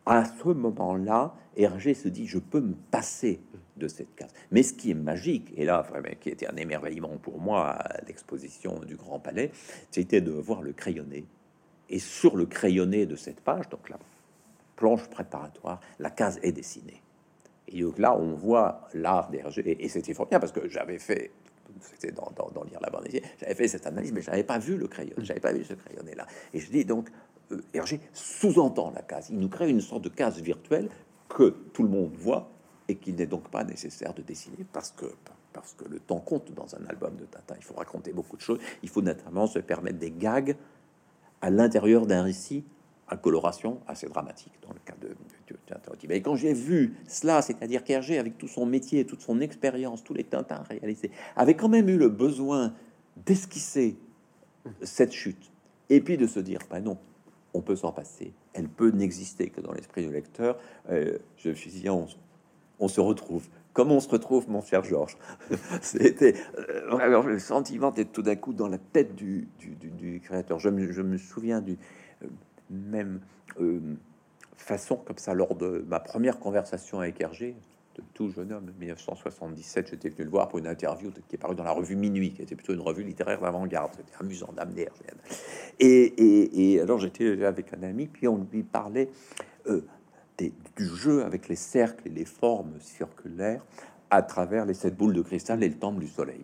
à 0.06 0.23
ce 0.23 0.49
moment-là, 0.49 1.34
Hergé 1.58 1.95
se 1.95 2.10
dit 2.10 2.28
Je 2.28 2.38
peux 2.38 2.62
me 2.62 2.75
passer 2.91 3.41
de 3.75 3.88
cette 3.88 4.13
case. 4.13 4.34
Mais 4.52 4.62
ce 4.62 4.73
qui 4.73 4.91
est 4.91 4.93
magique, 4.93 5.52
et 5.58 5.65
là, 5.65 5.84
qui 6.21 6.30
était 6.30 6.45
un 6.45 6.58
émerveillement 6.58 7.17
pour 7.17 7.39
moi 7.39 7.69
à 7.69 8.02
l'exposition 8.06 8.82
du 8.82 8.97
Grand 8.97 9.19
Palais, 9.19 9.49
c'était 9.89 10.21
de 10.21 10.32
voir 10.32 10.62
le 10.62 10.73
crayonné. 10.73 11.25
Et 11.89 11.97
sur 11.97 12.38
le 12.38 12.45
crayonné 12.45 13.08
de 13.08 13.15
cette 13.15 13.41
page, 13.41 13.67
donc 13.69 13.89
là, 13.89 13.97
planche 14.75 15.10
préparatoire, 15.10 15.82
la 15.97 16.12
case 16.12 16.39
est 16.43 16.52
dessinée. 16.52 17.02
Et 17.71 17.82
donc 17.82 17.97
là, 17.99 18.15
on 18.15 18.34
voit 18.34 18.88
l'art 18.93 19.29
d'Hergé, 19.29 19.77
et, 19.84 19.89
c'était 19.89 20.13
fort 20.13 20.27
bien 20.27 20.39
parce 20.39 20.51
que 20.51 20.67
j'avais 20.67 20.99
fait, 20.99 21.32
c'était 21.82 22.12
dans, 22.12 22.63
lire 22.63 22.79
la 22.82 22.89
bande 22.89 23.08
j'avais 23.39 23.55
fait 23.55 23.67
cette 23.67 23.86
analyse, 23.88 24.12
mais 24.12 24.21
j'avais 24.21 24.43
pas 24.43 24.60
vu 24.60 24.77
le 24.77 24.88
crayon, 24.88 25.13
j'avais 25.19 25.39
pas 25.39 25.53
vu 25.53 25.63
ce 25.63 25.73
crayonné 25.73 26.15
là. 26.15 26.25
Et 26.53 26.60
je 26.60 26.69
dis 26.69 26.86
donc, 26.86 27.10
euh, 27.51 27.62
Hergé 27.73 27.99
sous-entend 28.13 28.91
la 28.91 29.01
case, 29.01 29.29
il 29.29 29.39
nous 29.39 29.49
crée 29.49 29.69
une 29.69 29.82
sorte 29.82 30.03
de 30.03 30.10
case 30.10 30.41
virtuelle 30.41 30.89
que 31.27 31.55
tout 31.73 31.84
le 31.84 31.89
monde 31.89 32.12
voit 32.13 32.49
et 32.88 32.95
qu'il 32.95 33.15
n'est 33.15 33.27
donc 33.27 33.49
pas 33.49 33.63
nécessaire 33.63 34.13
de 34.13 34.21
dessiner 34.21 34.65
parce 34.71 34.91
que 34.91 35.05
parce 35.53 35.73
que 35.73 35.86
le 35.89 35.99
temps 35.99 36.19
compte 36.19 36.53
dans 36.53 36.75
un 36.75 36.86
album 36.86 37.15
de 37.15 37.25
Tintin. 37.25 37.55
Il 37.58 37.63
faut 37.63 37.73
raconter 37.73 38.13
beaucoup 38.13 38.38
de 38.38 38.41
choses. 38.41 38.60
Il 38.84 38.89
faut 38.89 39.01
notamment 39.01 39.47
se 39.47 39.58
permettre 39.58 39.97
des 39.97 40.12
gags 40.12 40.55
à 41.41 41.49
l'intérieur 41.49 42.05
d'un 42.05 42.23
récit 42.23 42.63
à 43.10 43.17
coloration 43.17 43.80
assez 43.88 44.08
dramatique 44.08 44.54
dans 44.62 44.74
le 44.74 44.80
cas 44.86 44.95
de, 45.02 45.10
de, 45.10 46.13
Et 46.13 46.22
quand 46.22 46.36
j'ai 46.36 46.54
vu 46.54 46.95
cela, 47.08 47.41
c'est-à-dire 47.41 47.84
qu'Hergé, 47.84 48.19
avec 48.19 48.38
tout 48.38 48.48
son 48.48 48.65
métier, 48.65 49.06
toute 49.06 49.22
son 49.22 49.41
expérience, 49.41 50.04
tous 50.04 50.13
les 50.13 50.24
Tintins 50.24 50.63
réalisés, 50.69 51.12
avait 51.36 51.56
quand 51.56 51.69
même 51.69 51.89
eu 51.89 51.98
le 51.98 52.10
besoin 52.10 52.74
d'esquisser 53.26 53.98
cette 54.84 55.12
chute, 55.12 55.52
et 55.89 56.02
puis 56.02 56.17
de 56.17 56.28
se 56.28 56.39
dire, 56.39 56.60
ben 56.69 56.82
non, 56.82 56.98
on 57.54 57.62
peut 57.62 57.76
s'en 57.76 57.91
passer, 57.91 58.34
elle 58.54 58.69
peut 58.69 58.91
n'exister 58.91 59.50
que 59.50 59.62
dans 59.62 59.72
l'esprit 59.72 60.06
du 60.06 60.12
lecteur. 60.12 60.58
Euh, 60.89 61.17
je 61.38 61.50
me 61.50 61.56
suis 61.56 61.72
dit, 61.72 61.89
on, 61.89 62.88
se 62.88 63.02
retrouve. 63.02 63.48
Comme 63.74 63.91
on 63.91 64.00
se 64.00 64.10
retrouve, 64.10 64.50
mon 64.50 64.62
cher 64.62 64.84
Georges 64.84 65.17
C'était 65.82 66.36
euh, 66.58 67.24
le 67.24 67.39
sentiment 67.39 67.91
d'être 67.91 68.12
tout 68.12 68.22
d'un 68.22 68.36
coup 68.36 68.54
dans 68.54 68.67
la 68.67 68.78
tête 68.78 69.15
du, 69.15 69.50
créateur. 70.24 70.60
Je 70.60 70.69
me, 70.69 70.91
je 70.91 71.02
me 71.02 71.17
souviens 71.17 71.62
du, 71.62 71.78
même 72.69 73.19
euh, 73.60 73.79
façon, 74.58 74.97
comme 74.97 75.17
ça, 75.17 75.34
lors 75.34 75.55
de 75.55 75.86
ma 75.88 75.99
première 75.99 76.39
conversation 76.39 76.99
avec 76.99 77.19
Hergé, 77.21 77.55
de 77.95 78.03
tout 78.13 78.29
jeune 78.29 78.51
homme, 78.51 78.71
1977, 78.79 79.89
j'étais 79.89 80.10
venu 80.10 80.23
le 80.25 80.29
voir 80.29 80.47
pour 80.47 80.60
une 80.60 80.67
interview 80.67 81.12
qui 81.27 81.36
est 81.36 81.38
parue 81.38 81.55
dans 81.55 81.63
la 81.63 81.71
revue 81.71 81.95
Minuit, 81.95 82.32
qui 82.34 82.41
était 82.41 82.55
plutôt 82.55 82.73
une 82.73 82.82
revue 82.82 83.03
littéraire 83.03 83.41
d'avant-garde. 83.41 83.91
C'était 83.95 84.13
amusant 84.19 84.51
d'amener. 84.55 84.88
Et, 85.79 86.73
et, 86.73 86.82
alors 86.82 86.99
j'étais 86.99 87.43
avec 87.43 87.73
un 87.73 87.84
ami, 87.84 88.08
puis 88.08 88.27
on 88.27 88.45
lui 88.51 88.63
parlait 88.63 89.10
euh, 89.67 89.82
du 90.38 90.86
jeu 90.86 91.23
avec 91.23 91.49
les 91.49 91.55
cercles 91.55 92.08
et 92.08 92.12
les 92.12 92.25
formes 92.25 92.79
circulaires 92.79 93.65
à 94.10 94.21
travers 94.21 94.65
les 94.65 94.73
sept 94.73 94.95
boules 94.95 95.13
de 95.13 95.21
cristal 95.21 95.63
et 95.63 95.69
le 95.69 95.77
temple 95.77 95.99
du 95.99 96.08
soleil. 96.08 96.43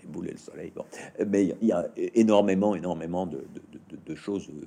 Les 0.00 0.06
boules 0.06 0.26
les 0.26 0.28
boules 0.28 0.28
et 0.28 0.32
le 0.32 0.38
soleil. 0.38 0.72
Bon. 0.74 0.84
Mais 1.26 1.54
il 1.60 1.68
y 1.68 1.72
a 1.72 1.88
énormément, 1.96 2.74
énormément 2.74 3.26
de, 3.26 3.44
de, 4.06 4.14
choses 4.14 4.48
euh, 4.50 4.66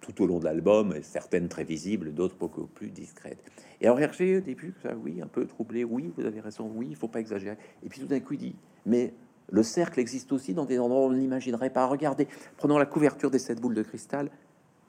tout 0.00 0.22
au 0.22 0.26
long 0.26 0.38
de 0.38 0.44
l'album, 0.44 0.94
certaines 1.02 1.48
très 1.48 1.64
visibles, 1.64 2.12
d'autres 2.12 2.36
beaucoup 2.36 2.66
plus 2.66 2.90
discrètes. 2.90 3.42
Et 3.80 3.86
alors 3.86 4.00
Hergé, 4.00 4.38
au 4.38 4.40
début, 4.40 4.74
ça, 4.82 4.94
oui, 4.96 5.20
un 5.22 5.26
peu 5.26 5.46
troublé, 5.46 5.84
oui, 5.84 6.12
vous 6.16 6.24
avez 6.24 6.40
raison, 6.40 6.70
oui, 6.74 6.88
il 6.90 6.96
faut 6.96 7.08
pas 7.08 7.20
exagérer. 7.20 7.56
Et 7.84 7.88
puis 7.88 8.00
tout 8.00 8.06
d'un 8.06 8.20
coup, 8.20 8.34
il 8.34 8.38
dit, 8.38 8.56
mais 8.86 9.14
le 9.50 9.62
cercle 9.62 10.00
existe 10.00 10.32
aussi 10.32 10.54
dans 10.54 10.64
des 10.64 10.78
endroits 10.78 11.02
où 11.02 11.10
on 11.10 11.12
n'imaginerait 11.12 11.70
pas. 11.70 11.86
Regardez, 11.86 12.28
prenons 12.56 12.78
la 12.78 12.86
couverture 12.86 13.30
des 13.30 13.38
sept 13.38 13.60
boules 13.60 13.74
de 13.74 13.82
cristal, 13.82 14.30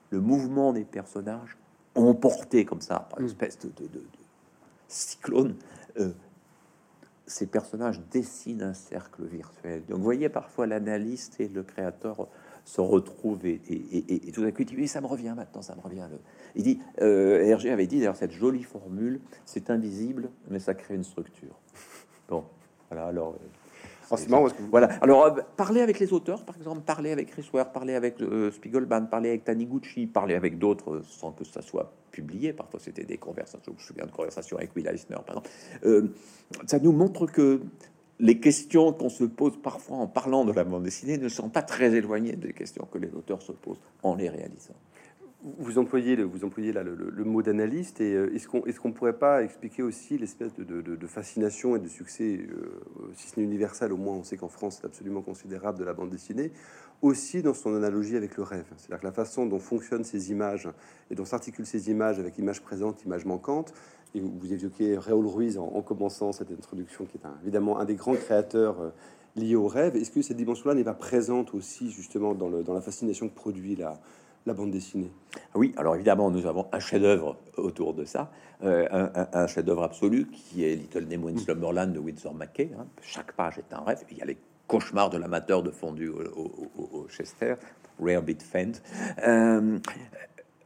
le 0.09 0.21
mouvement 0.21 0.73
des 0.73 0.85
personnages 0.85 1.57
emportés 1.95 2.65
comme 2.65 2.81
ça 2.81 3.07
par 3.09 3.19
une 3.19 3.25
mm. 3.25 3.29
espèce 3.29 3.59
de, 3.59 3.69
cyclone. 4.87 5.55
Euh, 5.99 6.11
ces 7.25 7.47
personnages 7.47 8.01
dessinent 8.11 8.63
un 8.63 8.73
cercle 8.73 9.25
virtuel. 9.25 9.83
Donc, 9.87 9.97
vous 9.97 10.03
voyez, 10.03 10.29
parfois 10.29 10.67
l'analyste 10.67 11.39
et 11.39 11.47
le 11.47 11.63
créateur 11.63 12.27
se 12.65 12.81
retrouvent 12.81 13.45
et, 13.45 14.31
tout 14.33 14.41
d'un 14.41 14.51
coup, 14.51 14.63
il 14.63 14.89
ça 14.89 15.01
me 15.01 15.07
revient 15.07 15.33
maintenant, 15.35 15.61
ça 15.61 15.75
me 15.75 15.81
revient. 15.81 16.07
Il 16.55 16.63
dit 16.63 16.79
euh, 17.01 17.41
Hergé 17.41 17.71
avait 17.71 17.87
dit 17.87 17.99
d'ailleurs 17.99 18.15
cette 18.15 18.31
jolie 18.31 18.63
formule 18.63 19.19
c'est 19.45 19.69
invisible, 19.69 20.29
mais 20.49 20.59
ça 20.59 20.73
crée 20.73 20.95
une 20.95 21.03
structure. 21.03 21.59
Bon, 22.29 22.45
voilà, 22.89 23.07
alors. 23.07 23.35
Euh, 24.11 24.49
voilà. 24.69 24.87
Alors, 25.01 25.25
euh, 25.25 25.41
parler 25.55 25.81
avec 25.81 25.99
les 25.99 26.13
auteurs, 26.13 26.43
par 26.43 26.55
exemple, 26.57 26.81
parler 26.81 27.11
avec 27.11 27.31
Chris 27.31 27.47
Ware, 27.53 27.71
parler 27.71 27.95
avec 27.95 28.21
euh, 28.21 28.51
Spiegelman, 28.51 29.07
parler 29.09 29.29
avec 29.29 29.43
Taniguchi, 29.43 30.07
parler 30.07 30.35
avec 30.35 30.57
d'autres 30.57 31.01
sans 31.07 31.31
que 31.31 31.43
ça 31.43 31.61
soit 31.61 31.91
publié. 32.11 32.53
Parfois, 32.53 32.79
c'était 32.79 33.05
des 33.05 33.17
conversations. 33.17 33.73
Je 33.77 33.83
me 33.83 33.87
souviens 33.87 34.05
de 34.05 34.11
conversations 34.11 34.57
avec 34.57 34.75
Will 34.75 34.87
Eisner, 34.87 35.17
par 35.25 35.37
exemple. 35.37 35.49
Euh, 35.85 36.07
ça 36.67 36.79
nous 36.79 36.91
montre 36.91 37.25
que 37.25 37.61
les 38.19 38.39
questions 38.39 38.93
qu'on 38.93 39.09
se 39.09 39.23
pose 39.23 39.59
parfois 39.61 39.97
en 39.97 40.07
parlant 40.07 40.45
de 40.45 40.53
la 40.53 40.63
bande 40.63 40.83
dessinée 40.83 41.17
ne 41.17 41.29
sont 41.29 41.49
pas 41.49 41.63
très 41.63 41.93
éloignées 41.93 42.35
des 42.35 42.53
questions 42.53 42.87
que 42.91 42.97
les 42.97 43.13
auteurs 43.13 43.41
se 43.41 43.51
posent 43.51 43.81
en 44.03 44.15
les 44.15 44.29
réalisant 44.29 44.75
vous 45.43 45.77
employez 45.77 46.15
le, 46.15 47.23
mot 47.25 47.41
d'analyste 47.41 47.99
et 47.99 48.13
euh, 48.13 48.33
est-ce 48.33 48.47
qu'on 48.47 48.61
qu'on 48.61 48.91
pourrait 48.91 49.17
pas 49.17 49.43
expliquer 49.43 49.83
aussi 49.83 50.17
l'espèce 50.17 50.53
de, 50.55 51.07
fascination 51.07 51.75
et 51.75 51.79
de 51.79 51.87
succès, 51.87 52.47
euh, 52.49 52.81
si 53.15 53.27
ce 53.27 53.39
n'est 53.39 53.45
universel, 53.45 53.91
au 53.91 53.97
moins 53.97 54.15
on 54.15 54.23
sait 54.23 54.37
qu'en 54.37 54.47
France 54.47 54.79
c'est 54.79 54.85
absolument 54.85 55.21
considérable 55.21 55.77
de 55.77 55.83
la 55.83 55.93
bande 55.93 56.09
dessinée, 56.09 56.51
aussi 57.01 57.41
dans 57.41 57.53
son 57.53 57.75
analogie 57.75 58.15
avec 58.15 58.37
le 58.37 58.43
rêve. 58.43 58.65
C'est-à-dire 58.77 59.01
que 59.01 59.05
la 59.05 59.11
façon 59.11 59.45
dont 59.45 59.59
fonctionnent 59.59 60.05
ces 60.05 60.31
images 60.31 60.69
et 61.11 61.15
dont 61.15 61.25
s'articulent 61.25 61.65
ces 61.65 61.89
images 61.89 62.19
avec 62.19 62.37
images 62.37 62.61
présentes, 62.61 63.03
images 63.03 63.25
manquantes. 63.25 63.73
Et 64.15 64.21
vous 64.21 64.53
évoquez 64.53 64.97
Réol 64.97 65.25
Ruiz 65.25 65.57
en, 65.57 65.81
commençant 65.81 66.31
cette 66.31 66.51
introduction, 66.51 67.05
qui 67.05 67.17
est 67.17 67.27
évidemment 67.41 67.79
un 67.79 67.85
des 67.85 67.95
grands 67.95 68.13
créateurs 68.13 68.79
euh, 68.79 68.89
liés 69.35 69.55
au 69.55 69.67
rêve. 69.67 69.95
Est-ce 69.95 70.11
que 70.11 70.21
cette 70.21 70.37
dimension-là 70.37 70.75
n'est 70.75 70.83
pas 70.83 70.93
présente 70.93 71.55
aussi 71.55 71.89
justement 71.89 72.35
dans, 72.35 72.49
dans 72.49 72.73
la 72.75 72.81
fascination 72.81 73.27
que 73.27 73.33
produit 73.33 73.75
la 73.75 73.99
la 74.45 74.53
bande 74.53 74.71
dessinée. 74.71 75.11
Oui, 75.55 75.73
alors 75.77 75.95
évidemment, 75.95 76.29
nous 76.29 76.45
avons 76.45 76.67
un 76.71 76.79
chef-d'œuvre 76.79 77.37
autour 77.57 77.93
de 77.93 78.05
ça, 78.05 78.31
euh, 78.63 79.07
un, 79.33 79.47
chef-d'œuvre 79.47 79.83
absolu 79.83 80.27
qui 80.27 80.65
est 80.65 80.75
Little 80.75 81.05
Nemo 81.05 81.29
in 81.29 81.37
Slumberland 81.37 81.93
de 81.93 81.99
Winsor 81.99 82.33
McKay. 82.33 82.71
Hein. 82.77 82.85
Chaque 83.01 83.33
page 83.33 83.57
est 83.57 83.73
un 83.73 83.81
rêve. 83.81 84.03
Il 84.11 84.17
y 84.17 84.21
a 84.21 84.25
les 84.25 84.37
cauchemars 84.67 85.09
de 85.09 85.17
l'amateur 85.17 85.63
de 85.63 85.71
fondu 85.71 86.09
au, 86.09 87.07
Chester, 87.09 87.55
Rare 87.99 88.21
Bit 88.21 88.43
Fend. 88.43 88.71
Euh, 89.25 89.79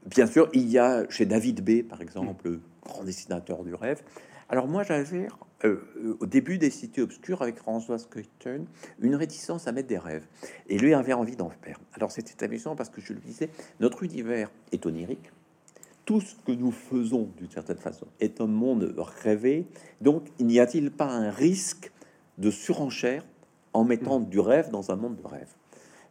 bien 0.05 0.27
sûr, 0.27 0.49
il 0.53 0.69
y 0.69 0.77
a 0.77 1.07
chez 1.09 1.25
David 1.25 1.63
B, 1.63 1.87
par 1.87 2.01
exemple, 2.01 2.59
grand 2.85 3.03
dessinateur 3.03 3.63
du 3.63 3.73
rêve. 3.73 4.01
Alors 4.49 4.67
moi, 4.67 4.83
j'avais 4.83 5.27
euh, 5.63 5.77
euh, 5.97 6.17
au 6.19 6.25
début 6.25 6.57
des 6.57 6.69
cités 6.69 7.01
obscures 7.01 7.41
avec 7.41 7.57
François 7.57 7.97
Scripton, 7.97 8.65
une 8.99 9.15
réticence 9.15 9.67
à 9.67 9.71
mettre 9.71 9.87
des 9.87 9.97
rêves. 9.97 10.25
Et 10.69 10.77
lui 10.77 10.93
avait 10.93 11.13
envie 11.13 11.35
d'en 11.35 11.49
faire. 11.49 11.79
Alors 11.93 12.11
c'était 12.11 12.43
amusant 12.45 12.75
parce 12.75 12.89
que 12.89 13.01
je 13.01 13.13
lui 13.13 13.21
disais, 13.21 13.49
notre 13.79 14.03
univers 14.03 14.51
est 14.71 14.85
onirique, 14.85 15.31
tout 16.05 16.21
ce 16.21 16.35
que 16.45 16.53
nous 16.53 16.71
faisons 16.71 17.29
d'une 17.37 17.49
certaine 17.49 17.77
façon 17.77 18.07
est 18.19 18.39
un 18.39 18.47
monde 18.47 18.95
rêvé. 19.23 19.67
Donc, 19.99 20.27
il 20.39 20.47
n'y 20.47 20.59
a-t-il 20.59 20.89
pas 20.89 21.09
un 21.09 21.29
risque 21.29 21.91
de 22.37 22.49
surenchère 22.49 23.25
en 23.73 23.83
mettant 23.83 24.21
du 24.21 24.39
rêve 24.39 24.69
dans 24.69 24.89
un 24.89 24.95
monde 24.95 25.17
de 25.17 25.27
rêve? 25.27 25.49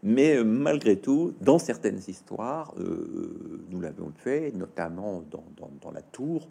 Mais 0.03 0.37
euh, 0.37 0.45
malgré 0.45 0.97
tout, 0.97 1.35
dans 1.41 1.59
certaines 1.59 2.01
histoires, 2.07 2.75
euh, 2.79 3.67
nous 3.71 3.81
l'avons 3.81 4.13
fait, 4.17 4.53
notamment 4.53 5.23
dans, 5.31 5.45
dans, 5.81 5.91
La 5.91 6.03
Tour, 6.03 6.49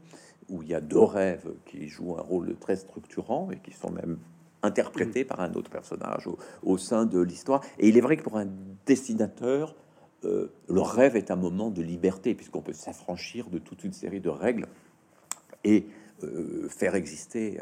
où 0.49 0.61
il 0.63 0.69
y 0.69 0.73
a 0.73 0.81
deux 0.81 0.99
rêves 0.99 1.51
qui 1.65 1.87
jouent 1.87 2.17
un 2.17 2.21
rôle 2.21 2.55
très 2.57 2.75
structurant 2.75 3.49
et 3.51 3.57
qui 3.57 3.71
sont 3.71 3.91
même 3.91 4.17
interprétés 4.63 5.25
par 5.25 5.41
un 5.41 5.53
autre 5.53 5.69
personnage 5.69 6.27
au, 6.63 6.77
sein 6.77 7.05
de 7.05 7.19
l'histoire. 7.19 7.61
Et 7.77 7.89
il 7.89 7.97
est 7.97 8.01
vrai 8.01 8.17
que 8.17 8.23
pour 8.23 8.37
un 8.37 8.47
dessinateur, 8.85 9.75
euh, 10.23 10.51
le 10.67 10.81
rêve 10.81 11.15
est 11.15 11.29
un 11.29 11.35
moment 11.35 11.69
de 11.69 11.81
liberté, 11.81 12.33
puisqu'on 12.33 12.61
peut 12.61 12.73
s'affranchir 12.73 13.49
de 13.49 13.59
toute 13.59 13.83
une 13.83 13.93
série 13.93 14.21
de 14.21 14.29
règles 14.29 14.67
et 15.63 15.87
faire 16.69 16.95
exister 16.95 17.59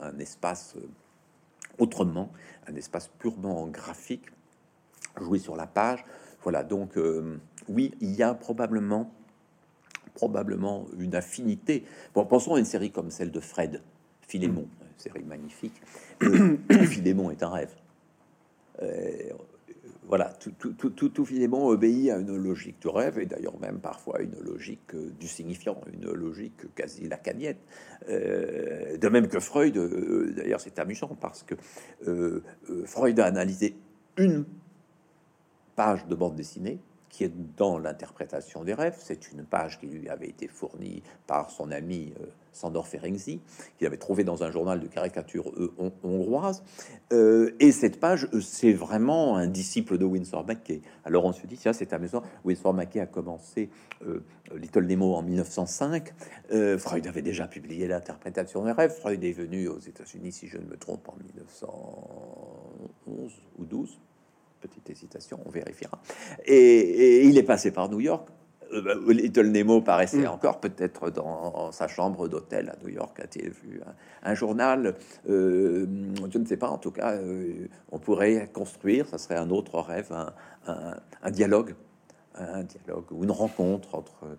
un 0.00 0.16
espace 0.18 0.76
autrement, 1.78 2.30
un 2.68 2.74
espace 2.76 3.08
purement 3.18 3.66
graphique, 3.66 4.26
jouer 5.20 5.38
sur 5.38 5.56
la 5.56 5.66
page. 5.66 6.04
Voilà, 6.42 6.62
donc 6.62 6.96
euh, 6.96 7.38
oui, 7.68 7.92
il 8.00 8.14
y 8.14 8.22
a 8.22 8.32
probablement, 8.32 9.12
probablement 10.14 10.86
une 10.98 11.14
affinité. 11.14 11.84
Bon, 12.14 12.24
pensons 12.24 12.54
à 12.54 12.58
une 12.58 12.64
série 12.64 12.92
comme 12.92 13.10
celle 13.10 13.32
de 13.32 13.40
Fred, 13.40 13.82
Philémon, 14.22 14.68
une 14.80 14.98
série 14.98 15.24
magnifique. 15.24 15.74
Euh, 16.22 16.56
Philémon 16.86 17.30
est 17.30 17.42
un 17.42 17.50
rêve. 17.50 17.74
Euh, 18.80 19.32
voilà, 20.06 20.26
tout, 20.38 20.52
tout, 20.52 20.90
tout, 20.90 21.20
obéit 21.52 22.10
à 22.10 22.18
une 22.18 22.36
logique 22.36 22.80
du 22.80 22.86
rêve 22.86 23.18
et 23.18 23.26
d'ailleurs 23.26 23.58
même 23.58 23.80
parfois 23.80 24.20
une 24.20 24.38
logique 24.38 24.94
du 24.94 25.26
signifiant, 25.26 25.80
une 25.92 26.12
logique 26.12 26.72
quasi 26.76 27.08
lacanienne. 27.08 27.56
de 28.06 29.08
même 29.08 29.26
que 29.26 29.40
Freud, 29.40 29.76
d'ailleurs 30.36 30.60
c'est 30.60 30.78
amusant 30.78 31.16
parce 31.20 31.42
que 31.42 31.56
Freud 32.84 33.18
a 33.18 33.24
analysé 33.24 33.74
une 34.16 34.44
page 35.76 36.06
de 36.06 36.14
bande 36.14 36.34
dessinée 36.34 36.80
qui 37.16 37.24
est 37.24 37.32
dans 37.56 37.78
l'interprétation 37.78 38.62
des 38.62 38.74
rêves. 38.74 38.96
C'est 38.98 39.32
une 39.32 39.44
page 39.44 39.80
qui 39.80 39.86
lui 39.86 40.10
avait 40.10 40.28
été 40.28 40.48
fournie 40.48 41.02
par 41.26 41.50
son 41.50 41.70
ami 41.70 42.12
euh, 42.20 42.26
Sandor 42.52 42.86
Ferenczi, 42.86 43.40
qu'il 43.78 43.86
avait 43.86 43.96
trouvé 43.96 44.22
dans 44.22 44.42
un 44.42 44.50
journal 44.50 44.80
de 44.80 44.86
caricature 44.86 45.50
euh, 45.56 45.72
hongroise. 46.02 46.62
Euh, 47.14 47.56
et 47.58 47.72
cette 47.72 48.00
page, 48.00 48.28
c'est 48.42 48.74
vraiment 48.74 49.36
un 49.36 49.46
disciple 49.46 49.96
de 49.96 50.04
Winsor 50.04 50.46
McKay. 50.46 50.82
Alors 51.06 51.24
on 51.24 51.32
se 51.32 51.46
dit, 51.46 51.56
tiens, 51.56 51.72
c'est 51.72 51.94
amusant. 51.94 52.22
Winsor 52.44 52.74
McKay 52.74 53.00
a 53.00 53.06
commencé 53.06 53.70
Little 54.54 54.84
Nemo 54.84 55.14
en 55.14 55.22
1905. 55.22 56.12
Freud 56.78 57.06
avait 57.06 57.22
déjà 57.22 57.48
publié 57.48 57.88
l'interprétation 57.88 58.62
des 58.64 58.72
rêves. 58.72 58.92
Freud 58.92 59.24
est 59.24 59.32
venu 59.32 59.68
aux 59.68 59.78
États-Unis, 59.78 60.32
si 60.32 60.48
je 60.48 60.58
ne 60.58 60.66
me 60.66 60.76
trompe, 60.76 61.08
en 61.08 61.16
1911 61.16 63.32
ou 63.56 63.64
12 63.64 63.98
petite 64.66 64.90
hésitation, 64.90 65.40
on 65.44 65.50
vérifiera. 65.50 65.98
Et, 66.44 67.26
il 67.26 67.38
est 67.38 67.42
passé 67.42 67.70
par 67.70 67.88
New 67.88 68.00
York. 68.00 68.28
Euh, 68.72 69.12
Little 69.12 69.46
Nemo 69.46 69.80
paraissait 69.80 70.26
mm. 70.26 70.28
encore 70.28 70.60
peut-être 70.60 71.10
dans 71.10 71.70
sa 71.70 71.86
chambre 71.86 72.28
d'hôtel 72.28 72.68
à 72.70 72.76
New 72.82 72.90
York. 72.90 73.20
A-t-il 73.20 73.50
vu 73.50 73.80
un, 74.22 74.34
journal 74.34 74.94
euh, 75.28 75.86
Je 76.32 76.38
ne 76.38 76.44
sais 76.44 76.56
pas. 76.56 76.68
En 76.68 76.78
tout 76.78 76.90
cas, 76.90 77.12
euh, 77.12 77.68
on 77.92 77.98
pourrait 77.98 78.50
construire, 78.52 79.06
ça 79.06 79.18
serait 79.18 79.36
un 79.36 79.50
autre 79.50 79.78
rêve, 79.80 80.12
un, 80.66 81.30
dialogue, 81.30 81.74
un 82.34 82.64
dialogue 82.64 83.12
ou 83.12 83.22
une 83.22 83.30
rencontre 83.30 83.94
entre 83.94 84.36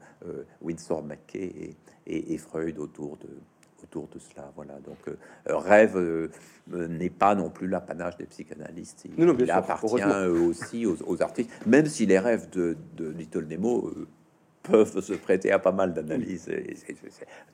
Winsor 0.61 1.03
McKay 1.03 1.78
et 2.05 2.38
Freud 2.38 2.80
autour 2.80 3.17
de 3.17 3.30
autour 3.88 4.07
de 4.09 4.19
cela. 4.19 4.51
Voilà, 4.55 4.73
donc 4.79 4.97
euh, 5.07 5.57
rêve 5.57 5.97
euh, 5.97 6.29
n'est 6.67 7.09
pas 7.09 7.35
non 7.35 7.49
plus 7.49 7.67
l'apanage 7.67 8.17
des 8.17 8.25
psychanalystes. 8.25 9.05
Il, 9.17 9.51
appartient 9.51 10.03
aussi 10.05 10.85
aux, 10.85 11.21
artistes, 11.21 11.49
même 11.65 11.85
si 11.85 12.05
les 12.05 12.19
rêves 12.19 12.49
de, 12.49 12.77
de 12.95 13.09
Little 13.09 13.45
Nemo 13.45 13.88
euh, 13.88 14.07
peuvent 14.67 15.01
se 15.01 15.13
prêter 15.13 15.51
à 15.51 15.59
pas 15.59 15.71
mal 15.71 15.93
d'analyses. 15.93 16.49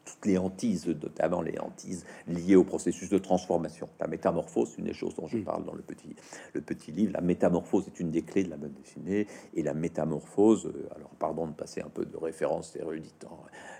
Toutes 0.05 0.25
les 0.25 0.38
hantises, 0.38 0.88
notamment 0.88 1.41
les 1.41 1.59
hantises 1.59 2.05
liées 2.27 2.55
au 2.55 2.63
processus 2.63 3.09
de 3.09 3.17
transformation. 3.17 3.88
La 3.99 4.07
métamorphose, 4.07 4.75
une 4.77 4.86
des 4.86 4.93
choses 4.93 5.15
dont 5.15 5.27
je 5.27 5.38
mm. 5.38 5.43
parle 5.43 5.65
dans 5.65 5.73
le 5.73 5.81
petit, 5.81 6.15
le 6.53 6.61
petit 6.61 6.91
livre. 6.91 7.13
La 7.13 7.21
métamorphose 7.21 7.88
est 7.88 7.99
une 7.99 8.11
des 8.11 8.23
clés 8.23 8.43
de 8.43 8.49
la 8.49 8.57
bande 8.57 8.73
dessinée. 8.73 9.27
Et 9.53 9.63
la 9.63 9.73
métamorphose, 9.73 10.65
euh, 10.65 10.89
alors 10.95 11.11
pardon 11.19 11.47
de 11.47 11.53
passer 11.53 11.81
un 11.81 11.89
peu 11.89 12.05
de 12.05 12.17
référence 12.17 12.75
érudite 12.75 13.25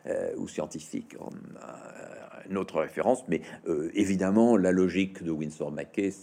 euh, 0.06 0.34
ou 0.38 0.47
scientifique 0.47 1.16
en 1.20 1.30
euh, 1.30 2.23
une 2.50 2.58
autre 2.58 2.80
référence, 2.80 3.24
mais 3.28 3.41
évidemment, 3.94 4.58
la 4.58 4.72
logique 4.72 5.24
de 5.24 5.32
Winsor 5.32 5.72
McKay 5.72 6.14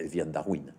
vient 0.00 0.26
de 0.26 0.32
Darwin 0.32 0.72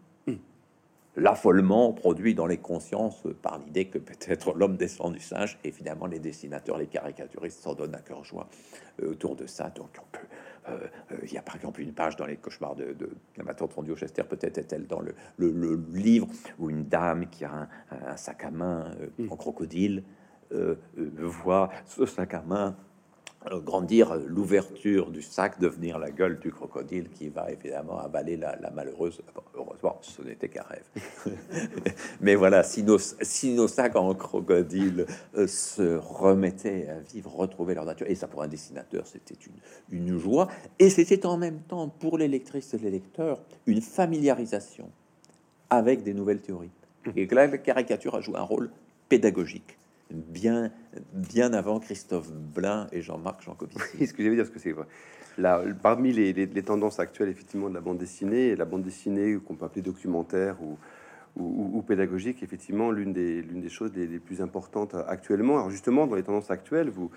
l'affolement 1.18 1.92
produit 1.94 2.36
dans 2.36 2.46
les 2.46 2.58
consciences 2.58 3.24
par 3.42 3.58
l'idée 3.58 3.86
que 3.86 3.98
peut-être 3.98 4.54
l'homme 4.54 4.78
descend 4.78 5.14
du 5.14 5.20
singe. 5.20 5.58
Évidemment, 5.64 6.06
les 6.06 6.20
dessinateurs, 6.20 6.78
les 6.78 6.86
caricaturistes 6.86 7.62
s'en 7.62 7.74
donnent 7.74 7.96
à 7.96 8.02
cœur 8.02 8.24
joie 8.24 8.48
euh, 9.02 9.12
autour 9.12 9.36
de 9.36 9.48
ça. 9.48 9.70
Donc, 9.72 10.00
euh, 10.70 10.78
euh, 11.12 11.18
il 11.24 11.34
y 11.34 11.38
a 11.38 11.42
par 11.42 11.56
exemple 11.56 11.82
une 11.82 11.94
page 11.94 12.16
dans 12.16 12.28
les 12.28 12.38
cauchemars 12.38 12.76
de, 12.76 12.94
de 12.94 13.10
ma 13.44 13.56
tante 13.56 13.74
Chester, 13.96 14.24
peut-être 14.24 14.60
est-elle 14.60 14.86
dans 14.86 15.02
le, 15.02 15.16
livre, 15.92 16.28
où 16.60 16.70
une 16.70 16.86
dame 16.86 17.28
qui 17.30 17.46
a 17.46 17.68
un, 17.90 18.16
sac 18.16 18.46
à 18.46 18.52
main 18.52 18.92
en 19.30 19.36
crocodile 19.36 20.04
voit 21.18 21.70
ce 21.86 22.06
sac 22.06 22.34
à 22.34 22.42
main 22.42 22.78
grandir 23.64 24.16
l'ouverture 24.26 25.10
du 25.10 25.22
sac, 25.22 25.60
devenir 25.60 26.00
la 26.00 26.12
gueule 26.12 26.40
du 26.40 26.52
crocodile 26.52 27.10
qui 27.10 27.30
va 27.30 27.52
évidemment 27.52 28.00
avaler 28.00 28.38
la, 28.38 28.58
malheureuse. 28.74 29.22
heureusement, 29.56 29.98
ce 30.02 30.22
n'était 30.22 30.50
qu'un 30.50 30.64
rêve. 30.64 30.84
Mais 32.22 32.36
voilà, 32.36 32.64
si 32.64 32.84
nos, 32.84 32.98
si 33.00 33.54
nos 33.54 33.68
sacs 33.68 33.96
en 33.96 34.14
crocodile 34.14 35.06
euh, 35.36 35.48
se 35.48 35.98
remettaient 35.98 36.88
à 36.90 37.00
vivre, 37.00 37.34
retrouver 37.36 37.76
leur 37.76 37.86
nature, 37.86 38.08
et 38.10 38.16
ça 38.16 38.28
pour 38.28 38.44
un 38.44 38.48
dessinateur, 38.48 39.08
c'était 39.08 39.38
une, 39.46 40.00
une 40.00 40.18
joie. 40.18 40.48
Et 40.80 40.90
c'était 40.90 41.26
en 41.26 41.38
même 41.38 41.60
temps 41.60 41.88
pour 41.88 42.18
les 42.18 42.28
lectrices 42.28 42.74
et 42.74 42.78
les 42.78 42.92
lecteurs 42.92 43.40
une 43.66 43.82
familiarisation 43.82 44.90
avec 45.70 46.04
des 46.04 46.14
nouvelles 46.14 46.42
théories. 46.42 46.72
Et 47.16 47.28
que 47.28 47.36
la 47.36 47.48
caricature 47.58 48.16
a 48.16 48.22
joué 48.22 48.36
un 48.36 48.44
rôle 48.44 48.70
pédagogique 49.08 49.78
bien, 50.12 50.72
bien 51.14 51.54
avant 51.54 51.80
Christophe 51.80 52.32
Blain 52.32 52.88
et 52.92 53.02
Jean-Marc 53.02 53.44
Jancovici. 53.44 54.08
ce 54.08 54.14
que 54.14 54.24
j'avais 54.24 54.36
dire, 54.36 54.46
ce 54.46 54.52
que 54.52 54.60
c'est 54.60 54.76
là, 55.38 55.62
parmi 55.82 56.12
les, 56.14 56.64
tendances 56.64 57.00
actuelles, 57.00 57.30
effectivement, 57.30 57.70
de 57.70 57.76
la 57.76 57.82
bande 57.82 57.98
dessinée, 57.98 58.56
la 58.56 58.66
bande 58.66 58.84
dessinée 58.84 59.38
qu'on 59.46 59.56
peut 59.56 59.66
appeler 59.66 59.82
documentaire 59.82 60.58
ou, 60.62 60.78
ou, 61.36 61.82
pédagogique, 61.84 62.42
effectivement, 62.42 62.92
l'une 62.92 63.14
des, 63.14 63.42
l'une 63.42 63.62
des 63.62 63.70
choses 63.70 63.92
les, 63.96 64.08
les, 64.08 64.20
plus 64.20 64.42
importantes 64.42 64.96
actuellement. 65.08 65.58
Alors 65.58 65.70
justement, 65.70 66.08
dans 66.08 66.16
les 66.16 66.24
tendances 66.24 66.50
actuelles, 66.50 66.90
vous, 66.90 67.12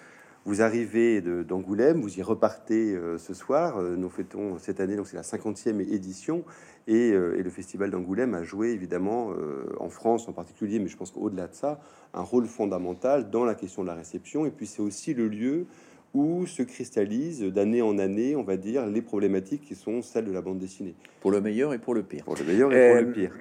vous 0.47 0.63
arrivez 0.63 1.21
d'Angoulême, 1.21 2.01
vous 2.01 2.19
y 2.19 2.23
repartez 2.23 2.95
euh, 2.95 3.19
ce 3.19 3.35
soir. 3.35 3.79
Euh, 3.79 3.97
nous 3.97 4.09
fêtons 4.09 4.59
cette 4.59 4.81
année, 4.81 4.97
donc 4.97 5.07
c'est 5.07 5.17
la 5.17 5.23
50e 5.23 5.81
édition, 5.81 6.45
euh, 6.89 7.37
et, 7.37 7.43
le 7.43 7.51
Festival 7.51 7.91
d'Angoulême 7.91 8.35
a 8.35 8.43
joué 8.43 8.71
évidemment 8.71 9.33
en 9.79 9.89
France 9.89 10.29
en 10.29 10.33
particulier, 10.33 10.79
mais 10.79 10.89
je 10.89 10.97
pense 10.97 11.11
qu'au-delà 11.11 11.47
de 11.47 11.55
ça, 11.55 11.81
un 12.15 12.23
rôle 12.23 12.47
fondamental 12.47 13.31
dans 13.31 13.45
la 13.45 13.55
question 13.55 13.83
de 13.83 13.89
la 13.89 13.95
réception. 13.95 14.47
Et 14.47 14.51
puis 14.51 14.67
c'est 14.67 14.83
aussi 14.83 15.15
le 15.15 15.29
lieu 15.29 15.67
où 16.15 16.47
se 16.47 16.63
cristallisent 16.63 17.43
d'année 17.43 17.83
en 17.83 17.99
année, 17.99 18.35
on 18.35 18.43
va 18.43 18.57
dire, 18.57 18.87
les 18.87 19.03
problématiques 19.03 19.63
qui 19.63 19.77
sont 19.77 20.03
celles 20.03 20.25
de 20.25 20.33
la 20.33 20.43
bande 20.43 20.59
dessinée. 20.59 20.95
Pour 21.21 21.31
le 21.31 21.41
meilleur 21.41 21.73
et 21.73 21.79
pour 21.79 21.95
le 21.95 22.03
pire. 22.03 22.25
Pour 22.25 22.37
le 22.37 22.45
meilleur 22.45 22.73
et 22.73 22.89
pour 22.89 23.01
le 23.01 23.13
pire. 23.13 23.33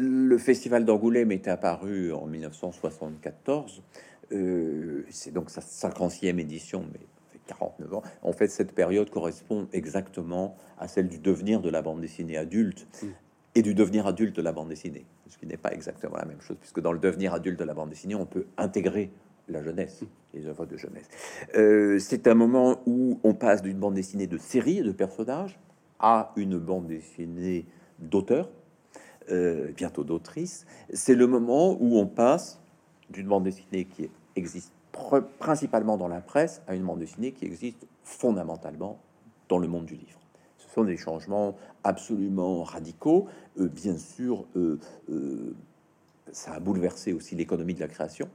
Le 0.00 0.38
Festival 0.38 0.84
d'Angoulême 0.84 1.32
est 1.32 1.48
apparu 1.48 2.12
en 2.12 2.26
1974 2.26 3.82
euh, 4.32 5.04
c'est 5.10 5.32
donc 5.32 5.50
sa 5.50 5.60
50e 5.60 6.38
édition, 6.38 6.84
mais 6.92 7.00
fait 7.32 7.40
49 7.46 7.94
ans. 7.94 8.02
En 8.22 8.32
fait, 8.32 8.48
cette 8.48 8.72
période 8.72 9.10
correspond 9.10 9.68
exactement 9.72 10.56
à 10.78 10.88
celle 10.88 11.08
du 11.08 11.18
devenir 11.18 11.60
de 11.60 11.70
la 11.70 11.82
bande 11.82 12.00
dessinée 12.00 12.36
adulte 12.36 12.86
mm. 13.02 13.06
et 13.54 13.62
du 13.62 13.74
devenir 13.74 14.06
adulte 14.06 14.36
de 14.36 14.42
la 14.42 14.52
bande 14.52 14.68
dessinée, 14.68 15.06
ce 15.28 15.38
qui 15.38 15.46
n'est 15.46 15.56
pas 15.56 15.72
exactement 15.72 16.16
la 16.16 16.26
même 16.26 16.40
chose, 16.40 16.56
puisque 16.60 16.80
dans 16.80 16.92
le 16.92 16.98
devenir 16.98 17.32
adulte 17.32 17.58
de 17.58 17.64
la 17.64 17.74
bande 17.74 17.90
dessinée, 17.90 18.14
on 18.14 18.26
peut 18.26 18.46
intégrer 18.58 19.10
la 19.48 19.62
jeunesse, 19.62 20.02
mm. 20.02 20.06
les 20.34 20.46
œuvres 20.46 20.66
de 20.66 20.76
jeunesse. 20.76 21.08
Euh, 21.56 21.98
c'est 21.98 22.26
un 22.26 22.34
moment 22.34 22.82
où 22.86 23.18
on 23.24 23.34
passe 23.34 23.62
d'une 23.62 23.78
bande 23.78 23.94
dessinée 23.94 24.26
de 24.26 24.38
série 24.38 24.82
de 24.82 24.92
personnages 24.92 25.58
à 26.00 26.32
une 26.36 26.58
bande 26.58 26.86
dessinée 26.86 27.64
d'auteur, 27.98 28.50
euh, 29.30 29.72
bientôt 29.72 30.04
d'autrice. 30.04 30.66
C'est 30.92 31.14
le 31.14 31.26
moment 31.26 31.76
où 31.80 31.98
on 31.98 32.06
passe 32.06 32.60
d'une 33.10 33.28
bande 33.28 33.44
dessinée 33.44 33.84
qui 33.84 34.10
existe 34.36 34.72
principalement 35.38 35.96
dans 35.96 36.08
la 36.08 36.20
presse 36.20 36.62
à 36.66 36.74
une 36.74 36.84
bande 36.84 36.98
dessinée 36.98 37.32
qui 37.32 37.44
existe 37.44 37.86
fondamentalement 38.02 38.98
dans 39.48 39.58
le 39.58 39.68
monde 39.68 39.86
du 39.86 39.94
livre. 39.94 40.18
Ce 40.56 40.68
sont 40.70 40.84
des 40.84 40.96
changements 40.96 41.56
absolument 41.84 42.62
radicaux. 42.62 43.26
Euh, 43.58 43.68
bien 43.68 43.96
sûr, 43.96 44.46
euh, 44.56 44.78
ça 46.32 46.52
a 46.52 46.60
bouleversé 46.60 47.12
aussi 47.12 47.34
l'économie 47.34 47.74
de 47.74 47.80
la 47.80 47.88
création. 47.88 48.28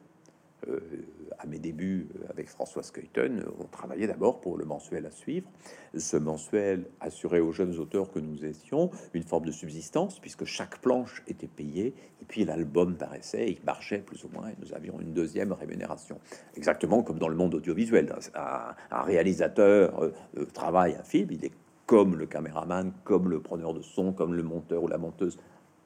À 1.43 1.47
mes 1.47 1.59
débuts 1.59 2.07
avec 2.29 2.49
François 2.49 2.83
Skuyten, 2.83 3.45
on 3.59 3.65
travaillait 3.65 4.07
d'abord 4.07 4.39
pour 4.39 4.57
le 4.57 4.65
mensuel 4.65 5.05
à 5.05 5.11
suivre. 5.11 5.47
Ce 5.95 6.15
mensuel 6.15 6.85
assurait 7.01 7.41
aux 7.41 7.51
jeunes 7.51 7.77
auteurs 7.79 8.11
que 8.11 8.19
nous 8.19 8.45
étions 8.45 8.89
une 9.13 9.23
forme 9.23 9.45
de 9.45 9.51
subsistance, 9.51 10.19
puisque 10.19 10.45
chaque 10.45 10.79
planche 10.79 11.21
était 11.27 11.47
payée, 11.47 11.93
et 12.21 12.25
puis 12.25 12.45
l'album 12.45 12.95
paraissait, 12.95 13.51
il 13.51 13.63
marchait 13.65 13.99
plus 13.99 14.23
ou 14.23 14.29
moins, 14.29 14.49
et 14.49 14.55
nous 14.61 14.73
avions 14.73 14.99
une 15.01 15.13
deuxième 15.13 15.51
rémunération. 15.51 16.19
Exactement 16.55 17.03
comme 17.03 17.19
dans 17.19 17.29
le 17.29 17.35
monde 17.35 17.55
audiovisuel. 17.55 18.13
Un, 18.35 19.01
réalisateur 19.03 20.11
travaille 20.53 20.95
un 20.95 21.03
film, 21.03 21.29
il 21.31 21.43
est 21.43 21.51
comme 21.85 22.15
le 22.15 22.25
caméraman, 22.25 22.93
comme 23.03 23.29
le 23.29 23.41
preneur 23.41 23.73
de 23.73 23.81
son, 23.81 24.13
comme 24.13 24.33
le 24.33 24.43
monteur 24.43 24.81
ou 24.83 24.87
la 24.87 24.97
monteuse, 24.97 25.37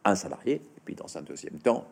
un 0.05 0.16
salarié, 0.16 0.55
et 0.55 0.82
puis 0.86 0.93
dans 0.93 1.18
un 1.18 1.24
deuxième 1.24 1.58
temps, 1.58 1.86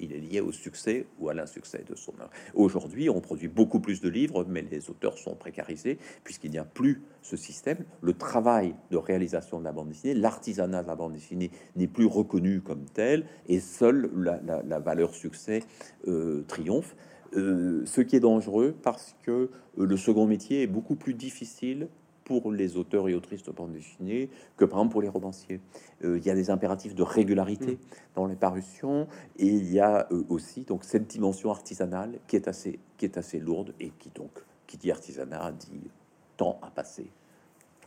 il 0.00 0.12
est 0.12 0.20
lié 0.20 0.40
au 0.40 0.52
succès 0.52 1.06
ou 1.18 1.28
à 1.28 1.34
l'insuccès 1.34 1.84
de 1.88 1.94
son 1.94 2.12
œuvre. 2.20 2.30
Aujourd'hui, 2.54 3.10
on 3.10 3.20
produit 3.20 3.48
beaucoup 3.48 3.80
plus 3.80 4.00
de 4.00 4.08
livres, 4.08 4.44
mais 4.48 4.62
les 4.62 4.90
auteurs 4.90 5.18
sont 5.18 5.34
précarisés 5.34 5.98
puisqu'il 6.24 6.50
n'y 6.50 6.58
a 6.58 6.64
plus 6.64 7.02
ce 7.22 7.36
système. 7.36 7.78
Le 8.00 8.12
travail 8.14 8.74
de 8.90 8.96
réalisation 8.96 9.58
de 9.58 9.64
la 9.64 9.72
bande 9.72 9.88
dessinée, 9.88 10.14
l'artisanat 10.14 10.82
de 10.82 10.88
la 10.88 10.96
bande 10.96 11.12
dessinée 11.12 11.50
n'est 11.76 11.86
plus 11.86 12.06
reconnu 12.06 12.60
comme 12.60 12.84
tel, 12.84 13.24
et 13.48 13.60
seule 13.60 14.10
la, 14.16 14.78
valeur 14.80 15.14
succès 15.14 15.62
euh, 16.06 16.44
triomphe. 16.46 16.96
Euh, 17.36 17.82
ce 17.84 18.00
qui 18.00 18.16
est 18.16 18.20
dangereux 18.20 18.74
parce 18.82 19.14
que 19.22 19.30
euh, 19.30 19.50
le 19.76 19.96
second 19.98 20.26
métier 20.26 20.62
est 20.62 20.66
beaucoup 20.66 20.96
plus 20.96 21.12
difficile 21.12 21.88
pour 22.28 22.52
les 22.52 22.76
auteurs 22.76 23.08
et 23.08 23.14
autrices 23.14 23.42
de 23.42 23.50
bande 23.50 23.72
dessinée 23.72 24.28
que 24.56 24.66
par 24.66 24.78
exemple 24.78 24.92
pour 24.92 25.02
les 25.02 25.08
romanciers. 25.08 25.60
Euh, 26.04 26.18
il 26.18 26.24
y 26.24 26.30
a 26.30 26.34
des 26.34 26.50
impératifs 26.50 26.94
de 26.94 27.02
régularité 27.02 27.72
mm. 27.72 27.78
dans 28.14 28.26
les 28.26 28.36
parutions 28.36 29.08
et 29.38 29.46
il 29.46 29.72
y 29.72 29.80
a 29.80 30.06
euh, 30.12 30.22
aussi 30.28 30.62
donc 30.62 30.84
cette 30.84 31.06
dimension 31.06 31.50
artisanale 31.50 32.20
qui 32.28 32.36
est 32.36 32.46
assez 32.46 32.78
qui 32.98 33.06
est 33.06 33.16
assez 33.16 33.40
lourde 33.40 33.72
et 33.80 33.90
qui 33.98 34.10
donc 34.14 34.30
qui 34.66 34.76
dit 34.76 34.90
artisanat 34.90 35.52
dit 35.52 35.90
temps 36.36 36.60
à 36.62 36.70
passer. 36.70 37.06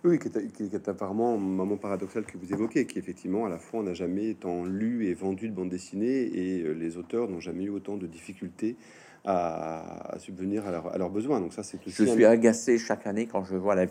Oui, 0.03 0.17
qui 0.17 0.29
est, 0.29 0.51
qui 0.51 0.63
est 0.63 0.89
apparemment 0.89 1.35
un 1.35 1.37
moment 1.37 1.77
paradoxal 1.77 2.25
que 2.25 2.35
vous 2.35 2.51
évoquez, 2.51 2.87
qui 2.87 2.97
effectivement 2.97 3.45
à 3.45 3.49
la 3.49 3.59
fois 3.59 3.81
on 3.81 3.83
n'a 3.83 3.93
jamais 3.93 4.33
tant 4.33 4.65
lu 4.65 5.05
et 5.05 5.13
vendu 5.13 5.47
de 5.47 5.53
bande 5.53 5.69
dessinée 5.69 6.23
et 6.33 6.63
euh, 6.63 6.71
les 6.71 6.97
auteurs 6.97 7.29
n'ont 7.29 7.39
jamais 7.39 7.65
eu 7.65 7.69
autant 7.69 7.97
de 7.97 8.07
difficultés 8.07 8.75
à, 9.25 10.15
subvenir 10.17 10.65
à, 10.65 10.97
leurs 10.97 11.09
besoins. 11.09 11.39
Donc 11.39 11.53
ça, 11.53 11.63
c'est 11.63 11.79
Je 11.85 12.05
suis 12.05 12.25
agacé 12.25 12.77
chaque 12.77 13.05
année 13.05 13.27
quand 13.27 13.43
je 13.43 13.55
vois 13.55 13.75
la 13.75 13.87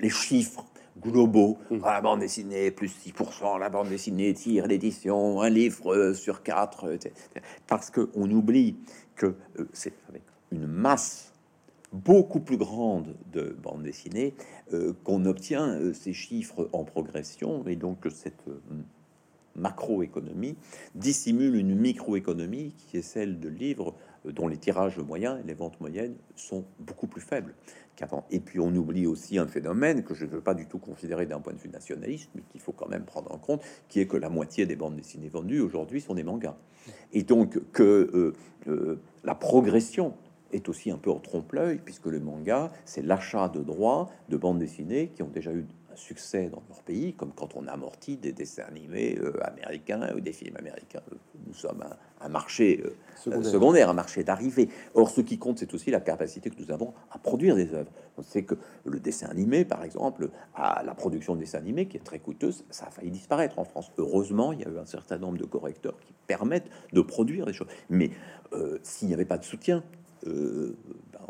les 0.00 0.10
chiffres 0.10 0.64
globaux. 1.00 1.58
Mmh. 1.70 1.78
la 1.82 2.00
bande 2.00 2.20
dessinée, 2.20 2.70
plus 2.70 2.88
6%, 2.88 3.58
la 3.58 3.68
bande 3.68 3.88
dessinée 3.88 4.32
tire 4.34 4.66
l'édition, 4.66 5.40
un 5.40 5.50
livre 5.50 5.94
euh, 5.94 6.14
sur 6.14 6.42
quatre, 6.42 6.92
etc. 6.92 7.14
Parce 7.66 7.90
qu'on 7.90 8.30
oublie 8.30 8.76
que 9.14 9.34
euh, 9.58 9.68
c'est 9.72 9.94
avec 10.08 10.22
une 10.52 10.66
masse 10.66 11.32
beaucoup 11.92 12.40
plus 12.40 12.56
grande 12.56 13.14
de 13.32 13.56
bande 13.62 13.82
dessinée 13.82 14.34
euh, 14.72 14.92
qu'on 15.04 15.24
obtient 15.24 15.78
ces 15.94 16.12
chiffres 16.12 16.68
en 16.72 16.84
progression 16.84 17.66
et 17.66 17.76
donc 17.76 18.06
cette 18.10 18.42
macroéconomie 19.54 20.56
dissimule 20.94 21.56
une 21.56 21.74
microéconomie 21.74 22.74
qui 22.76 22.98
est 22.98 23.02
celle 23.02 23.40
de 23.40 23.48
livres 23.48 23.94
dont 24.24 24.48
les 24.48 24.56
tirages 24.56 24.98
moyens 24.98 25.38
et 25.42 25.46
les 25.46 25.54
ventes 25.54 25.80
moyennes 25.80 26.16
sont 26.34 26.64
beaucoup 26.80 27.06
plus 27.06 27.20
faibles. 27.20 27.54
Et 28.30 28.40
puis 28.40 28.60
on 28.60 28.74
oublie 28.74 29.06
aussi 29.06 29.38
un 29.38 29.46
phénomène 29.46 30.02
que 30.02 30.14
je 30.14 30.24
ne 30.24 30.30
veux 30.30 30.40
pas 30.40 30.54
du 30.54 30.66
tout 30.66 30.78
considérer 30.78 31.26
d'un 31.26 31.40
point 31.40 31.52
de 31.52 31.58
vue 31.58 31.68
nationaliste, 31.68 32.30
mais 32.34 32.42
qu'il 32.50 32.60
faut 32.60 32.72
quand 32.72 32.88
même 32.88 33.04
prendre 33.04 33.32
en 33.32 33.38
compte, 33.38 33.62
qui 33.88 34.00
est 34.00 34.06
que 34.06 34.16
la 34.16 34.28
moitié 34.28 34.66
des 34.66 34.76
bandes 34.76 34.96
dessinées 34.96 35.28
vendues 35.28 35.60
aujourd'hui 35.60 36.00
sont 36.00 36.14
des 36.14 36.24
mangas. 36.24 36.56
Et 37.12 37.22
donc 37.22 37.58
que 37.72 37.82
euh, 37.82 38.34
euh, 38.68 39.00
la 39.24 39.34
progression 39.34 40.14
est 40.52 40.68
aussi 40.68 40.90
un 40.90 40.98
peu 40.98 41.10
en 41.10 41.18
trompe-l'œil, 41.18 41.80
puisque 41.84 42.06
le 42.06 42.20
manga, 42.20 42.70
c'est 42.84 43.02
l'achat 43.02 43.48
de 43.48 43.60
droits 43.60 44.10
de 44.28 44.36
bandes 44.36 44.58
dessinées 44.58 45.08
qui 45.08 45.22
ont 45.22 45.28
déjà 45.28 45.52
eu 45.52 45.66
succès 45.96 46.48
dans 46.48 46.62
leur 46.68 46.82
pays, 46.82 47.14
comme 47.14 47.32
quand 47.32 47.56
on 47.56 47.66
amortit 47.66 48.16
des 48.16 48.32
dessins 48.32 48.64
animés 48.64 49.18
euh, 49.18 49.32
américains 49.42 50.14
ou 50.14 50.20
des 50.20 50.32
films 50.32 50.56
américains. 50.56 51.00
Nous 51.46 51.54
sommes 51.54 51.82
un, 51.82 51.96
marché 52.28 52.82
euh, 52.84 53.42
secondaire. 53.42 53.90
un 53.90 53.94
marché 53.94 54.24
d'arrivée. 54.24 54.68
Or, 54.94 55.10
ce 55.10 55.20
qui 55.20 55.38
compte, 55.38 55.58
c'est 55.58 55.72
aussi 55.74 55.90
la 55.90 56.00
capacité 56.00 56.50
que 56.50 56.60
nous 56.60 56.70
avons 56.70 56.94
à 57.10 57.18
produire 57.18 57.56
des 57.56 57.74
œuvres. 57.74 57.90
On 58.18 58.22
sait 58.22 58.42
que 58.42 58.54
le 58.84 58.98
dessin 59.00 59.28
animé, 59.28 59.64
par 59.64 59.84
exemple, 59.84 60.30
à 60.54 60.82
la 60.84 60.94
production 60.94 61.34
de 61.34 61.40
dessins 61.40 61.58
animés, 61.58 61.86
qui 61.86 61.96
est 61.96 62.04
très 62.04 62.18
coûteuse, 62.18 62.64
ça 62.70 62.86
a 62.86 62.90
failli 62.90 63.10
disparaître 63.10 63.58
en 63.58 63.64
France. 63.64 63.92
Heureusement, 63.98 64.52
il 64.52 64.60
y 64.60 64.64
a 64.64 64.68
eu 64.68 64.78
un 64.78 64.86
certain 64.86 65.18
nombre 65.18 65.38
de 65.38 65.44
correcteurs 65.44 65.98
qui 66.00 66.14
permettent 66.26 66.70
de 66.92 67.00
produire 67.00 67.46
des 67.46 67.52
choses. 67.52 67.68
Mais 67.90 68.10
euh, 68.52 68.78
s'il 68.82 69.08
n'y 69.08 69.14
avait 69.14 69.24
pas 69.24 69.38
de 69.38 69.44
soutien, 69.44 69.82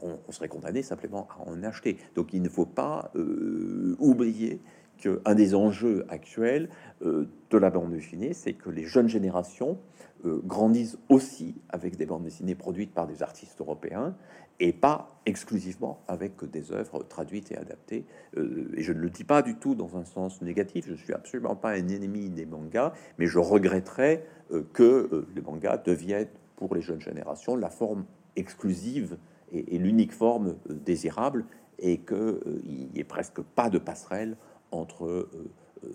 on, 0.02 0.32
serait 0.32 0.48
condamné 0.48 0.82
simplement 0.82 1.28
à 1.30 1.48
en 1.48 1.62
acheter. 1.62 1.98
Donc 2.14 2.32
il 2.32 2.42
ne 2.42 2.48
faut 2.48 2.66
pas 2.66 3.10
euh, 3.16 3.96
oublier 3.98 4.60
qu'un 4.96 5.34
des 5.34 5.54
enjeux 5.54 6.04
actuels 6.08 6.68
euh, 7.02 7.28
de 7.50 7.58
la 7.58 7.70
bande 7.70 7.90
dessinée, 7.90 8.32
c'est 8.32 8.54
que 8.54 8.70
les 8.70 8.84
jeunes 8.84 9.08
générations 9.08 9.78
euh, 10.24 10.40
grandissent 10.44 10.98
aussi 11.08 11.54
avec 11.68 11.96
des 11.96 12.06
bandes 12.06 12.24
dessinées 12.24 12.54
produites 12.54 12.92
par 12.92 13.06
des 13.06 13.22
artistes 13.22 13.60
européens 13.60 14.16
et 14.58 14.72
pas 14.72 15.20
exclusivement 15.26 16.02
avec 16.08 16.44
des 16.44 16.72
œuvres 16.72 17.02
traduites 17.02 17.52
et 17.52 17.58
adaptées. 17.58 18.06
et 18.36 18.82
je 18.82 18.92
ne 18.94 19.00
le 19.00 19.10
dis 19.10 19.24
pas 19.24 19.42
du 19.42 19.56
tout 19.56 19.74
dans 19.74 19.98
un 19.98 20.04
sens 20.06 20.40
négatif, 20.40 20.86
je 20.88 20.94
suis 20.94 21.12
absolument 21.12 21.56
pas 21.56 21.72
un 21.72 21.88
ennemi 21.88 22.30
des 22.30 22.46
mangas, 22.46 22.94
mais 23.18 23.26
je 23.26 23.38
regretterais 23.38 24.24
que 24.72 25.26
les 25.34 25.42
mangas 25.42 25.76
deviennent 25.76 26.30
pour 26.56 26.74
les 26.74 26.80
jeunes 26.80 27.02
générations 27.02 27.54
la 27.54 27.68
forme 27.68 28.06
exclusive 28.36 29.18
et, 29.52 29.78
l'unique 29.78 30.12
forme 30.12 30.56
euh, 30.70 30.74
désirable 30.74 31.44
et 31.78 31.98
qu'il 31.98 32.16
euh, 32.16 32.62
n'y 32.64 32.90
ait 32.96 33.04
presque 33.04 33.40
pas 33.40 33.70
de 33.70 33.78
passerelle 33.78 34.36
entre 34.70 35.06
euh, 35.06 35.30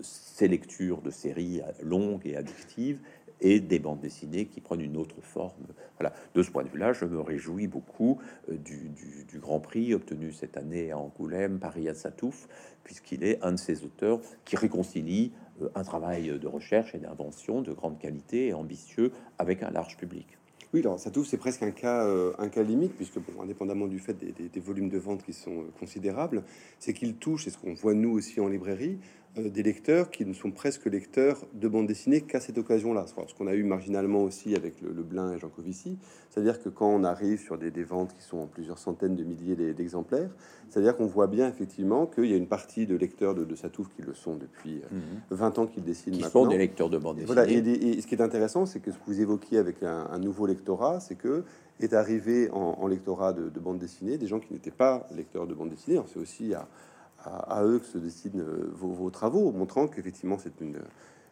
ces 0.02 0.48
lectures 0.48 1.02
de 1.02 1.10
séries 1.10 1.60
longues 1.82 2.26
et 2.26 2.36
addictives 2.36 3.00
et 3.40 3.60
des 3.60 3.80
bandes 3.80 4.00
dessinées 4.00 4.46
qui 4.46 4.60
prennent 4.60 4.80
une 4.80 4.96
autre 4.96 5.20
forme. 5.20 5.66
De 6.34 6.42
ce 6.42 6.50
point 6.50 6.62
de 6.62 6.68
vue-là, 6.68 6.92
je 6.92 7.04
me 7.04 7.20
réjouis 7.20 7.66
beaucoup 7.66 8.18
du, 8.48 8.92
Grand 9.40 9.58
Prix 9.58 9.94
obtenu 9.94 10.30
cette 10.32 10.56
année 10.56 10.92
à 10.92 10.98
Angoulême 10.98 11.58
par 11.58 11.72
Riyad 11.72 11.96
Satouf, 11.96 12.48
puisqu'il 12.84 13.24
est 13.24 13.42
un 13.42 13.52
de 13.52 13.56
ces 13.56 13.84
auteurs 13.84 14.20
qui 14.44 14.54
réconcilie 14.54 15.32
un 15.74 15.82
travail 15.82 16.38
de 16.38 16.46
recherche 16.46 16.94
et 16.94 16.98
d'invention 16.98 17.62
de 17.62 17.72
grande 17.72 17.98
qualité 17.98 18.48
et 18.48 18.54
ambitieux 18.54 19.10
avec 19.38 19.64
un 19.64 19.70
large 19.70 19.96
public. 19.96 20.38
Oui, 20.72 20.80
alors 20.80 20.98
ça 20.98 21.10
c'est 21.26 21.36
presque 21.36 21.62
un 21.62 21.70
cas, 21.70 22.06
euh, 22.06 22.32
un 22.38 22.48
cas 22.48 22.62
limite, 22.62 22.94
puisque, 22.94 23.18
bon, 23.18 23.42
indépendamment 23.42 23.86
du 23.86 23.98
fait 23.98 24.14
des, 24.14 24.60
volumes 24.60 24.88
de 24.88 24.96
vente 24.96 25.22
qui 25.22 25.34
sont 25.34 25.60
euh, 25.60 25.64
considérables, 25.78 26.44
c'est 26.78 26.94
qu'il 26.94 27.16
touche, 27.16 27.46
et 27.46 27.50
ce 27.50 27.58
qu'on 27.58 27.74
voit 27.74 27.92
nous 27.92 28.10
aussi 28.10 28.40
en 28.40 28.48
librairie, 28.48 28.98
des 29.36 29.62
lecteurs 29.62 30.10
qui 30.10 30.26
ne 30.26 30.34
sont 30.34 30.50
presque 30.50 30.86
lecteurs 30.86 31.38
de 31.54 31.66
bande 31.66 31.86
dessinée 31.86 32.20
qu'à 32.20 32.38
cette 32.38 32.58
occasion-là. 32.58 33.06
Ce 33.06 33.34
qu'on 33.34 33.46
a 33.46 33.54
eu 33.54 33.62
marginalement 33.62 34.22
aussi 34.22 34.54
avec 34.54 34.80
le, 34.82 34.92
le 34.92 35.02
Blin 35.02 35.32
et 35.32 35.38
Jean 35.38 35.48
Covici. 35.48 35.96
C'est-à-dire 36.28 36.62
que 36.62 36.68
quand 36.68 36.88
on 36.88 37.02
arrive 37.04 37.40
sur 37.40 37.56
des, 37.56 37.70
ventes 37.84 38.14
qui 38.14 38.22
sont 38.22 38.38
en 38.38 38.46
plusieurs 38.46 38.78
centaines 38.78 39.16
de 39.16 39.24
milliers 39.24 39.56
d'exemplaires, 39.74 40.30
c'est-à-dire 40.68 40.96
qu'on 40.96 41.06
voit 41.06 41.26
bien 41.26 41.48
effectivement 41.48 42.06
qu'il 42.06 42.26
y 42.26 42.34
a 42.34 42.36
une 42.36 42.46
partie 42.46 42.86
de 42.86 42.94
lecteurs 42.94 43.34
de, 43.34 43.44
de 43.44 43.54
Satouf 43.54 43.88
qui 43.94 44.02
le 44.02 44.14
sont 44.14 44.36
depuis 44.36 44.82
20 45.30 45.46
euh, 45.46 45.50
mhm. 45.50 45.58
ans 45.58 45.66
qu'ils 45.66 45.84
dessinent 45.84 46.14
qui 46.14 46.22
maintenant. 46.22 46.44
sont 46.44 46.46
des 46.46 46.58
lecteurs 46.58 46.90
de 46.90 46.98
bande 46.98 47.16
dessinée. 47.16 47.34
Voilà, 47.34 47.50
et, 47.50 48.00
ce 48.00 48.06
qui 48.06 48.14
est 48.14 48.22
intéressant, 48.22 48.66
c'est 48.66 48.80
que 48.80 48.90
ce 48.90 48.98
que 48.98 49.04
vous 49.06 49.20
évoquiez 49.20 49.58
avec 49.58 49.82
un, 49.82 50.18
nouveau 50.18 50.46
lectorat, 50.46 51.00
c'est 51.00 51.16
que 51.16 51.44
est 51.80 51.94
arrivé 51.94 52.48
en, 52.52 52.86
lectorat 52.86 53.32
de, 53.32 53.48
bande 53.58 53.78
dessinée 53.78 54.16
des 54.16 54.26
gens 54.26 54.40
qui 54.40 54.52
n'étaient 54.52 54.70
pas 54.70 55.06
lecteurs 55.16 55.46
de 55.46 55.54
bande 55.54 55.70
dessinée. 55.70 56.00
C'est 56.06 56.20
aussi 56.20 56.54
à 56.54 56.68
à, 57.24 57.64
eux 57.64 57.78
que 57.78 57.86
se 57.86 57.98
dessinent 57.98 58.40
euh, 58.40 58.70
vos, 58.72 59.10
travaux, 59.10 59.52
montrant 59.52 59.88
qu'effectivement 59.88 60.38
c'est 60.38 60.60
une, 60.60 60.78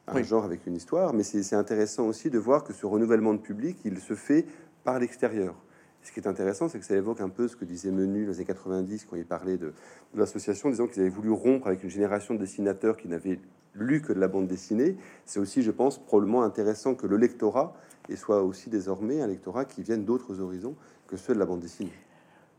un 0.06 0.22
genre 0.22 0.44
avec 0.44 0.66
une 0.66 0.76
histoire. 0.76 1.12
Mais 1.12 1.22
c'est 1.22 1.56
intéressant 1.56 2.06
aussi 2.06 2.30
de 2.30 2.38
voir 2.38 2.64
que 2.64 2.72
ce 2.72 2.86
renouvellement 2.86 3.34
de 3.34 3.40
public, 3.40 3.78
il 3.84 3.98
se 3.98 4.14
fait 4.14 4.46
par 4.84 4.98
l'extérieur. 4.98 5.54
Ce 6.02 6.12
qui 6.12 6.20
est 6.20 6.26
intéressant, 6.26 6.68
c'est 6.68 6.78
que 6.78 6.84
ça 6.84 6.96
évoque 6.96 7.20
un 7.20 7.28
peu 7.28 7.46
ce 7.46 7.56
que 7.56 7.64
disait 7.64 7.90
Menu 7.90 8.24
dans 8.24 8.30
les 8.30 8.38
années 8.38 8.46
90 8.46 9.04
quand 9.04 9.16
il 9.16 9.26
parlait 9.26 9.58
de, 9.58 9.74
l'association, 10.14 10.70
disant 10.70 10.86
qu'ils 10.86 11.02
avaient 11.02 11.10
voulu 11.10 11.30
rompre 11.30 11.66
avec 11.66 11.84
une 11.84 11.90
génération 11.90 12.34
de 12.34 12.40
dessinateurs 12.40 12.96
qui 12.96 13.08
n'avaient 13.08 13.38
lu 13.74 14.00
que 14.00 14.12
de 14.12 14.18
la 14.18 14.28
bande 14.28 14.46
dessinée. 14.46 14.96
C'est 15.26 15.40
aussi, 15.40 15.62
je 15.62 15.70
pense, 15.70 15.98
probablement 15.98 16.42
intéressant 16.42 16.94
que 16.94 17.06
le 17.06 17.16
lectorat 17.16 17.74
et 18.08 18.16
soit 18.16 18.42
aussi 18.42 18.70
désormais 18.70 19.20
un 19.20 19.26
lectorat 19.26 19.66
qui 19.66 19.82
vienne 19.82 20.04
d'autres 20.04 20.40
horizons 20.40 20.74
que 21.06 21.16
ceux 21.16 21.34
de 21.34 21.38
la 21.38 21.46
bande 21.46 21.60
dessinée. 21.60 21.92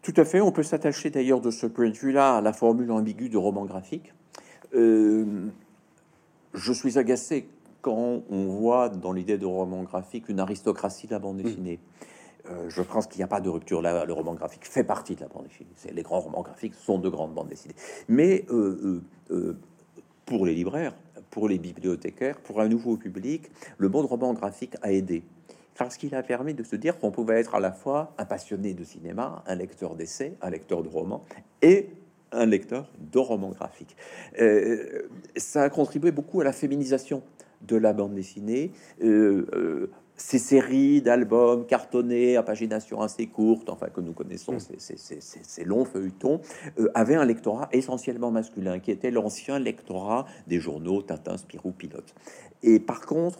Tout 0.01 0.13
à 0.17 0.25
fait, 0.25 0.41
on 0.41 0.51
peut 0.51 0.63
s'attacher 0.63 1.11
d'ailleurs 1.11 1.41
de 1.41 1.51
ce 1.51 1.67
point 1.67 1.89
de 1.89 1.95
vue-là 1.95 2.37
à 2.37 2.41
la 2.41 2.53
formule 2.53 2.91
ambiguë 2.91 3.29
de 3.29 3.37
roman 3.37 3.65
graphique. 3.65 4.13
Euh, 4.73 5.49
je 6.53 6.73
suis 6.73 6.97
agacé 6.97 7.47
quand 7.81 8.23
on 8.29 8.45
voit 8.45 8.89
dans 8.89 9.11
l'idée 9.11 9.37
de 9.37 9.45
roman 9.45 9.83
graphique 9.83 10.27
une 10.29 10.39
aristocratie 10.39 11.07
de 11.07 11.11
la 11.11 11.19
bande 11.19 11.37
dessinée. 11.37 11.79
Euh, 12.49 12.69
je 12.69 12.81
pense 12.81 13.05
qu'il 13.05 13.19
n'y 13.19 13.23
a 13.23 13.27
pas 13.27 13.41
de 13.41 13.49
rupture 13.49 13.81
là. 13.81 14.05
Le 14.05 14.13
roman 14.13 14.33
graphique 14.33 14.65
fait 14.65 14.83
partie 14.83 15.15
de 15.15 15.21
la 15.21 15.27
bande 15.27 15.45
dessinée. 15.47 15.93
Les 15.93 16.03
grands 16.03 16.19
romans 16.19 16.41
graphiques 16.41 16.73
sont 16.73 16.97
de 16.97 17.09
grandes 17.09 17.35
bandes 17.35 17.49
dessinées. 17.49 17.75
Mais 18.07 18.45
euh, 18.49 19.01
pour 20.25 20.47
les 20.47 20.55
libraires, 20.55 20.95
pour 21.29 21.47
les 21.47 21.59
bibliothécaires, 21.59 22.39
pour 22.39 22.59
un 22.59 22.67
nouveau 22.67 22.97
public, 22.97 23.51
le 23.77 23.89
monde 23.89 24.05
roman 24.05 24.33
graphique 24.33 24.75
a 24.81 24.91
aidé 24.91 25.23
parce 25.83 25.97
qu'il 25.97 26.13
a 26.15 26.23
permis 26.23 26.53
de 26.53 26.63
se 26.63 26.75
dire 26.75 26.99
qu'on 26.99 27.11
pouvait 27.11 27.39
être 27.39 27.55
à 27.55 27.59
la 27.59 27.71
fois 27.71 28.13
un 28.17 28.25
passionné 28.25 28.73
de 28.73 28.83
cinéma, 28.83 29.43
un 29.47 29.55
lecteur 29.55 29.95
d'essais, 29.95 30.33
un 30.41 30.49
lecteur 30.49 30.83
de 30.83 30.89
romans 30.89 31.23
et 31.61 31.89
un 32.31 32.45
lecteur 32.45 32.89
de 32.99 33.19
romans 33.19 33.49
graphiques. 33.49 33.95
Euh, 34.39 35.07
ça 35.35 35.63
a 35.63 35.69
contribué 35.69 36.11
beaucoup 36.11 36.41
à 36.41 36.43
la 36.43 36.53
féminisation 36.53 37.23
de 37.61 37.75
la 37.75 37.93
bande 37.93 38.13
dessinée. 38.13 38.71
Euh, 39.03 39.45
euh, 39.53 39.91
ces 40.15 40.37
séries 40.37 41.01
d'albums 41.01 41.65
cartonnés 41.65 42.37
à 42.37 42.43
pagination 42.43 43.01
assez 43.01 43.25
courte, 43.25 43.69
enfin 43.69 43.87
que 43.87 44.01
nous 44.01 44.13
connaissons, 44.13 44.53
mm. 44.53 44.77
ces, 44.77 45.63
longs 45.63 45.85
feuilletons, 45.85 46.41
avaient 46.93 47.15
un 47.15 47.25
lectorat 47.25 47.69
essentiellement 47.71 48.29
masculin, 48.29 48.77
qui 48.77 48.91
était 48.91 49.09
l'ancien 49.09 49.57
lectorat 49.57 50.27
des 50.45 50.59
journaux 50.59 51.01
Tintin, 51.01 51.37
Spirou, 51.37 51.71
Pilote. 51.71 52.13
Et 52.61 52.79
par 52.79 53.07
contre, 53.07 53.39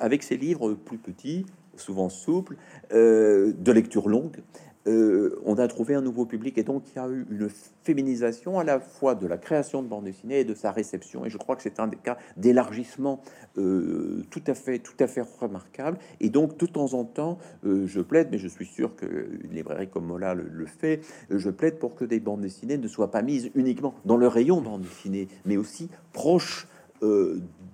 avec 0.00 0.22
ces 0.22 0.38
livres 0.38 0.72
plus 0.72 0.96
petits, 0.96 1.44
souvent 1.80 2.08
souples, 2.08 2.56
de 2.90 3.72
lecture 3.72 4.08
longue, 4.08 4.42
euh, 4.86 5.40
on 5.44 5.58
a 5.58 5.66
trouvé 5.66 5.94
un 5.94 6.00
nouveau 6.00 6.26
public 6.26 6.58
et 6.58 6.62
donc 6.62 6.84
il 6.92 6.96
y 6.96 6.98
a 7.00 7.08
eu 7.08 7.26
une 7.30 7.48
féminisation 7.82 8.58
à 8.58 8.64
la 8.64 8.78
fois 8.78 9.16
de 9.16 9.26
la 9.26 9.36
création 9.36 9.82
de 9.82 9.88
bande 9.88 10.04
dessinée 10.04 10.40
et 10.40 10.44
de 10.44 10.54
sa 10.54 10.70
réception. 10.70 11.24
Et 11.24 11.30
je 11.30 11.38
crois 11.38 11.56
que 11.56 11.62
c'est 11.62 11.80
un 11.80 11.88
des 11.88 11.96
cas 11.96 12.16
d'élargissement 12.36 13.20
euh, 13.58 14.22
tout 14.30 14.42
à 14.46 14.54
fait 14.54 14.78
tout 14.78 14.94
à 15.00 15.08
fait 15.08 15.24
remarquable. 15.40 15.98
Et 16.20 16.30
donc 16.30 16.56
de 16.56 16.66
temps 16.66 16.94
en 16.94 17.04
temps 17.04 17.38
euh, 17.64 17.86
je 17.86 18.00
plaide 18.00 18.28
mais 18.30 18.38
je 18.38 18.46
suis 18.46 18.66
sûr 18.66 18.94
qu'une 18.94 19.50
librairie 19.50 19.88
comme 19.88 20.06
Mola 20.06 20.34
le, 20.34 20.66
fait 20.66 21.00
je 21.30 21.50
plaide 21.50 21.78
pour 21.78 21.96
que 21.96 22.04
des 22.04 22.20
bandes 22.20 22.42
dessinées 22.42 22.78
ne 22.78 22.88
soient 22.88 23.10
pas 23.10 23.22
mises 23.22 23.50
uniquement 23.54 23.94
dans 24.04 24.16
le 24.16 24.28
rayon 24.28 24.60
bande 24.60 24.82
dessinée 24.82 25.28
mais 25.44 25.56
aussi 25.56 25.88
proche 26.12 26.68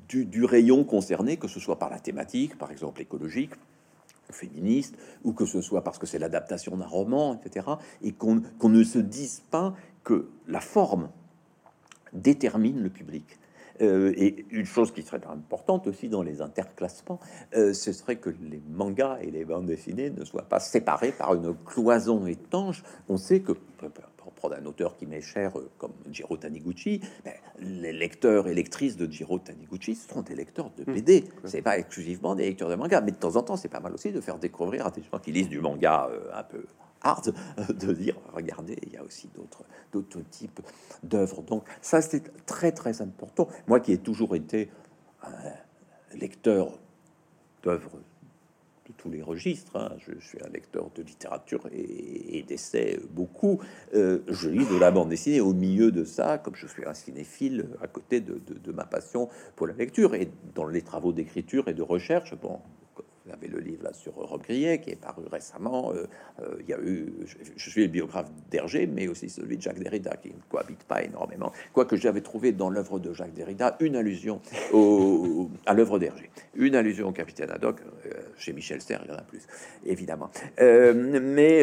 du, 0.09 0.24
du 0.24 0.44
rayon 0.44 0.84
concerné 0.84 1.36
que 1.36 1.48
ce 1.48 1.61
soit 1.61 1.78
par 1.78 1.90
la 1.90 1.98
thématique 1.98 2.59
par 2.59 2.70
exemple 2.70 3.00
écologique 3.00 3.53
féministe, 4.33 4.97
ou 5.24 5.33
que 5.33 5.47
ce 5.47 5.61
soit 5.61 5.85
parce 5.85 5.99
que 5.99 6.07
c'est 6.07 6.18
l'adaptation 6.18 6.76
d'un 6.76 6.87
roman, 6.87 7.35
etc., 7.35 7.66
et 8.03 8.12
qu'on 8.12 8.43
ne 8.68 8.85
se 8.85 8.99
dise 8.99 9.43
pas 9.51 9.74
que 10.05 10.28
la 10.49 10.61
forme 10.61 11.09
détermine 12.12 12.83
le 12.83 12.91
public. 12.91 13.39
Euh, 13.80 14.12
et 14.16 14.45
une 14.51 14.66
chose 14.66 14.93
qui 14.93 15.03
serait 15.03 15.26
importante 15.26 15.87
aussi 15.87 16.09
dans 16.09 16.22
les 16.22 16.43
interclassements, 16.43 17.18
euh, 17.55 17.72
ce 17.72 17.93
serait 17.93 18.16
que 18.16 18.30
les 18.30 18.62
mangas 18.70 19.18
et 19.22 19.30
les 19.30 19.45
bandes 19.45 19.66
dessinées 19.66 20.11
ne 20.11 20.24
soient 20.24 20.49
pas 20.49 20.61
séparés 20.61 21.12
par 21.12 21.35
une 21.35 21.55
cloison 21.64 22.26
étanche. 22.26 22.83
On 23.09 23.16
sait 23.16 23.41
que 23.41 23.53
d'un 24.49 24.64
auteur 24.66 24.97
qui 24.97 25.07
m'est 25.07 25.20
cher 25.20 25.59
euh, 25.59 25.70
comme 25.78 25.93
Jiro 26.11 26.36
Taniguchi, 26.36 27.01
ben, 27.24 27.34
les 27.59 27.93
lecteurs 27.93 28.49
et 28.49 28.55
lectrices 28.55 28.97
de 28.97 29.11
Jiro 29.11 29.38
Taniguchi 29.38 29.95
sont 29.95 30.22
des 30.22 30.34
lecteurs 30.34 30.70
de 30.76 30.90
hmm. 30.90 30.95
BD. 30.95 31.24
C'est 31.45 31.62
pas 31.62 31.78
exclusivement 31.78 32.34
des 32.34 32.45
lecteurs 32.45 32.68
de 32.68 32.74
manga, 32.74 33.01
mais 33.01 33.12
de 33.12 33.16
temps 33.16 33.36
en 33.36 33.43
temps, 33.43 33.57
c'est 33.57 33.68
pas 33.68 33.80
mal 33.80 33.93
aussi 33.95 34.12
de 34.12 34.20
faire 34.20 34.38
découvrir 34.38 34.86
à 34.86 34.90
des 34.90 35.03
gens 35.03 35.18
qui 35.18 35.32
lisent 35.32 35.49
du 35.49 35.61
manga 35.61 36.09
euh, 36.11 36.30
un 36.34 36.43
peu 36.43 36.64
hard, 37.03 37.34
euh, 37.59 37.72
de 37.72 37.93
dire 37.93 38.16
regardez, 38.32 38.78
il 38.86 38.93
y 38.93 38.97
a 38.97 39.03
aussi 39.03 39.28
d'autres 39.34 39.64
d'autres 39.93 40.20
types 40.30 40.61
d'œuvres. 41.03 41.43
Donc 41.43 41.64
ça, 41.80 42.01
c'est 42.01 42.45
très 42.47 42.72
très 42.72 43.03
important. 43.03 43.49
Moi 43.66 43.80
qui 43.80 43.93
ai 43.93 43.99
toujours 43.99 44.34
été 44.34 44.70
un 45.22 46.16
lecteur 46.16 46.78
d'œuvres 47.62 48.01
les 49.11 49.22
registres. 49.22 49.76
Hein. 49.76 49.92
Je, 49.98 50.12
suis 50.24 50.38
un 50.44 50.50
lecteur 50.50 50.90
de 50.94 51.03
littérature 51.03 51.61
et, 51.72 52.44
d'essais 52.46 52.98
beaucoup. 53.11 53.61
Euh, 53.94 54.20
je 54.28 54.48
lis 54.48 54.66
de 54.66 54.78
la 54.78 54.90
bande 54.90 55.09
dessinée 55.09 55.40
au 55.40 55.53
milieu 55.53 55.90
de 55.90 56.05
ça, 56.05 56.38
comme 56.38 56.57
je 56.57 56.66
suis 56.66 56.84
un 56.84 56.94
cinéphile 56.94 57.68
à 57.80 57.86
côté 57.86 58.20
de, 58.20 58.40
de 58.46 58.72
ma 58.72 58.84
passion 58.84 59.28
pour 59.57 59.66
la 59.66 59.74
lecture 59.74 60.14
et 60.14 60.28
dans 60.55 60.66
les 60.66 60.82
travaux 60.82 61.12
d'écriture 61.12 61.68
et 61.68 61.74
de 61.74 61.82
recherche. 61.82 62.34
Bon, 62.40 62.61
vous 63.25 63.33
avez 63.33 63.49
le 63.49 63.61
livre 63.61 63.85
là 63.85 63.93
sur 63.93 64.14
Rob 64.14 64.43
Grillet 64.43 64.81
qui 64.81 64.91
est 64.91 64.97
paru 64.97 65.23
récemment. 65.31 65.93
Euh, 65.93 66.07
euh, 66.41 66.57
il 66.61 66.68
y 66.68 66.73
a 66.73 66.81
eu, 66.81 67.12
je, 67.57 67.70
suis 67.70 67.83
le 67.83 67.89
biographe 67.89 68.31
d'Hergé, 68.51 68.87
mais 68.87 69.09
aussi 69.09 69.29
celui 69.29 69.57
de 69.57 69.62
Jacques 69.62 69.79
Derrida 69.79 70.16
qui 70.16 70.29
ne 70.29 70.41
cohabite 70.51 70.83
pas 70.85 71.03
énormément. 71.03 71.53
Quoique 71.73 71.97
j'avais 71.97 72.20
trouvé 72.20 72.53
dans 72.53 72.70
l'œuvre 72.70 72.99
de 72.99 73.12
Jacques 73.12 73.35
Derrida 73.35 73.77
une 73.81 73.97
allusion 73.97 74.41
au, 74.73 75.51
à 75.66 75.75
l'œuvre 75.75 75.99
d'Hergé, 75.99 76.31
une 76.55 76.75
allusion 76.75 77.09
au 77.09 77.12
capitaine 77.12 77.51
Haddock. 77.51 77.81
Euh, 78.07 78.11
chez 78.37 78.53
Michel 78.53 78.81
Serre, 78.81 79.03
il 79.05 79.11
y 79.11 79.14
en 79.14 79.18
a 79.18 79.23
plus, 79.23 79.47
évidemment. 79.85 80.31
mais 80.59 81.62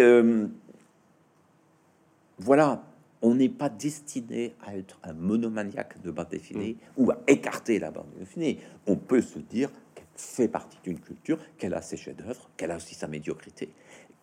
voilà, 2.42 2.82
on 3.22 3.36
n'est 3.36 3.50
pas 3.50 3.70
destiné 3.70 4.56
à 4.66 4.78
être 4.78 5.00
un 5.04 5.14
monomaniaque 5.14 6.02
de 6.02 6.12
bande 6.12 6.30
dessinée 6.30 6.78
mm. 6.98 7.04
ou 7.04 7.12
à 7.12 7.18
écarter 7.28 7.80
la 7.80 7.92
bande 7.92 8.08
dessinée. 8.18 8.60
On 8.88 8.96
peut 8.96 9.22
se 9.22 9.40
dire 9.40 9.70
fait 10.20 10.48
partie 10.48 10.78
d'une 10.84 11.00
culture, 11.00 11.40
qu'elle 11.58 11.74
a 11.74 11.82
ses 11.82 11.98
chefs-d'œuvre, 11.98 12.50
qu'elle 12.58 12.72
a 12.72 12.76
aussi 12.76 12.96
sa 12.96 13.08
médiocrité, 13.08 13.70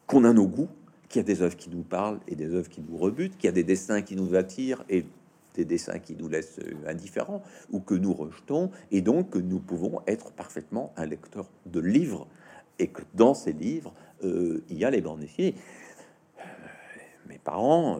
qu'on 0.06 0.24
a 0.24 0.32
nos 0.32 0.46
goûts, 0.46 0.68
qu'il 1.08 1.20
y 1.20 1.24
a 1.24 1.26
des 1.26 1.42
œuvres 1.42 1.56
qui 1.56 1.70
nous 1.70 1.82
parlent 1.82 2.20
et 2.28 2.34
des 2.34 2.54
œuvres 2.54 2.68
qui 2.68 2.82
nous 2.82 2.96
rebutent, 2.96 3.36
qu'il 3.36 3.46
y 3.46 3.48
a 3.48 3.52
des 3.52 3.64
dessins 3.64 4.02
qui 4.02 4.16
nous 4.16 4.34
attirent 4.34 4.84
et 4.88 5.04
des 5.54 5.64
dessins 5.64 5.98
qui 5.98 6.14
nous 6.14 6.28
laissent 6.28 6.58
euh, 6.58 6.74
indifférents 6.86 7.42
ou 7.70 7.80
que 7.80 7.94
nous 7.94 8.12
rejetons, 8.12 8.70
et 8.90 9.00
donc 9.00 9.30
que 9.30 9.38
nous 9.38 9.58
pouvons 9.58 10.02
être 10.06 10.32
parfaitement 10.32 10.92
un 10.96 11.06
lecteur 11.06 11.48
de 11.64 11.80
livres 11.80 12.26
et 12.78 12.88
que 12.88 13.02
dans 13.14 13.32
ces 13.32 13.52
livres, 13.52 13.94
euh, 14.22 14.62
il 14.68 14.76
y 14.76 14.84
a 14.84 14.90
les 14.90 15.00
bandes 15.00 15.20
dessinées. 15.20 15.54
Euh, 16.38 16.42
mes 17.26 17.38
parents, 17.38 17.98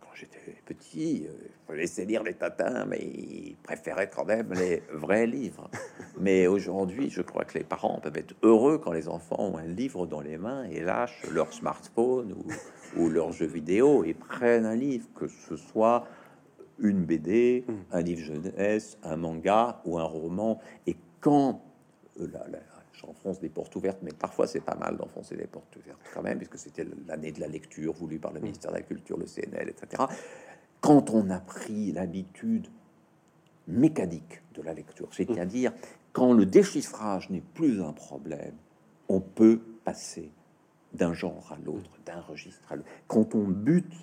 quand 0.00 0.14
j'étais 0.14 0.56
petit, 0.66 1.28
je 1.68 1.74
laissais 1.74 2.04
lire 2.04 2.22
les 2.22 2.34
tatins, 2.34 2.84
mais 2.86 3.00
ils 3.00 3.56
préféraient 3.62 4.10
quand 4.10 4.24
même 4.24 4.52
les 4.52 4.82
vrais 4.92 5.26
livres. 5.26 5.70
Mais 6.20 6.46
aujourd'hui, 6.46 7.10
je 7.10 7.22
crois 7.22 7.44
que 7.44 7.58
les 7.58 7.64
parents 7.64 7.98
peuvent 8.00 8.16
être 8.16 8.34
heureux 8.42 8.78
quand 8.78 8.92
les 8.92 9.08
enfants 9.08 9.40
ont 9.40 9.56
un 9.56 9.66
livre 9.66 10.06
dans 10.06 10.20
les 10.20 10.38
mains 10.38 10.64
et 10.64 10.80
lâchent 10.80 11.24
leur 11.30 11.52
smartphone 11.52 12.32
ou, 12.32 13.00
ou 13.00 13.08
leur 13.08 13.32
jeu 13.32 13.46
vidéo 13.46 14.04
et 14.04 14.14
prennent 14.14 14.66
un 14.66 14.76
livre, 14.76 15.08
que 15.14 15.26
ce 15.26 15.56
soit 15.56 16.06
une 16.78 17.04
BD, 17.04 17.64
un 17.92 18.00
livre 18.00 18.20
jeunesse, 18.20 18.98
un 19.02 19.16
manga 19.16 19.80
ou 19.84 19.98
un 19.98 20.04
roman. 20.04 20.60
Et 20.86 20.96
quand 21.20 21.62
euh, 22.20 22.26
j'enfonce 22.92 23.40
des 23.40 23.48
portes 23.48 23.74
ouvertes, 23.76 23.98
mais 24.02 24.12
parfois 24.12 24.46
c'est 24.46 24.60
pas 24.60 24.76
mal 24.76 24.96
d'enfoncer 24.96 25.36
des 25.36 25.46
portes 25.46 25.76
ouvertes 25.76 26.00
quand 26.12 26.22
même, 26.22 26.38
puisque 26.38 26.58
c'était 26.58 26.86
l'année 27.06 27.32
de 27.32 27.40
la 27.40 27.48
lecture 27.48 27.92
voulue 27.92 28.18
par 28.18 28.32
le 28.32 28.40
ministère 28.40 28.70
de 28.70 28.76
la 28.76 28.82
Culture, 28.82 29.18
le 29.18 29.26
CNL, 29.26 29.68
etc. 29.68 30.04
Quand 30.84 31.08
on 31.08 31.30
a 31.30 31.40
pris 31.40 31.92
l'habitude 31.92 32.66
mécanique 33.68 34.42
de 34.52 34.60
la 34.60 34.74
lecture, 34.74 35.08
c'est-à-dire 35.12 35.72
quand 36.12 36.34
le 36.34 36.44
déchiffrage 36.44 37.30
n'est 37.30 37.40
plus 37.40 37.80
un 37.80 37.94
problème, 37.94 38.52
on 39.08 39.20
peut 39.20 39.62
passer 39.86 40.30
d'un 40.92 41.14
genre 41.14 41.50
à 41.50 41.56
l'autre, 41.64 41.90
d'un 42.04 42.20
registre 42.20 42.70
à 42.70 42.76
l'autre. 42.76 42.88
Quand 43.06 43.34
on 43.34 43.44
bute 43.44 43.94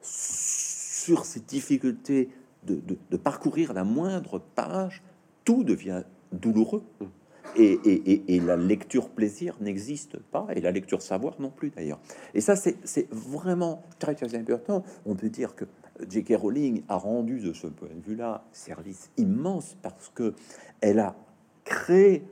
sur 0.00 1.26
ces 1.26 1.40
difficultés 1.40 2.30
de, 2.62 2.96
parcourir 3.18 3.74
la 3.74 3.84
moindre 3.84 4.38
page, 4.38 5.02
tout 5.44 5.62
devient 5.62 6.04
douloureux. 6.32 6.84
Et, 7.56 8.40
la 8.40 8.56
lecture 8.56 9.10
plaisir 9.10 9.58
n'existe 9.60 10.16
pas, 10.16 10.46
et 10.56 10.62
la 10.62 10.70
lecture 10.70 11.02
savoir 11.02 11.38
non 11.38 11.50
plus 11.50 11.68
d'ailleurs. 11.68 12.00
Et 12.32 12.40
ça, 12.40 12.56
c'est 12.56 13.12
vraiment 13.12 13.82
très 13.98 14.14
très 14.14 14.34
important. 14.34 14.84
On 15.04 15.14
peut 15.14 15.28
dire 15.28 15.54
que 15.54 15.66
J.K. 16.08 16.34
Rowling 16.36 16.82
a 16.88 16.96
rendu 16.96 17.40
de 17.40 17.52
ce 17.52 17.66
point 17.66 17.88
de 17.88 18.00
vue-là 18.00 18.44
service 18.52 19.10
immense 19.16 19.76
parce 19.82 20.10
que 20.14 20.34
elle 20.80 20.98
a 20.98 21.14
créé 21.64 22.24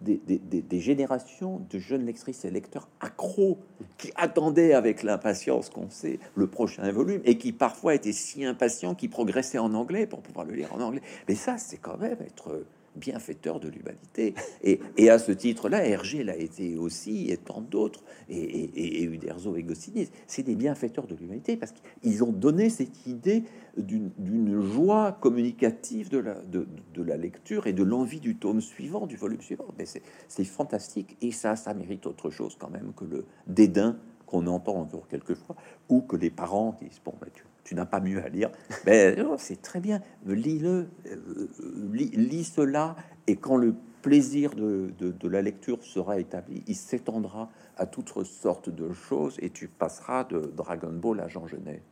des, 0.00 0.80
générations 0.80 1.60
de 1.70 1.78
jeunes 1.78 2.06
lectrices 2.06 2.44
et 2.44 2.50
lecteurs 2.50 2.88
accros 3.00 3.58
qui 3.98 4.10
attendaient 4.16 4.72
avec 4.72 5.02
l'impatience 5.02 5.68
qu'on 5.68 5.90
sait 5.90 6.18
le 6.34 6.46
prochain 6.46 6.90
volume 6.90 7.20
et 7.24 7.36
qui 7.36 7.52
parfois 7.52 7.94
étaient 7.94 8.12
si 8.12 8.44
impatients 8.44 8.94
qu'ils 8.94 9.10
progressaient 9.10 9.58
en 9.58 9.74
anglais 9.74 10.06
pour 10.06 10.22
pouvoir 10.22 10.46
le 10.46 10.54
lire 10.54 10.74
en 10.74 10.80
anglais. 10.80 11.02
Mais 11.28 11.34
ça, 11.34 11.58
c'est 11.58 11.76
quand 11.76 11.98
même 11.98 12.16
être 12.22 12.64
bienfaiteur 12.96 13.60
de 13.60 13.68
l'humanité. 13.68 14.34
Et, 14.62 15.10
à 15.10 15.18
ce 15.18 15.32
titre-là, 15.32 15.86
Hergé 15.86 16.24
l'a 16.24 16.36
été 16.36 16.76
aussi, 16.76 17.30
et 17.30 17.36
tant 17.36 17.60
d'autres, 17.60 18.02
et, 18.28 18.36
et, 18.36 19.02
et, 19.02 19.04
Uderzo 19.04 19.56
et 19.56 19.62
Goscinny, 19.62 20.08
c'est 20.26 20.42
des 20.42 20.54
bienfaiteurs 20.54 21.06
de 21.06 21.14
l'humanité 21.14 21.56
parce 21.56 21.72
qu'ils 21.72 22.22
ont 22.22 22.32
donné 22.32 22.70
cette 22.70 23.06
idée 23.06 23.44
d'une 23.76 24.60
joie 24.60 25.12
communicative 25.12 26.10
de 26.10 26.18
la, 26.18 26.34
de, 26.34 26.66
la 27.02 27.16
lecture 27.16 27.66
et 27.66 27.72
de 27.72 27.82
l'envie 27.82 28.20
du 28.20 28.36
tome 28.36 28.60
suivant, 28.60 29.06
du 29.06 29.16
volume 29.16 29.40
suivant. 29.40 29.66
Mais 29.78 29.84
c'est 29.86 30.44
fantastique, 30.44 31.16
et 31.20 31.32
ça, 31.32 31.56
ça 31.56 31.74
mérite 31.74 32.06
autre 32.06 32.30
chose 32.30 32.56
quand 32.58 32.70
même 32.70 32.92
que 32.94 33.04
le 33.04 33.24
dédain 33.46 33.96
qu'on 34.26 34.46
entend 34.46 34.76
encore 34.76 35.08
quelquefois, 35.08 35.56
ou 35.88 36.02
que 36.02 36.16
les 36.16 36.30
parents 36.30 36.76
disent, 36.80 37.00
bon, 37.04 37.14
bah, 37.20 37.26
tu 37.32 37.42
tu 37.64 37.74
n'as 37.74 37.86
pas 37.86 38.00
mieux 38.00 38.22
à 38.22 38.28
lire. 38.28 38.50
Mais 38.86 39.14
ben, 39.14 39.26
c'est 39.38 39.62
très 39.62 39.80
bien, 39.80 40.00
lis-le, 40.26 40.88
euh, 41.06 41.48
lis, 41.92 42.44
cela, 42.44 42.96
et 43.26 43.36
quand 43.36 43.56
le 43.56 43.74
plaisir 44.02 44.54
de, 44.54 44.92
de, 44.98 45.28
la 45.28 45.42
lecture 45.42 45.82
sera 45.82 46.18
établi, 46.18 46.64
il 46.66 46.76
s'étendra 46.76 47.50
à 47.76 47.86
toutes 47.86 48.24
sortes 48.24 48.70
de 48.70 48.92
choses, 48.92 49.36
et 49.40 49.50
tu 49.50 49.68
passeras 49.68 50.24
de 50.24 50.40
Dragon 50.56 50.92
Ball 50.92 51.20
à 51.20 51.28
Jean 51.28 51.46
Genet. 51.46 51.82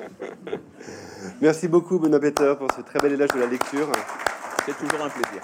Merci 1.40 1.68
beaucoup, 1.68 1.98
Benoît 1.98 2.20
Peter, 2.20 2.54
pour 2.58 2.72
ce 2.72 2.80
très 2.80 2.98
bel 3.00 3.12
élage 3.12 3.30
de 3.30 3.38
la 3.38 3.46
lecture. 3.46 3.90
C'est 4.66 4.76
toujours 4.76 5.04
un 5.04 5.10
plaisir. 5.10 5.42